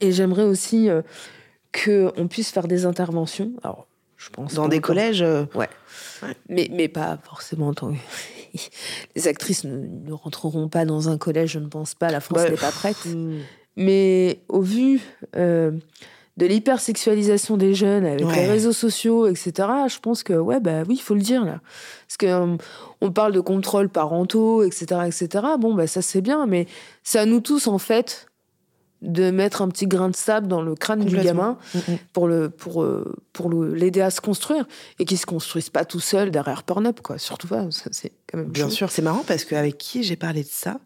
Et 0.00 0.12
j'aimerais 0.12 0.44
aussi 0.44 0.88
euh, 0.90 1.02
qu'on 1.72 2.28
puisse 2.28 2.50
faire 2.50 2.68
des 2.68 2.86
interventions. 2.86 3.52
Alors, 3.62 3.86
je 4.16 4.30
pense. 4.30 4.54
Dans 4.54 4.68
des 4.68 4.80
collèges 4.80 5.24
ouais. 5.54 5.68
Mais, 6.48 6.68
mais 6.72 6.88
pas 6.88 7.18
forcément 7.22 7.68
en 7.68 7.74
tant 7.74 7.92
que 7.92 7.98
les 9.16 9.28
actrices 9.28 9.64
ne, 9.64 10.12
rentreront 10.12 10.68
pas 10.68 10.84
dans 10.84 11.08
un 11.08 11.18
collège, 11.18 11.52
je 11.52 11.58
ne 11.58 11.68
pense 11.68 11.94
pas. 11.94 12.10
La 12.10 12.20
France 12.20 12.42
n'est 12.48 12.56
pas 12.56 12.72
prête. 12.72 13.06
Mais 13.76 14.40
au 14.48 14.62
vu 14.62 15.00
euh, 15.36 15.72
de 16.36 16.44
l'hypersexualisation 16.46 17.56
des 17.56 17.74
jeunes 17.74 18.04
avec 18.04 18.24
Ouais. 18.26 18.36
les 18.42 18.46
réseaux 18.46 18.72
sociaux, 18.72 19.26
etc. 19.26 19.52
Je 19.88 19.98
pense 20.00 20.22
que 20.22 20.34
ouais, 20.34 20.60
bah 20.60 20.82
oui, 20.88 20.96
il 20.96 21.02
faut 21.02 21.14
le 21.14 21.22
dire 21.22 21.44
là, 21.44 21.60
parce 22.06 22.16
que 22.18 22.26
euh, 22.26 22.56
on 23.00 23.10
parle 23.10 23.32
de 23.32 23.40
contrôles 23.40 23.88
parentaux, 23.88 24.62
etc., 24.62 24.86
etc. 25.06 25.44
Bon, 25.58 25.74
bah 25.74 25.86
ça 25.86 26.02
c'est 26.02 26.20
bien, 26.20 26.46
mais 26.46 26.66
c'est 27.02 27.18
à 27.18 27.24
nous 27.26 27.40
tous 27.40 27.66
en 27.68 27.78
fait 27.78 28.26
de 29.02 29.30
mettre 29.30 29.60
un 29.60 29.68
petit 29.68 29.86
grain 29.86 30.08
de 30.08 30.16
sable 30.16 30.46
dans 30.48 30.62
le 30.62 30.74
crâne 30.74 31.04
du 31.04 31.16
gamin 31.16 31.58
Mm, 31.74 31.78
mm. 31.92 31.98
pour 32.14 32.26
le 32.28 32.48
pour 32.50 32.82
euh, 32.82 33.14
pour 33.34 33.52
l'aider 33.52 34.00
à 34.00 34.10
se 34.10 34.20
construire 34.22 34.66
et 34.98 35.04
qu'il 35.04 35.18
se 35.18 35.26
construise 35.26 35.68
pas 35.68 35.84
tout 35.84 36.00
seul 36.00 36.30
derrière 36.30 36.62
Pornhub 36.62 37.00
quoi. 37.00 37.18
Surtout 37.18 37.46
pas, 37.46 37.70
ça, 37.70 37.90
c'est 37.92 38.12
quand 38.26 38.38
même 38.38 38.48
Bien 38.48 38.70
sûr, 38.70 38.90
c'est 38.90 39.02
marrant 39.02 39.22
parce 39.26 39.44
qu'avec 39.44 39.76
qui 39.78 40.02
j'ai 40.02 40.16
parlé 40.16 40.42
de 40.42 40.48
ça? 40.50 40.80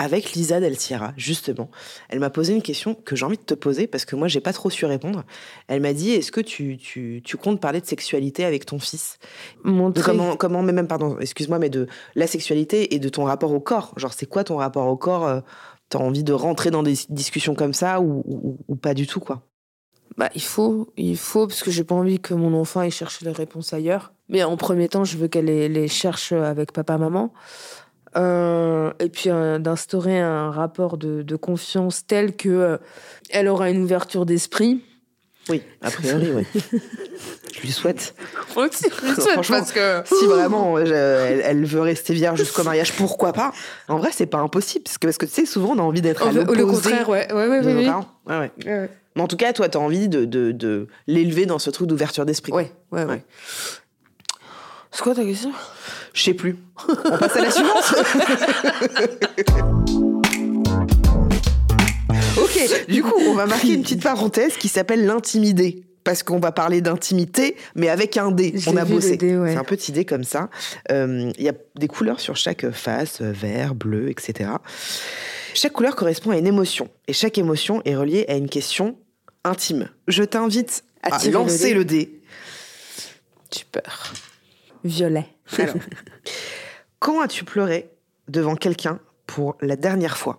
Avec 0.00 0.32
Lisa 0.32 0.60
Del 0.60 0.78
Sierra, 0.78 1.12
justement. 1.16 1.70
Elle 2.08 2.20
m'a 2.20 2.30
posé 2.30 2.54
une 2.54 2.62
question 2.62 2.94
que 2.94 3.16
j'ai 3.16 3.24
envie 3.26 3.36
de 3.36 3.42
te 3.42 3.54
poser 3.54 3.86
parce 3.88 4.04
que 4.04 4.14
moi, 4.16 4.28
j'ai 4.28 4.40
pas 4.40 4.52
trop 4.52 4.70
su 4.70 4.86
répondre. 4.86 5.24
Elle 5.66 5.80
m'a 5.80 5.92
dit 5.92 6.12
Est-ce 6.12 6.30
que 6.30 6.40
tu, 6.40 6.76
tu, 6.78 7.20
tu 7.24 7.36
comptes 7.36 7.60
parler 7.60 7.80
de 7.80 7.86
sexualité 7.86 8.44
avec 8.44 8.64
ton 8.64 8.78
fils? 8.78 9.18
Montrer- 9.64 10.02
comment, 10.04 10.36
comment, 10.36 10.62
mais 10.62 10.72
même, 10.72 10.86
pardon, 10.86 11.18
excuse-moi, 11.18 11.58
mais 11.58 11.68
de 11.68 11.88
la 12.14 12.26
sexualité 12.28 12.94
et 12.94 12.98
de 13.00 13.08
ton 13.08 13.24
rapport 13.24 13.52
au 13.52 13.60
corps. 13.60 13.92
Genre, 13.96 14.12
c'est 14.12 14.26
quoi 14.26 14.44
ton 14.44 14.56
rapport 14.56 14.86
au 14.86 14.96
corps? 14.96 15.26
Euh, 15.26 15.40
T'as 15.90 15.98
envie 16.00 16.22
de 16.22 16.34
rentrer 16.34 16.70
dans 16.70 16.82
des 16.82 16.94
discussions 17.08 17.54
comme 17.54 17.72
ça 17.72 18.00
ou, 18.02 18.22
ou- 18.26 18.58
ou 18.68 18.76
pas 18.76 18.92
du 18.92 19.06
tout, 19.06 19.20
quoi? 19.20 19.40
Bah, 20.18 20.28
il 20.34 20.42
faut, 20.42 20.92
il 20.98 21.16
faut, 21.16 21.46
parce 21.46 21.62
que 21.62 21.70
j'ai 21.70 21.82
pas 21.82 21.94
envie 21.94 22.20
que 22.20 22.34
mon 22.34 22.52
enfant 22.52 22.80
aille 22.80 22.90
chercher 22.90 23.24
les 23.24 23.32
réponses 23.32 23.72
ailleurs. 23.72 24.12
Mais 24.28 24.42
en 24.42 24.58
premier 24.58 24.88
temps, 24.90 25.04
je 25.04 25.16
veux 25.16 25.28
qu'elle 25.28 25.46
les, 25.46 25.68
les 25.70 25.88
cherche 25.88 26.32
avec 26.32 26.72
papa, 26.72 26.98
maman. 26.98 27.32
Euh, 28.18 28.92
et 28.98 29.08
puis 29.08 29.30
euh, 29.30 29.58
d'instaurer 29.58 30.18
un 30.18 30.50
rapport 30.50 30.96
de, 30.98 31.22
de 31.22 31.36
confiance 31.36 32.06
tel 32.06 32.34
que 32.36 32.48
euh, 32.48 32.76
elle 33.30 33.48
aura 33.48 33.70
une 33.70 33.82
ouverture 33.82 34.26
d'esprit. 34.26 34.82
Oui, 35.48 35.62
a 35.80 35.90
priori, 35.90 36.30
oui. 36.32 36.42
je 37.54 37.60
lui 37.62 37.70
souhaite. 37.72 38.14
Moi 38.54 38.68
aussi, 38.68 38.84
je 39.02 39.06
le 39.08 39.14
souhaite, 39.14 39.32
Franchement, 39.32 39.58
parce 39.58 39.72
que 39.72 40.02
Si 40.04 40.26
vraiment 40.26 40.76
je- 40.84 40.92
elle, 40.92 41.42
elle 41.44 41.64
veut 41.64 41.80
rester 41.80 42.12
vierge 42.12 42.38
jusqu'au 42.40 42.64
mariage, 42.64 42.92
pourquoi 42.94 43.32
pas? 43.32 43.52
En 43.88 43.96
vrai, 43.98 44.10
c'est 44.12 44.26
pas 44.26 44.38
impossible. 44.38 44.84
Parce 44.84 44.98
que, 44.98 45.06
parce 45.06 45.16
que 45.18 45.26
tu 45.26 45.32
sais, 45.32 45.46
souvent, 45.46 45.70
on 45.74 45.78
a 45.78 45.82
envie 45.82 46.02
d'être 46.02 46.22
à 46.26 46.30
Au- 46.30 46.32
le 46.32 46.40
l'opposé 46.42 46.64
contraire, 46.66 47.08
ouais, 47.08 47.32
ouais, 47.32 47.48
ouais, 47.48 47.60
de. 47.62 47.88
Ouais, 48.26 48.50
ouais. 48.66 48.90
Mais 49.16 49.22
en 49.22 49.26
tout 49.26 49.36
cas, 49.36 49.52
toi, 49.54 49.68
t'as 49.68 49.78
envie 49.78 50.08
de, 50.08 50.24
de, 50.26 50.52
de 50.52 50.86
l'élever 51.06 51.46
dans 51.46 51.58
ce 51.58 51.70
truc 51.70 51.86
d'ouverture 51.88 52.26
d'esprit. 52.26 52.52
Ouais, 52.52 52.70
ouais, 52.92 53.04
ouais. 53.04 53.24
C'est 54.90 55.02
quoi 55.02 55.14
ta 55.14 55.24
question? 55.24 55.52
Je 56.14 56.22
sais 56.22 56.34
plus. 56.34 56.56
On 56.88 57.18
passe 57.18 57.36
à 57.36 57.40
la 57.42 57.50
suivante? 57.50 57.94
Ok, 62.40 62.86
du 62.88 63.02
coup, 63.02 63.14
on 63.26 63.34
va 63.34 63.46
marquer 63.46 63.74
une 63.74 63.82
petite 63.82 64.02
parenthèse 64.02 64.56
qui 64.56 64.68
s'appelle 64.68 65.04
l'intimidé. 65.06 65.84
Parce 66.04 66.22
qu'on 66.22 66.38
va 66.38 66.52
parler 66.52 66.80
d'intimité, 66.80 67.56
mais 67.74 67.90
avec 67.90 68.16
un 68.16 68.30
dé. 68.30 68.54
Je 68.56 68.70
on 68.70 68.76
a 68.76 68.84
bossé. 68.86 69.18
ouais. 69.20 69.52
C'est 69.52 69.58
un 69.58 69.64
petit 69.64 69.92
dé 69.92 70.06
comme 70.06 70.24
ça. 70.24 70.48
Euh, 70.90 71.30
Il 71.36 71.44
y 71.44 71.50
a 71.50 71.52
des 71.76 71.88
couleurs 71.88 72.18
sur 72.20 72.34
chaque 72.34 72.70
face, 72.70 73.20
vert, 73.20 73.74
bleu, 73.74 74.08
etc. 74.08 74.48
Chaque 75.52 75.72
couleur 75.72 75.96
correspond 75.96 76.30
à 76.30 76.38
une 76.38 76.46
émotion. 76.46 76.88
Et 77.08 77.12
chaque 77.12 77.36
émotion 77.36 77.82
est 77.84 77.94
reliée 77.94 78.24
à 78.28 78.34
une 78.36 78.48
question 78.48 78.96
intime. 79.44 79.90
Je 80.06 80.22
t'invite 80.22 80.82
À 81.02 81.16
à 81.16 81.18
tirer 81.18 81.32
le 81.32 81.38
lancer 81.40 81.68
dé. 81.68 81.74
le 81.74 81.84
dé. 81.84 82.22
Violet. 84.88 85.26
Alors, 85.58 85.74
quand 86.98 87.20
as-tu 87.20 87.44
pleuré 87.44 87.90
devant 88.28 88.56
quelqu'un 88.56 88.98
pour 89.26 89.56
la 89.60 89.76
dernière 89.76 90.16
fois? 90.18 90.38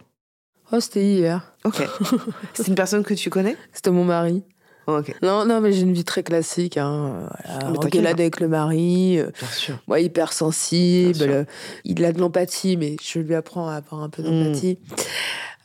Oh, 0.72 0.80
c'était 0.80 1.04
hier. 1.04 1.56
Ok. 1.66 1.82
C'est 2.54 2.68
une 2.68 2.76
personne 2.76 3.04
que 3.04 3.14
tu 3.14 3.30
connais? 3.30 3.56
C'était 3.74 3.92
mon 3.92 4.04
mari. 4.04 4.44
Oh. 4.88 5.00
Non, 5.22 5.46
non, 5.46 5.62
mais 5.62 5.72
j'ai 5.72 5.82
une 5.82 5.94
vie 5.94 6.04
très 6.04 6.24
classique. 6.24 6.78
Hein. 6.78 7.30
Voilà, 7.46 7.70
engueulade 7.80 8.20
avec 8.20 8.40
le 8.40 8.48
mari. 8.48 9.20
euh, 9.20 9.30
Bien 9.40 9.48
sûr. 9.50 9.78
Moi, 9.88 10.00
hypersensible. 10.00 11.14
Bien 11.14 11.26
sûr. 11.28 11.34
euh, 11.36 11.44
il 11.86 12.04
a 12.06 12.12
de 12.12 12.20
l'empathie, 12.20 12.76
mais 12.76 12.96
je 13.02 13.20
lui 13.20 13.36
apprends 13.36 13.68
à 13.70 13.76
avoir 13.76 14.02
un 14.02 14.10
peu 14.10 14.24
Mm. 14.24 14.26
d'empathie. 14.26 14.80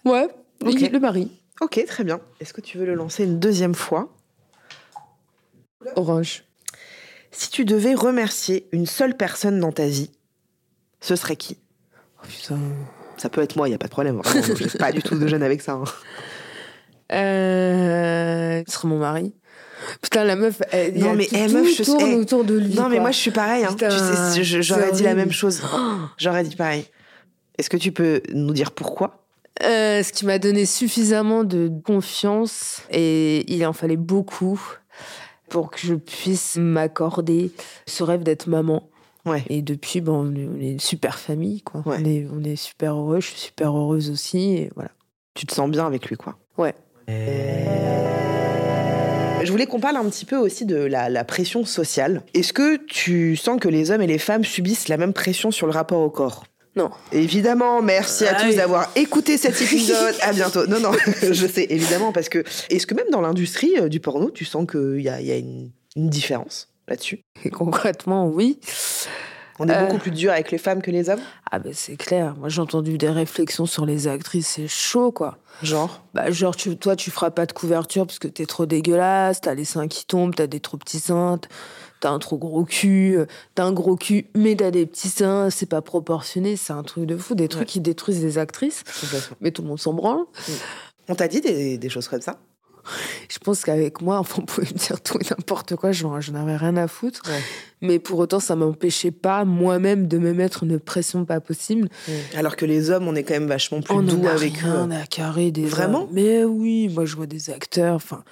Ouais, 0.04 0.28
Ok. 0.64 0.74
il- 0.80 0.92
le 0.92 1.00
mari. 1.00 1.30
Ok, 1.62 1.82
très 1.86 2.04
bien. 2.04 2.20
Est-ce 2.40 2.52
que 2.52 2.60
tu 2.60 2.76
veux 2.78 2.84
le 2.84 2.94
lancer 2.94 3.24
une 3.24 3.38
deuxième 3.38 3.74
fois? 3.74 4.10
Orange. 5.96 6.44
Si 7.36 7.50
tu 7.50 7.64
devais 7.64 7.94
remercier 7.94 8.68
une 8.72 8.86
seule 8.86 9.16
personne 9.16 9.58
dans 9.58 9.72
ta 9.72 9.86
vie, 9.86 10.10
ce 11.00 11.16
serait 11.16 11.36
qui? 11.36 11.58
Oh 12.22 12.26
putain. 12.28 12.58
Ça 13.16 13.28
peut 13.28 13.42
être 13.42 13.56
moi, 13.56 13.68
il 13.68 13.72
n'y 13.72 13.74
a 13.74 13.78
pas 13.78 13.86
de 13.86 13.92
problème. 13.92 14.20
Je 14.24 14.68
suis 14.68 14.78
pas 14.78 14.92
du 14.92 15.02
tout 15.02 15.18
de 15.18 15.26
gêne 15.26 15.42
avec 15.42 15.60
ça. 15.62 15.72
hein. 15.72 15.84
Euh, 17.12 18.62
ce 18.66 18.72
serait 18.72 18.88
mon 18.88 18.98
mari. 18.98 19.32
Putain, 20.00 20.24
la 20.24 20.36
meuf, 20.36 20.62
elle, 20.70 20.94
Non, 20.94 20.98
il 20.98 21.04
y 21.04 21.08
a 21.08 21.14
mais, 21.14 21.26
tout, 21.26 21.34
eh, 21.36 21.48
meuf, 21.48 21.66
tout 21.66 21.74
je 21.74 21.82
tourne 21.84 22.14
autour 22.14 22.44
de 22.44 22.54
lui. 22.56 22.74
Non, 22.74 22.88
mais 22.88 22.98
moi, 23.00 23.10
je 23.10 23.18
suis 23.18 23.30
pareil. 23.30 23.64
hein. 23.64 23.74
Tu 23.78 23.84
sais, 24.44 24.62
j'aurais 24.62 24.92
dit 24.92 25.02
la 25.02 25.14
même 25.14 25.32
chose. 25.32 25.60
J'aurais 26.16 26.44
dit 26.44 26.56
pareil. 26.56 26.86
Est-ce 27.58 27.68
que 27.70 27.76
tu 27.76 27.92
peux 27.92 28.22
nous 28.32 28.52
dire 28.52 28.72
pourquoi? 28.72 29.26
Euh, 29.62 30.02
ce 30.02 30.12
qui 30.12 30.26
m'a 30.26 30.38
donné 30.40 30.66
suffisamment 30.66 31.44
de 31.44 31.70
confiance 31.84 32.80
et 32.90 33.44
il 33.52 33.64
en 33.64 33.72
fallait 33.72 33.96
beaucoup 33.96 34.60
pour 35.54 35.70
que 35.70 35.78
je 35.78 35.94
puisse 35.94 36.56
m'accorder 36.56 37.52
ce 37.86 38.02
rêve 38.02 38.24
d'être 38.24 38.48
maman. 38.48 38.88
Ouais. 39.24 39.44
Et 39.48 39.62
depuis, 39.62 40.00
bon, 40.00 40.26
on 40.26 40.34
est- 40.34 40.48
on 40.48 40.60
est 40.60 40.72
une 40.72 40.80
super 40.80 41.16
famille, 41.16 41.62
quoi. 41.62 41.80
Ouais. 41.86 41.98
On, 42.00 42.04
est, 42.04 42.26
on 42.32 42.42
est 42.42 42.56
super 42.56 42.96
heureux, 42.96 43.20
je 43.20 43.28
suis 43.28 43.38
super 43.38 43.70
heureuse 43.76 44.10
aussi, 44.10 44.56
et 44.56 44.70
voilà. 44.74 44.90
Tu 45.34 45.46
te 45.46 45.54
sens 45.54 45.70
bien 45.70 45.86
avec 45.86 46.06
lui, 46.08 46.16
quoi. 46.16 46.36
Ouais. 46.58 46.74
Je 49.44 49.50
voulais 49.52 49.66
qu'on 49.66 49.78
parle 49.78 49.96
un 49.96 50.08
petit 50.10 50.24
peu 50.24 50.36
aussi 50.36 50.66
de 50.66 50.74
la, 50.76 51.08
la 51.08 51.22
pression 51.22 51.64
sociale. 51.64 52.22
Est-ce 52.34 52.52
que 52.52 52.76
tu 52.86 53.36
sens 53.36 53.60
que 53.60 53.68
les 53.68 53.92
hommes 53.92 54.02
et 54.02 54.08
les 54.08 54.18
femmes 54.18 54.42
subissent 54.44 54.88
la 54.88 54.96
même 54.96 55.12
pression 55.12 55.52
sur 55.52 55.68
le 55.68 55.72
rapport 55.72 56.00
au 56.00 56.10
corps? 56.10 56.46
Non. 56.76 56.90
Évidemment, 57.12 57.82
merci 57.82 58.26
à 58.26 58.34
Ah 58.36 58.40
tous 58.40 58.48
oui. 58.48 58.56
d'avoir 58.56 58.90
écouté 58.96 59.36
cet 59.38 59.60
épisode. 59.62 60.14
à 60.22 60.32
bientôt. 60.32 60.66
Non, 60.66 60.80
non, 60.80 60.90
je 61.22 61.46
sais, 61.46 61.66
évidemment, 61.70 62.12
parce 62.12 62.28
que. 62.28 62.42
Est-ce 62.70 62.86
que 62.86 62.94
même 62.94 63.08
dans 63.12 63.20
l'industrie 63.20 63.74
euh, 63.78 63.88
du 63.88 64.00
porno, 64.00 64.30
tu 64.30 64.44
sens 64.44 64.66
qu'il 64.70 65.00
y 65.00 65.08
a, 65.08 65.20
il 65.20 65.26
y 65.26 65.32
a 65.32 65.36
une, 65.36 65.70
une 65.96 66.10
différence 66.10 66.68
là-dessus? 66.88 67.20
Et 67.44 67.50
concrètement, 67.50 68.26
oui. 68.26 68.58
On 69.60 69.68
est 69.68 69.72
Euh. 69.72 69.84
beaucoup 69.86 69.98
plus 69.98 70.10
dur 70.10 70.32
avec 70.32 70.50
les 70.50 70.58
femmes 70.58 70.82
que 70.82 70.90
les 70.90 71.08
hommes? 71.10 71.20
Ah 71.48 71.60
ben 71.60 71.72
c'est 71.72 71.94
clair. 71.94 72.34
Moi 72.36 72.48
j'ai 72.48 72.60
entendu 72.60 72.98
des 72.98 73.08
réflexions 73.08 73.66
sur 73.66 73.86
les 73.86 74.08
actrices, 74.08 74.48
c'est 74.48 74.66
chaud 74.66 75.12
quoi. 75.12 75.38
Genre? 75.62 76.02
Bah 76.12 76.28
genre 76.32 76.56
tu, 76.56 76.76
toi 76.76 76.96
tu 76.96 77.12
feras 77.12 77.30
pas 77.30 77.46
de 77.46 77.52
couverture 77.52 78.04
parce 78.04 78.18
que 78.18 78.26
t'es 78.26 78.46
trop 78.46 78.66
dégueulasse, 78.66 79.40
t'as 79.42 79.54
les 79.54 79.64
seins 79.64 79.86
qui 79.86 80.06
tombent, 80.06 80.34
t'as 80.34 80.48
des 80.48 80.58
trop 80.58 80.76
petits 80.76 80.98
seins, 80.98 81.38
t'as 82.04 82.10
un 82.10 82.18
trop 82.18 82.36
gros 82.36 82.64
cul, 82.64 83.16
euh, 83.16 83.24
t'as 83.54 83.64
un 83.64 83.72
gros 83.72 83.96
cul 83.96 84.26
mais 84.36 84.54
t'as 84.56 84.70
des 84.70 84.84
petits 84.84 85.08
seins, 85.08 85.48
c'est 85.50 85.64
pas 85.66 85.80
proportionné, 85.82 86.56
c'est 86.56 86.72
un 86.74 86.82
truc 86.82 87.06
de 87.06 87.16
fou, 87.16 87.34
des 87.34 87.48
trucs 87.48 87.60
Ouais. 87.62 87.66
qui 87.66 87.80
détruisent 87.80 88.22
les 88.22 88.36
actrices, 88.38 88.84
mais 89.40 89.50
tout 89.50 89.62
le 89.62 89.68
monde 89.68 89.80
s'en 89.80 89.94
branle. 89.94 90.20
On 91.08 91.14
t'a 91.14 91.28
dit 91.28 91.40
des, 91.40 91.78
des 91.78 91.88
choses 91.88 92.08
comme 92.08 92.20
ça? 92.20 92.38
Je 93.30 93.38
pense 93.38 93.62
qu'avec 93.62 94.02
moi, 94.02 94.20
on 94.38 94.42
pouvait 94.42 94.66
me 94.70 94.76
dire 94.78 95.00
tout 95.00 95.16
et 95.18 95.24
n'importe 95.30 95.74
quoi, 95.76 95.92
j'en 95.92 96.20
j'en 96.20 96.34
avais 96.34 96.56
rien 96.56 96.76
à 96.76 96.86
foutre. 96.88 97.22
Mais 97.80 97.98
pour 97.98 98.18
autant, 98.18 98.40
ça 98.40 98.56
m'empêchait 98.56 99.10
pas 99.10 99.46
moi-même 99.46 100.06
de 100.06 100.18
me 100.18 100.34
mettre 100.34 100.64
une 100.64 100.78
pression 100.78 101.24
pas 101.24 101.40
possible. 101.40 101.88
Alors 102.36 102.56
que 102.56 102.66
les 102.66 102.90
hommes, 102.90 103.08
on 103.08 103.14
est 103.14 103.22
quand 103.22 103.32
même 103.34 103.46
vachement 103.48 103.80
plus 103.80 103.94
on 103.94 104.02
doux 104.02 104.26
a 104.26 104.32
avec 104.32 104.58
rien 104.58 104.88
eux. 104.90 104.92
à 104.92 105.06
carrer 105.06 105.50
des 105.50 105.64
Vraiment? 105.64 106.02
hommes. 106.02 106.08
Mais 106.12 106.44
oui, 106.44 106.90
moi 106.92 107.06
je 107.06 107.16
vois 107.16 107.24
des 107.26 107.48
acteurs. 107.48 107.94
Enfin, 107.94 108.22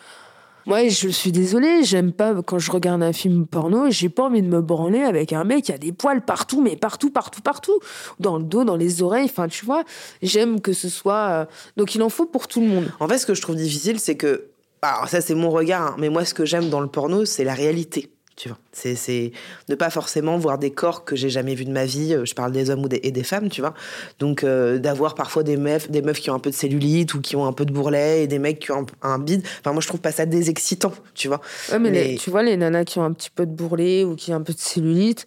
moi 0.66 0.88
je 0.88 1.08
suis 1.08 1.32
désolée, 1.32 1.82
j'aime 1.84 2.12
pas 2.12 2.34
quand 2.42 2.58
je 2.58 2.70
regarde 2.70 3.02
un 3.02 3.12
film 3.12 3.46
porno, 3.46 3.90
j'ai 3.90 4.08
pas 4.08 4.24
envie 4.24 4.42
de 4.42 4.48
me 4.48 4.60
branler 4.60 5.00
avec 5.02 5.32
un 5.32 5.44
mec 5.44 5.64
qui 5.64 5.72
a 5.72 5.78
des 5.78 5.92
poils 5.92 6.24
partout, 6.24 6.62
mais 6.62 6.76
partout, 6.76 7.10
partout, 7.10 7.40
partout, 7.42 7.78
dans 8.20 8.36
le 8.38 8.44
dos, 8.44 8.64
dans 8.64 8.76
les 8.76 9.02
oreilles. 9.02 9.24
Enfin, 9.24 9.48
tu 9.48 9.64
vois, 9.64 9.84
j'aime 10.22 10.60
que 10.60 10.72
ce 10.72 10.88
soit. 10.88 11.28
euh, 11.30 11.44
Donc 11.76 11.94
il 11.94 12.02
en 12.02 12.08
faut 12.08 12.26
pour 12.26 12.48
tout 12.48 12.60
le 12.60 12.66
monde. 12.68 12.92
En 13.00 13.08
fait, 13.08 13.18
ce 13.18 13.26
que 13.26 13.34
je 13.34 13.42
trouve 13.42 13.56
difficile, 13.56 13.98
c'est 14.00 14.16
que. 14.16 14.46
Alors, 14.82 15.08
ça, 15.08 15.20
c'est 15.20 15.36
mon 15.36 15.50
regard, 15.50 15.82
hein, 15.92 15.96
mais 15.98 16.08
moi, 16.08 16.24
ce 16.24 16.34
que 16.34 16.44
j'aime 16.44 16.68
dans 16.68 16.80
le 16.80 16.88
porno, 16.88 17.24
c'est 17.24 17.44
la 17.44 17.54
réalité. 17.54 18.10
Tu 18.34 18.48
vois, 18.48 18.56
c'est 18.72 19.32
ne 19.68 19.74
pas 19.74 19.90
forcément 19.90 20.38
voir 20.38 20.56
des 20.58 20.70
corps 20.70 21.04
que 21.04 21.16
j'ai 21.16 21.28
jamais 21.28 21.54
vus 21.54 21.66
de 21.66 21.70
ma 21.70 21.84
vie. 21.84 22.14
euh, 22.14 22.24
Je 22.24 22.34
parle 22.34 22.50
des 22.50 22.70
hommes 22.70 22.82
ou 22.84 22.88
des, 22.88 22.98
et 23.02 23.10
des 23.10 23.22
femmes, 23.24 23.50
tu 23.50 23.60
vois. 23.60 23.74
Donc 24.20 24.42
euh, 24.42 24.78
d'avoir 24.78 25.14
parfois 25.14 25.42
des 25.42 25.58
meufs, 25.58 25.90
des 25.90 26.00
meufs 26.00 26.18
qui 26.18 26.30
ont 26.30 26.34
un 26.34 26.38
peu 26.38 26.48
de 26.50 26.54
cellulite 26.54 27.12
ou 27.14 27.20
qui 27.20 27.36
ont 27.36 27.44
un 27.46 27.52
peu 27.52 27.66
de 27.66 27.72
bourrelet 27.72 28.22
et 28.22 28.26
des 28.26 28.38
mecs 28.38 28.58
qui 28.58 28.72
ont 28.72 28.86
un, 29.02 29.10
un 29.10 29.18
bide. 29.18 29.42
Enfin, 29.60 29.72
moi, 29.72 29.82
je 29.82 29.88
trouve 29.88 30.00
pas 30.00 30.12
ça 30.12 30.24
désexcitant, 30.24 30.92
tu 31.14 31.28
vois. 31.28 31.40
Ouais, 31.70 31.78
mais, 31.78 31.90
Mais- 31.90 32.04
les- 32.08 32.16
tu 32.16 32.30
vois, 32.30 32.42
les 32.42 32.56
nanas 32.56 32.84
qui 32.84 32.98
ont 32.98 33.04
un 33.04 33.12
petit 33.12 33.30
peu 33.30 33.44
de 33.44 33.52
bourrelet 33.52 34.04
ou 34.04 34.16
qui 34.16 34.32
ont 34.32 34.36
un 34.36 34.42
peu 34.42 34.54
de 34.54 34.58
cellulite, 34.58 35.26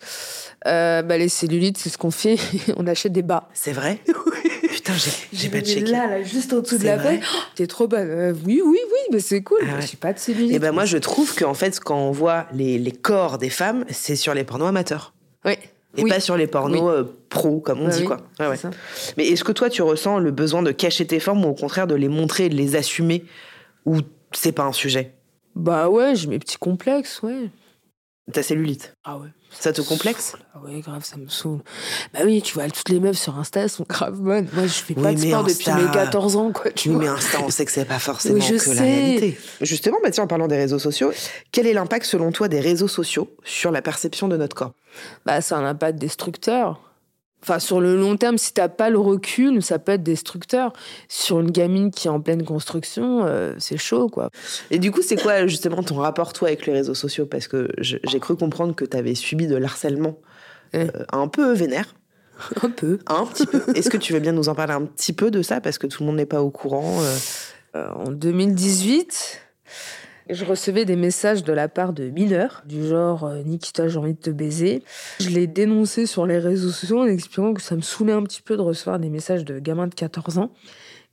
euh, 0.66 1.04
bah, 1.04 1.18
les 1.20 1.30
cellulites, 1.30 1.78
c'est 1.78 1.90
ce 1.90 1.98
qu'on 2.00 2.12
fait, 2.12 2.38
on 2.76 2.88
achète 2.88 3.12
des 3.14 3.22
bas. 3.22 3.48
C'est 3.54 3.72
vrai? 3.74 4.00
Putain, 4.86 4.98
j'ai 5.34 5.50
pas 5.50 5.62
checké. 5.62 5.90
Là, 5.92 6.06
là, 6.08 6.22
juste 6.24 6.54
en 6.54 6.60
dessous 6.60 6.78
de 6.78 6.84
la 6.86 6.98
veine. 6.98 7.20
Oh, 7.24 7.38
T'es 7.56 7.66
trop 7.66 7.88
bonne. 7.88 8.08
Euh, 8.08 8.34
oui, 8.46 8.62
oui, 8.64 8.78
oui, 8.80 9.00
mais 9.12 9.20
c'est 9.20 9.42
cool. 9.42 9.58
Ah 9.64 9.78
ouais. 9.80 9.88
J'ai 9.90 9.98
pas 9.98 10.14
de 10.14 10.20
cellulite. 10.20 10.52
Et 10.54 10.60
ben 10.60 10.72
moi, 10.72 10.86
je 10.86 10.98
trouve 10.98 11.34
qu'en 11.36 11.56
fait, 11.56 11.80
quand 11.80 11.98
on 11.98 12.12
voit 12.12 12.46
les, 12.54 12.78
les 12.78 12.92
corps 12.92 13.40
des 13.40 13.50
femmes, 13.50 13.84
c'est 13.90 14.16
sur 14.16 14.36
les 14.36 14.44
pornos 14.44 14.68
amateurs. 14.70 15.14
Ouais. 15.44 15.58
Et 15.98 16.04
Oui. 16.04 16.10
pas 16.12 16.20
sur 16.20 16.38
les 16.38 16.46
pornos 16.46 16.82
Oui. 16.82 16.88
euh, 16.88 17.04
pro, 17.30 17.60
comme 17.62 17.82
on 17.82 17.86
Bah 17.86 17.92
dit, 17.96 18.02
oui, 18.02 18.06
quoi. 18.06 18.18
Ouais, 18.40 18.48
ouais. 18.48 18.58
Mais 19.18 19.28
est-ce 19.28 19.44
que 19.44 19.52
toi, 19.54 19.70
tu 19.72 19.82
ressens 19.82 20.20
le 20.20 20.30
besoin 20.32 20.62
de 20.62 20.72
cacher 20.72 21.08
tes 21.08 21.20
formes 21.20 21.44
ou 21.46 21.50
au 21.50 21.54
contraire 21.56 21.88
de 21.88 21.96
les 21.96 22.10
montrer 22.10 22.46
et 22.46 22.50
de 22.50 22.56
les 22.56 22.76
assumer? 22.76 23.26
Ou 23.86 24.02
c'est 24.34 24.52
pas 24.52 24.64
un 24.66 24.74
sujet? 24.74 25.14
Bah 25.56 25.90
ouais, 25.90 26.16
j'ai 26.16 26.28
mes 26.28 26.38
petits 26.38 26.58
complexes, 26.58 27.22
ouais. 27.24 27.50
Ta 28.34 28.42
cellulite 28.42 28.96
Ah 29.04 29.18
ouais. 29.18 29.28
Ça 29.52 29.72
te 29.72 29.82
complexe? 29.82 30.34
Ah 30.56 30.60
ouais, 30.60 30.80
grave, 30.82 31.06
ça 31.06 31.16
me 31.16 31.28
saoule. 31.30 31.60
Bah 32.12 32.22
oui, 32.26 32.42
tu 32.42 32.56
vois, 32.56 32.68
toutes 32.70 32.90
les 32.90 33.00
meufs 33.00 33.18
sur 33.20 33.38
Insta 33.38 33.62
elles 33.62 33.70
sont 33.70 33.86
grave 33.88 34.20
bonnes. 34.20 34.48
Moi, 34.54 34.64
je 34.66 34.74
fais 34.74 34.96
Oui, 34.98 35.04
pas 35.04 35.14
de 35.14 35.20
sport 35.20 35.44
depuis 35.44 35.70
Insta- 35.70 35.86
mes 35.86 35.92
14 35.92 36.36
ans, 36.36 36.52
quoi, 36.52 36.72
tu 36.72 36.90
Oui, 36.90 36.96
vois. 36.96 37.04
mais 37.04 37.10
Insta, 37.10 37.38
on 37.44 37.50
sait 37.52 37.66
que 37.66 37.72
c'est 37.72 37.86
pas 37.86 38.00
forcément 38.00 38.36
Oui, 38.36 38.42
je 38.42 38.56
que 38.64 38.70
la 38.72 38.76
sais. 38.78 38.82
réalité. 38.82 39.38
Justement, 39.62 39.98
bah 40.04 40.10
tiens, 40.10 40.24
en 40.24 40.28
parlant 40.28 40.48
des 40.48 40.58
réseaux 40.58 40.80
sociaux, 40.80 41.12
quel 41.52 41.68
est 41.68 41.74
l'impact 41.74 42.06
selon 42.08 42.32
toi 42.32 42.48
des 42.48 42.60
réseaux 42.60 42.88
sociaux 42.88 43.30
sur 43.44 43.70
la 43.70 43.84
perception 43.84 44.28
de 44.28 44.38
notre 44.38 44.56
corps? 44.56 44.74
Bah, 45.26 45.34
a 45.48 45.56
un 45.56 45.66
impact 45.66 46.00
destructeur. 46.00 46.82
Enfin, 47.44 47.60
sur 47.60 47.80
le 47.80 47.96
long 47.96 48.18
terme, 48.18 48.40
si 48.40 48.54
t'as 48.54 48.70
pas 48.70 48.90
le 48.90 48.98
recul, 48.98 49.62
ça 49.62 49.78
peut 49.78 49.92
être 49.92 50.04
destructeur. 50.04 50.74
Sur 51.08 51.40
une 51.40 51.52
gamine 51.52 51.92
qui 51.92 52.08
est 52.08 52.12
en 52.12 52.20
pleine 52.20 52.44
construction, 52.44 53.24
euh, 53.26 53.54
c'est 53.60 53.78
chaud, 53.78 54.10
quoi. 54.10 54.32
Et 54.72 54.80
du 54.80 54.92
coup, 54.92 55.04
c'est 55.04 55.16
quoi 55.16 55.46
justement 55.46 55.84
ton 55.84 55.96
rapport 55.96 56.34
toi 56.34 56.48
avec 56.48 56.66
les 56.66 56.74
réseaux 56.74 56.96
sociaux? 56.96 57.28
Parce 57.28 57.48
que 57.48 57.70
j'ai 57.78 58.20
cru 58.20 58.36
comprendre 58.36 58.74
que 58.74 58.84
tu 58.84 58.98
avais 58.98 59.14
subi 59.14 59.46
de 59.46 59.56
l'harcèlement 59.56 60.18
euh, 60.76 60.88
un 61.12 61.28
peu 61.28 61.54
vénère, 61.54 61.94
Un 62.64 62.70
peu. 62.70 63.00
un 63.08 63.26
petit 63.26 63.46
peu. 63.46 63.62
Est-ce 63.76 63.90
que 63.90 63.98
tu 63.98 64.14
veux 64.14 64.20
bien 64.20 64.32
nous 64.34 64.50
en 64.50 64.56
parler 64.56 64.74
un 64.74 64.86
petit 64.86 65.14
peu 65.14 65.32
de 65.32 65.42
ça? 65.42 65.62
Parce 65.62 65.78
que 65.78 65.88
tout 65.88 66.04
le 66.04 66.08
monde 66.08 66.18
n'est 66.18 66.26
pas 66.26 66.42
au 66.42 66.50
courant. 66.50 67.00
Euh, 67.76 67.88
en 67.94 68.12
2018, 68.12 69.42
je 70.30 70.44
recevais 70.46 70.86
des 70.86 70.96
messages 70.96 71.44
de 71.44 71.54
la 71.54 71.68
part 71.68 71.94
de 71.94 72.10
mineurs, 72.10 72.64
du 72.66 72.88
genre 72.88 73.26
euh, 73.26 73.44
Nikita, 73.44 73.88
j'ai 73.88 73.98
envie 73.98 74.14
de 74.14 74.20
te 74.20 74.30
baiser. 74.30 74.84
Je 75.20 75.30
l'ai 75.30 75.48
dénoncé 75.48 76.06
sur 76.06 76.26
les 76.26 76.40
réseaux 76.40 76.70
sociaux 76.72 77.00
en 77.02 77.06
expliquant 77.06 77.54
que 77.54 77.62
ça 77.62 77.76
me 77.76 77.82
saoulait 77.82 78.14
un 78.14 78.24
petit 78.24 78.42
peu 78.42 78.58
de 78.58 78.62
recevoir 78.62 79.00
des 79.00 79.10
messages 79.10 79.46
de 79.46 79.60
gamins 79.60 79.88
de 79.88 79.94
14 79.96 80.38
ans. 80.40 80.52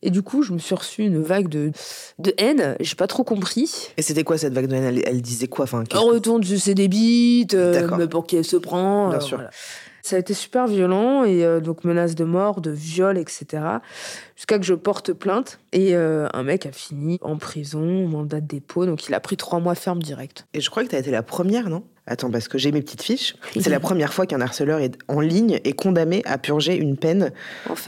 Et 0.05 0.11
du 0.11 0.23
coup, 0.23 0.43
je 0.43 0.53
me 0.53 0.59
suis 0.59 0.75
reçu 0.75 1.03
une 1.03 1.23
vague 1.23 1.49
de, 1.49 1.71
de 2.19 2.35
haine. 2.39 2.75
J'ai 2.81 2.97
pas 2.97 3.07
trop 3.07 3.23
compris. 3.23 3.91
Et 3.97 4.03
c'était 4.03 4.25
quoi 4.25 4.37
cette 4.37 4.53
vague 4.53 4.67
de 4.67 4.75
haine? 4.75 4.83
Elle, 4.83 5.03
elle 5.07 5.23
disait 5.23 5.47
quoi? 5.47 5.65
Enfin, 5.65 5.85
qu'est-ce 5.85 6.03
En 6.03 6.09
que- 6.09 6.15
retour 6.15 6.41
de 6.41 6.45
ses 6.45 6.75
des 6.75 6.89
bites, 6.89 7.55
euh, 7.55 7.89
mais 7.97 8.09
pour 8.09 8.27
qui 8.27 8.37
elle 8.37 8.45
se 8.45 8.57
prend. 8.57 9.11
Bien 9.11 9.19
euh, 9.19 9.21
sûr. 9.21 9.37
voilà. 9.37 9.51
Ça 10.03 10.17
a 10.17 10.19
été 10.19 10.35
super 10.35 10.67
violent 10.67 11.25
et 11.25 11.45
euh, 11.45 11.61
donc 11.61 11.85
menaces 11.85 12.17
de 12.17 12.25
mort, 12.25 12.61
de 12.61 12.73
viol, 12.73 13.17
etc. 13.17 13.63
Jusqu'à 14.35 14.59
que 14.59 14.65
je 14.65 14.75
porte 14.75 15.13
plainte 15.13 15.61
et 15.73 15.95
euh, 15.95 16.27
un 16.35 16.43
mec 16.43 16.67
a 16.67 16.73
fini 16.73 17.19
en 17.23 17.39
prison, 17.39 18.09
mandat 18.09 18.41
de 18.41 18.47
dépôt, 18.47 18.85
donc 18.85 19.07
il 19.09 19.15
a 19.15 19.21
pris 19.21 19.37
trois 19.37 19.61
mois 19.61 19.77
ferme 19.77 20.03
direct. 20.03 20.47
Et 20.55 20.61
je 20.61 20.69
crois 20.71 20.83
que 20.83 20.89
tu 20.89 20.97
as 20.97 20.99
été 20.99 21.13
la 21.13 21.23
première, 21.23 21.71
non? 21.71 21.85
Attends, 22.07 22.33
parce 22.33 22.49
que 22.49 22.59
j'ai 22.59 22.73
mes 22.73 22.83
petites 22.83 23.03
fiches. 23.03 23.37
C'est 23.61 23.71
la 23.71 23.79
première 23.81 24.13
fois 24.13 24.27
qu'un 24.27 24.41
harceleur 24.41 24.81
est 24.81 24.99
en 25.07 25.21
ligne 25.21 25.61
est 25.63 25.73
condamné 25.73 26.23
à 26.25 26.37
purger 26.37 26.75
une 26.77 26.97
peine, 26.97 27.31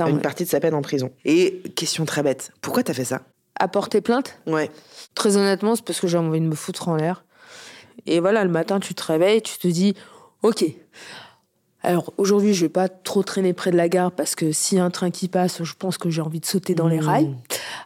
une 0.06 0.20
partie 0.20 0.44
de 0.44 0.48
sa 0.48 0.60
peine 0.60 0.74
en 0.74 0.82
prison. 0.82 1.10
Et 1.24 1.62
question 1.74 2.04
très 2.04 2.22
bête, 2.22 2.52
pourquoi 2.60 2.84
t'as 2.84 2.94
fait 2.94 3.04
ça? 3.04 3.22
À 3.58 3.66
porter 3.66 4.00
plainte? 4.00 4.38
Ouais. 4.46 4.70
Très 5.16 5.36
honnêtement, 5.36 5.74
c'est 5.74 5.84
parce 5.84 6.00
que 6.00 6.06
j'ai 6.06 6.18
envie 6.18 6.40
de 6.40 6.46
me 6.46 6.54
foutre 6.54 6.88
en 6.88 6.96
l'air. 6.96 7.24
Et 8.06 8.20
voilà, 8.20 8.44
le 8.44 8.50
matin, 8.50 8.78
tu 8.80 8.94
te 8.94 9.02
réveilles, 9.02 9.42
tu 9.42 9.58
te 9.58 9.66
dis, 9.66 9.94
ok. 10.42 10.64
Alors 11.84 12.14
aujourd'hui, 12.16 12.54
je 12.54 12.62
vais 12.64 12.70
pas 12.70 12.88
trop 12.88 13.22
traîner 13.22 13.52
près 13.52 13.70
de 13.70 13.76
la 13.76 13.90
gare 13.90 14.10
parce 14.10 14.34
que 14.34 14.52
s'il 14.52 14.78
y 14.78 14.80
a 14.80 14.84
un 14.84 14.90
train 14.90 15.10
qui 15.10 15.28
passe, 15.28 15.62
je 15.62 15.74
pense 15.78 15.98
que 15.98 16.08
j'ai 16.08 16.22
envie 16.22 16.40
de 16.40 16.46
sauter 16.46 16.74
dans 16.74 16.88
les 16.88 16.98
Mmh. 16.98 17.06
rails. 17.06 17.34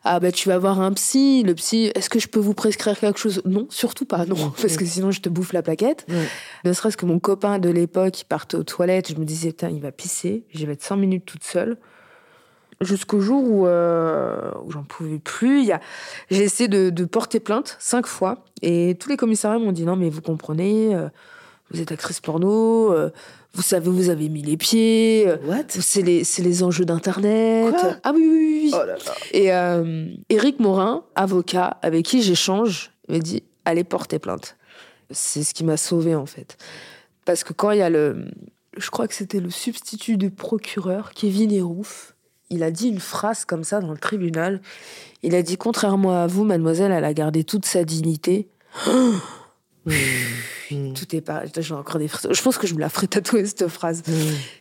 Ah 0.05 0.21
bah 0.21 0.31
tu 0.31 0.49
vas 0.49 0.57
voir 0.59 0.81
un 0.81 0.93
psy, 0.93 1.43
le 1.45 1.55
psy, 1.57 1.91
est-ce 1.97 2.09
que 2.09 2.21
je 2.21 2.29
peux 2.29 2.39
vous 2.39 2.55
prescrire 2.55 2.97
quelque 2.99 3.19
chose? 3.19 3.43
Non, 3.45 3.67
surtout 3.71 4.05
pas, 4.05 4.25
non, 4.25 4.53
parce 4.63 4.77
que 4.77 4.85
sinon 4.85 5.11
je 5.11 5.21
te 5.21 5.29
bouffe 5.29 5.53
la 5.53 5.63
plaquette. 5.63 6.07
Ne 6.65 6.73
serait-ce 6.73 6.97
que 6.97 7.07
mon 7.07 7.19
copain 7.19 7.59
de 7.59 7.69
l'époque, 7.71 8.21
il 8.21 8.25
partait 8.25 8.57
aux 8.57 8.63
toilettes, 8.63 9.13
je 9.13 9.17
me 9.17 9.25
disais, 9.25 9.49
putain, 9.51 9.71
il 9.71 9.81
va 9.81 9.91
pisser, 9.91 10.45
j'y 10.53 10.65
vais 10.65 10.75
être 10.75 10.83
cinq 10.85 10.97
minutes 10.97 11.25
toute 11.27 11.43
seule. 11.43 11.77
Jusqu'au 12.81 13.19
jour 13.21 13.43
où, 13.43 13.67
euh, 13.67 14.53
où 14.65 14.71
j'en 14.71 14.85
pouvais 14.85 15.19
plus, 15.19 15.65
y 15.65 15.73
a... 15.73 15.81
j'ai 16.31 16.45
essayé 16.45 16.69
de, 16.69 16.91
de 16.91 17.05
porter 17.05 17.41
plainte 17.41 17.77
cinq 17.81 18.07
fois 18.07 18.45
et 18.63 18.97
tous 19.01 19.09
les 19.09 19.17
commissariats 19.17 19.59
m'ont 19.59 19.73
dit 19.73 19.85
non 19.85 19.97
mais 19.97 20.09
vous 20.09 20.21
comprenez, 20.23 20.95
euh, 20.95 21.09
vous 21.73 21.81
êtes 21.81 21.91
actrice 21.91 22.21
porno, 22.21 22.93
euh, 22.93 23.11
vous 23.59 23.65
savez 23.65 23.91
vous 23.91 24.09
avez 24.09 24.29
mis 24.29 24.41
les 24.41 24.57
pieds, 24.57 25.25
euh, 25.27 25.37
What? 25.45 25.65
c'est 25.69 26.03
les, 26.03 26.23
c'est 26.23 26.43
les 26.43 26.63
enjeux 26.63 26.85
d'internet. 26.85 27.75
Ah 28.05 28.13
oui 28.15 28.25
oui 28.25 28.61
oui. 28.63 28.71
Oh 28.73 28.87
là 28.87 28.95
là. 28.95 29.13
Et 29.33 29.53
euh, 29.53 30.07
Éric 30.29 30.61
Morin, 30.61 31.03
avocat 31.17 31.77
avec 31.83 32.07
qui 32.07 32.23
j'échange, 32.23 32.93
m'a 33.09 33.19
dit 33.19 33.43
allez 33.65 33.83
porter 33.83 34.21
plainte. 34.21 34.57
C'est 35.11 35.43
ce 35.43 35.55
qui 35.55 35.65
m'a 35.65 35.77
sauvé 35.77 36.15
en 36.15 36.25
fait. 36.25 36.57
Parce 37.25 37.43
que 37.43 37.53
quand 37.53 37.73
il 37.73 37.79
y 37.79 37.83
a 37.83 37.91
le. 37.91 38.27
Je 38.77 38.91
crois 38.91 39.09
que 39.09 39.15
c'était 39.15 39.41
le 39.41 39.51
substitut 39.51 40.19
du 40.19 40.31
procureur, 40.31 41.11
Kevin 41.11 41.51
Hérouf, 41.51 42.15
il 42.51 42.63
a 42.63 42.71
dit 42.71 42.87
une 42.87 43.01
phrase 43.01 43.45
comme 43.45 43.65
ça 43.65 43.81
dans 43.81 43.91
le 43.91 43.99
tribunal. 43.99 44.63
Il 45.25 45.35
a 45.35 45.43
dit 45.43 45.57
Contrairement 45.57 46.23
à 46.23 46.29
vous, 46.29 46.45
mademoiselle, 46.45 46.93
elle 46.93 47.05
a 47.05 47.13
gardé 47.13 47.43
toute 47.43 47.67
sa 47.67 47.83
dignité. 47.83 48.47
Mmh. 50.71 50.93
Tout 50.93 51.17
est 51.17 51.21
parti. 51.21 51.51
J'ai 51.63 51.75
encore 51.75 51.99
des 51.99 52.09
frissons. 52.09 52.33
Je 52.33 52.43
pense 52.43 52.59
que 52.59 52.67
je 52.67 52.75
me 52.75 52.81
la 52.81 52.89
ferai 52.89 53.07
tatouer 53.09 53.45
cette 53.47 53.69
phrase. 53.69 54.03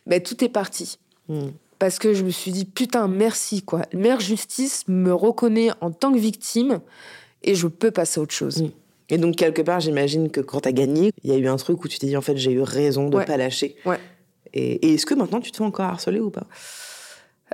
Mais 0.06 0.20
tout 0.20 0.42
est 0.44 0.48
parti. 0.48 0.98
Mmh. 1.28 1.48
Parce 1.78 1.98
que 1.98 2.12
je 2.14 2.24
me 2.24 2.30
suis 2.30 2.50
dit, 2.50 2.64
putain, 2.64 3.06
merci, 3.06 3.62
quoi. 3.62 3.82
Mère 3.92 4.18
Justice 4.20 4.84
me 4.88 5.12
reconnaît 5.14 5.68
en 5.80 5.90
tant 5.92 6.12
que 6.12 6.18
victime 6.18 6.80
et 7.44 7.54
je 7.54 7.68
peux 7.68 7.90
passer 7.92 8.18
à 8.18 8.22
autre 8.24 8.34
chose. 8.34 8.62
Mm. 8.62 8.70
Et 9.10 9.18
donc, 9.18 9.36
quelque 9.36 9.62
part, 9.62 9.78
j'imagine 9.78 10.28
que 10.30 10.40
quand 10.40 10.60
t'as 10.62 10.72
gagné, 10.72 11.12
il 11.22 11.30
y 11.30 11.34
a 11.34 11.38
eu 11.38 11.46
un 11.46 11.56
truc 11.56 11.84
où 11.84 11.88
tu 11.88 11.98
t'es 12.00 12.08
dit, 12.08 12.16
en 12.16 12.20
fait, 12.20 12.36
j'ai 12.36 12.50
eu 12.50 12.60
raison 12.62 13.08
de 13.08 13.16
Ouais. 13.18 13.24
pas 13.24 13.36
lâcher. 13.36 13.76
Ouais. 13.86 13.98
Et, 14.52 14.88
et 14.88 14.94
est-ce 14.94 15.06
que 15.06 15.14
maintenant, 15.14 15.40
tu 15.40 15.52
te 15.52 15.56
fais 15.58 15.62
encore 15.62 15.84
harceler 15.86 16.18
ou 16.20 16.30
pas? 16.30 16.46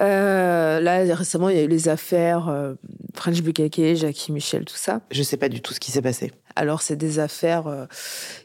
Euh, 0.01 0.81
là, 0.81 1.15
récemment, 1.15 1.49
il 1.49 1.57
y 1.57 1.61
a 1.61 1.63
eu 1.63 1.69
les 1.69 1.89
affaires 1.89 2.49
euh, 2.49 2.75
French 3.15 3.43
Bukake, 3.43 3.95
Jackie 3.95 4.33
Michel, 4.33 4.65
tout 4.65 4.77
ça. 4.77 5.01
Je 5.11 5.23
sais 5.23 5.37
pas 5.37 5.49
du 5.49 5.61
tout 5.61 5.73
ce 5.73 5.81
qui 5.81 5.91
s'est 5.91 6.03
passé. 6.03 6.33
Alors, 6.57 6.83
c'est 6.83 6.97
des 6.97 7.19
affaires 7.19 7.67
euh, 7.67 7.87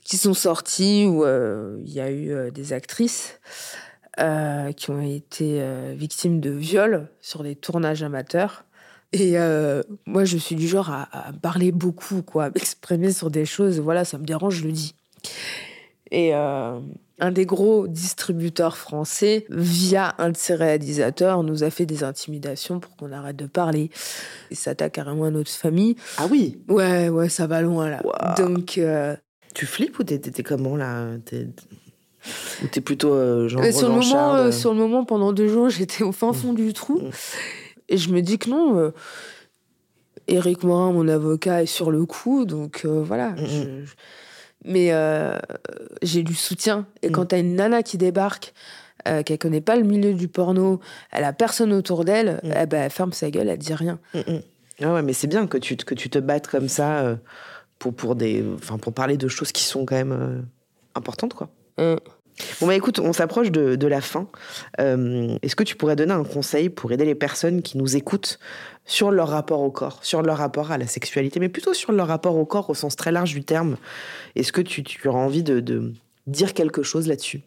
qui 0.04 0.18
sont 0.18 0.34
sorties 0.34 1.06
où 1.06 1.24
euh, 1.24 1.78
il 1.86 1.94
y 1.94 2.00
a 2.00 2.12
eu 2.12 2.52
des 2.52 2.74
actrices 2.74 3.40
qui 4.76 4.92
ont 4.92 5.00
été 5.00 5.64
victimes 5.96 6.42
de 6.42 6.50
viols 6.50 7.08
sur 7.22 7.42
des 7.42 7.56
tournages 7.56 8.04
amateurs. 8.04 8.66
Et 9.14 9.38
moi, 10.06 10.26
je 10.26 10.36
suis 10.36 10.56
du 10.56 10.68
genre 10.68 10.90
à, 10.90 11.08
à 11.30 11.32
parler 11.32 11.72
beaucoup, 11.72 12.22
quoi, 12.22 12.46
à 12.46 12.50
m'exprimer 12.50 13.14
sur 13.14 13.32
des 13.32 13.46
choses. 13.46 13.80
Voilà, 13.80 14.04
ça 14.04 14.18
me 14.18 14.26
dérange, 14.26 14.56
je 14.56 14.66
le 14.66 14.74
dis. 14.74 14.94
Et 16.12 16.34
euh, 16.34 16.80
un 17.20 17.32
des 17.32 17.46
gros 17.46 17.88
distributeurs 17.88 18.78
français, 18.78 19.46
via 19.50 20.16
un 20.18 20.30
de 20.32 20.38
ses 20.38 20.56
réalisateurs, 20.56 21.44
nous 21.44 21.64
a 21.64 21.70
fait 21.70 21.86
des 21.86 22.04
intimidations 22.04 22.80
pour 22.80 22.96
qu'on 22.96 23.12
arrête 23.12 23.36
de 23.36 23.46
parler. 23.46 23.92
Il 24.52 24.58
s'attaque 24.58 24.94
carrément 24.94 25.26
à 25.26 25.30
notre 25.32 25.52
famille. 25.52 25.96
Ah 26.18 26.28
oui 26.32 26.58
Ouais, 26.68 27.10
ouais, 27.10 27.30
ça 27.30 27.46
va 27.46 27.62
loin 27.62 27.90
là. 27.90 28.02
Donc, 28.38 28.78
euh, 28.78 29.16
Tu 29.54 29.66
flippes 29.66 30.00
ou 30.00 30.04
t'es, 30.04 30.20
comment 30.44 30.76
là? 30.76 31.10
T'es... 31.26 31.48
Ou 32.64 32.68
t'es 32.68 32.82
plutôt 32.82 33.14
euh, 33.14 33.48
genre 33.48 33.64
sur, 33.66 33.82
le 33.88 33.88
moment, 33.90 34.00
revancharde 34.00 34.40
euh, 34.48 34.52
sur 34.52 34.74
le 34.74 34.80
moment, 34.80 35.06
pendant 35.06 35.32
deux 35.32 35.48
jours, 35.48 35.70
j'étais 35.70 36.04
au 36.04 36.12
fin 36.12 36.34
fond 36.34 36.54
du 36.54 36.74
trou. 36.74 37.00
Mm. 37.02 37.10
Et 37.90 37.98
je 37.98 38.10
me 38.12 38.22
dis 38.22 38.38
que 38.40 38.50
non. 38.50 38.92
Éric 40.28 40.64
Morin, 40.64 40.92
mon 40.92 41.08
avocat, 41.08 41.64
est 41.64 41.68
sur 41.68 41.92
le 41.92 42.06
coup. 42.06 42.46
Donc 42.46 42.86
voilà. 42.86 43.32
Mm, 43.32 43.38
je- 43.46 43.86
je- 43.86 43.94
Mais 44.66 44.92
euh, 44.92 45.38
j'ai 46.02 46.24
du 46.24 46.34
soutien. 46.36 46.86
Et 47.02 47.10
Mm. 47.10 47.12
quand 47.14 47.26
t'as 47.28 47.40
une 47.40 47.56
nana 47.56 47.82
qui 47.84 47.98
débarque, 47.98 48.54
euh, 49.08 49.24
qu'elle 49.24 49.38
connaît 49.40 49.62
pas 49.62 49.76
le 49.78 49.84
milieu 49.84 50.14
du 50.14 50.28
porno, 50.28 50.80
elle 51.12 51.24
a 51.24 51.32
personne 51.34 51.72
autour 51.74 52.04
d'elle, 52.06 52.40
Mm. 52.44 52.52
eh 52.62 52.66
ben, 52.66 52.84
elle 52.84 52.92
ferme 52.92 53.14
sa 53.14 53.30
gueule, 53.32 53.48
elle 53.50 53.58
dit 53.58 53.74
rien. 53.74 54.00
Mm, 54.14 54.20
mm. 54.28 54.42
Ah 54.82 54.94
ouais, 54.94 55.02
mais 55.02 55.14
c'est 55.14 55.28
bien 55.28 55.48
que 55.48 55.58
tu, 55.58 55.76
te- 55.78 55.86
que 55.86 55.94
tu 55.96 56.10
te 56.10 56.20
battes 56.20 56.48
comme 56.48 56.68
ça 56.70 57.00
euh, 57.02 57.16
pour, 57.80 57.94
pour, 57.94 58.16
des, 58.16 58.44
pour 58.82 58.94
parler 58.94 59.18
de 59.18 59.28
choses 59.28 59.52
qui 59.52 59.64
sont 59.64 59.86
quand 59.86 59.96
même 59.96 60.12
euh, 60.12 60.42
importantes, 60.96 61.34
quoi. 61.34 61.50
Bon, 62.60 62.68
bah 62.68 62.76
écoute, 62.76 63.00
on 63.00 63.14
s'approche 63.14 63.52
de, 63.52 63.76
de 63.76 63.88
la 63.88 64.02
fin. 64.02 64.28
Euh, 64.80 65.38
Est-ce 65.42 65.56
que 65.56 65.64
tu 65.64 65.76
pourrais 65.76 65.96
donner 65.96 66.14
un 66.14 66.24
conseil 66.24 66.70
pour 66.70 66.92
aider 66.92 67.06
les 67.06 67.16
personnes 67.16 67.62
qui 67.62 67.78
nous 67.78 67.96
écoutent 67.96 68.40
sur 68.86 69.12
leur 69.12 69.30
rapport 69.30 69.62
au 69.62 69.72
corps, 69.72 70.00
sur 70.04 70.22
leur 70.22 70.38
rapport 70.38 70.72
à 70.72 70.78
la 70.78 70.88
sexualité, 70.88 71.40
mais 71.40 71.50
plutôt 71.50 71.74
sur 71.74 71.92
leur 71.92 72.08
rapport 72.08 72.36
au 72.36 72.46
corps 72.46 72.70
au 72.70 72.74
sens 72.74 72.96
très 72.96 73.12
large 73.12 73.34
du 73.34 73.44
terme? 73.44 73.78
Est-ce 74.36 74.52
que 74.52 74.62
tu, 74.62 74.84
tu 74.84 75.08
auras 75.08 75.20
envie 75.20 75.44
de, 75.44 75.60
de 75.60 75.94
dire 76.28 76.54
quelque 76.54 76.84
chose 76.84 77.08
là-dessus? 77.08 77.42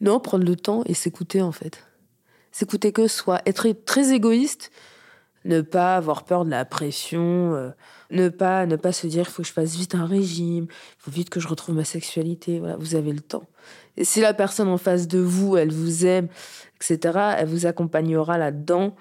Non, 0.00 0.20
prendre 0.20 0.44
le 0.44 0.56
temps 0.56 0.82
et 0.86 0.94
s'écouter 0.94 1.42
en 1.42 1.52
fait. 1.52 1.82
S'écouter 2.52 2.92
que 2.92 3.06
soi. 3.06 3.40
Être 3.46 3.68
très 3.84 4.12
égoïste, 4.12 4.70
ne 5.46 5.60
pas 5.60 5.96
avoir 5.96 6.24
peur 6.24 6.44
de 6.44 6.50
la 6.50 6.64
pression, 6.64 7.54
euh, 7.54 7.70
ne 8.10 8.28
pas 8.28 8.66
ne 8.66 8.76
pas 8.76 8.92
se 8.92 9.06
dire 9.06 9.24
il 9.28 9.30
faut 9.30 9.42
que 9.42 9.48
je 9.48 9.52
fasse 9.52 9.74
vite 9.76 9.94
un 9.94 10.06
régime, 10.06 10.66
il 10.70 10.96
faut 10.98 11.10
vite 11.10 11.30
que 11.30 11.40
je 11.40 11.48
retrouve 11.48 11.74
ma 11.74 11.84
sexualité. 11.84 12.58
Voilà, 12.58 12.76
vous 12.76 12.94
avez 12.94 13.12
le 13.12 13.20
temps. 13.20 13.44
Et 13.96 14.04
si 14.04 14.20
la 14.20 14.34
personne 14.34 14.68
en 14.68 14.78
face 14.78 15.08
de 15.08 15.18
vous, 15.18 15.56
elle 15.56 15.72
vous 15.72 16.04
aime, 16.06 16.28
etc., 16.76 17.18
elle 17.38 17.48
vous 17.48 17.66
accompagnera 17.66 18.38
là-dedans 18.38 18.94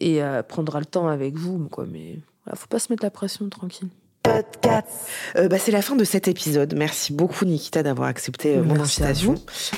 et 0.00 0.22
euh, 0.22 0.42
prendra 0.42 0.78
le 0.78 0.86
temps 0.86 1.08
avec 1.08 1.36
vous. 1.36 1.68
Quoi. 1.68 1.86
Mais 1.86 2.18
voilà, 2.44 2.56
faut 2.56 2.68
pas 2.68 2.78
se 2.78 2.90
mettre 2.92 3.04
la 3.04 3.10
pression 3.10 3.48
tranquille. 3.48 3.88
Euh, 4.26 5.48
bah, 5.48 5.56
c'est 5.58 5.70
la 5.70 5.82
fin 5.82 5.96
de 5.96 6.04
cet 6.04 6.28
épisode. 6.28 6.74
Merci 6.76 7.12
beaucoup 7.12 7.44
Nikita 7.44 7.82
d'avoir 7.82 8.08
accepté 8.08 8.56
euh, 8.56 8.62
mon 8.62 8.74
Merci 8.74 9.02
à 9.02 9.06
invitation. 9.06 9.34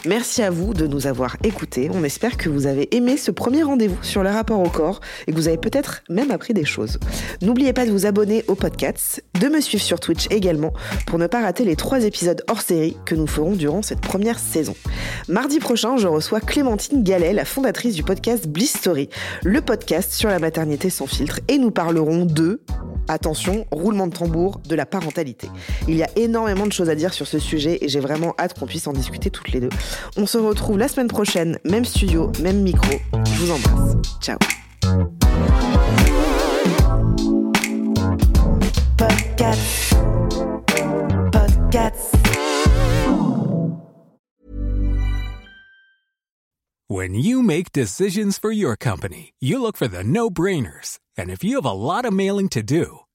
Merci 0.07 0.43
à 0.43 0.51
vous 0.51 0.75
de 0.75 0.87
nous 0.87 1.07
avoir 1.07 1.37
écoutés. 1.45 1.91
On 1.93 2.03
espère 2.05 2.37
que 2.37 2.49
vous 2.49 2.67
avez 2.67 2.95
aimé 2.97 3.17
ce 3.17 3.31
premier 3.31 3.63
rendez-vous 3.63 4.03
sur 4.03 4.23
le 4.23 4.31
rapport 4.31 4.61
au 4.61 4.69
corps 4.69 5.01
et 5.27 5.33
que 5.33 5.37
vous 5.37 5.49
avez 5.49 5.59
peut-être 5.59 6.03
même 6.09 6.31
appris 6.31 6.55
des 6.55 6.65
choses. 6.65 6.99
N'oubliez 7.41 7.73
pas 7.73 7.87
de 7.87 7.91
vous 7.91 8.07
abonner 8.07 8.45
au 8.49 8.55
podcast, 8.55 9.23
de 9.41 9.49
me 9.49 9.61
suivre 9.61 9.83
sur 9.83 10.01
Twitch 10.01 10.27
également 10.31 10.73
pour 11.07 11.19
ne 11.19 11.27
pas 11.27 11.43
rater 11.43 11.65
les 11.65 11.77
trois 11.77 12.05
épisodes 12.05 12.43
hors 12.49 12.63
série 12.63 12.97
que 13.05 13.15
nous 13.15 13.27
ferons 13.27 13.53
durant 13.53 13.83
cette 13.83 14.01
première 14.01 14.39
saison. 14.39 14.75
Mardi 15.29 15.59
prochain, 15.59 15.97
je 15.97 16.09
reçois 16.09 16.41
Clémentine 16.41 17.03
Gallet, 17.03 17.33
la 17.33 17.45
fondatrice 17.45 17.95
du 17.95 18.03
podcast 18.03 18.47
Bliss 18.49 18.77
Story, 18.77 19.09
le 19.45 19.61
podcast 19.61 20.13
sur 20.13 20.29
la 20.29 20.39
maternité 20.39 20.91
sans 20.91 21.07
filtre 21.07 21.41
et 21.49 21.59
nous 21.59 21.71
parlerons 21.71 22.25
de 22.25 22.61
Attention, 23.09 23.67
roulement 23.73 24.07
de 24.07 24.13
tambour, 24.13 24.32
de 24.33 24.75
la 24.75 24.87
parentalité. 24.87 25.49
Il 25.89 25.97
y 25.97 26.03
a 26.03 26.09
énormément 26.17 26.67
de 26.67 26.73
choses 26.73 26.89
à 26.89 26.95
dire 26.95 27.13
sur 27.13 27.27
ce 27.27 27.39
sujet 27.39 27.79
et 27.81 27.89
j'ai 27.89 28.01
vraiment 28.01 28.35
hâte 28.39 28.59
qu'on 28.59 28.67
puisse 28.67 28.87
en 28.87 28.93
discuter 28.93 29.31
toutes 29.31 29.53
les 29.53 29.61
deux. 29.61 29.69
On 30.17 30.27
se 30.27 30.39
retrouve 30.39 30.79
la 30.79 30.89
semaine 30.89 31.09
prochaine, 31.09 31.59
même 31.65 31.85
studio, 31.85 32.31
même 32.41 32.63
micro. 32.63 32.93
Je 33.27 33.33
vous 33.33 33.51
embrasse. 33.51 33.97
Ciao. 34.21 34.39
Podcast. 38.97 39.95
Podcast. 41.33 42.17
When 46.89 47.15
you 47.15 47.43
make 47.43 47.73
decisions 47.73 48.39
for 48.39 48.53
your 48.53 48.77
company, 48.77 49.33
you 49.41 49.63
look 49.63 49.79
for 49.79 49.89
the 49.89 50.05
no 50.05 50.29
brainers. 50.29 50.99
And 51.17 51.31
if 51.31 51.43
you 51.43 51.57
have 51.57 51.65
a 51.65 51.73
lot 51.73 52.05
of 52.05 52.13
mailing 52.13 52.49
to 52.51 52.63
do, 52.63 53.01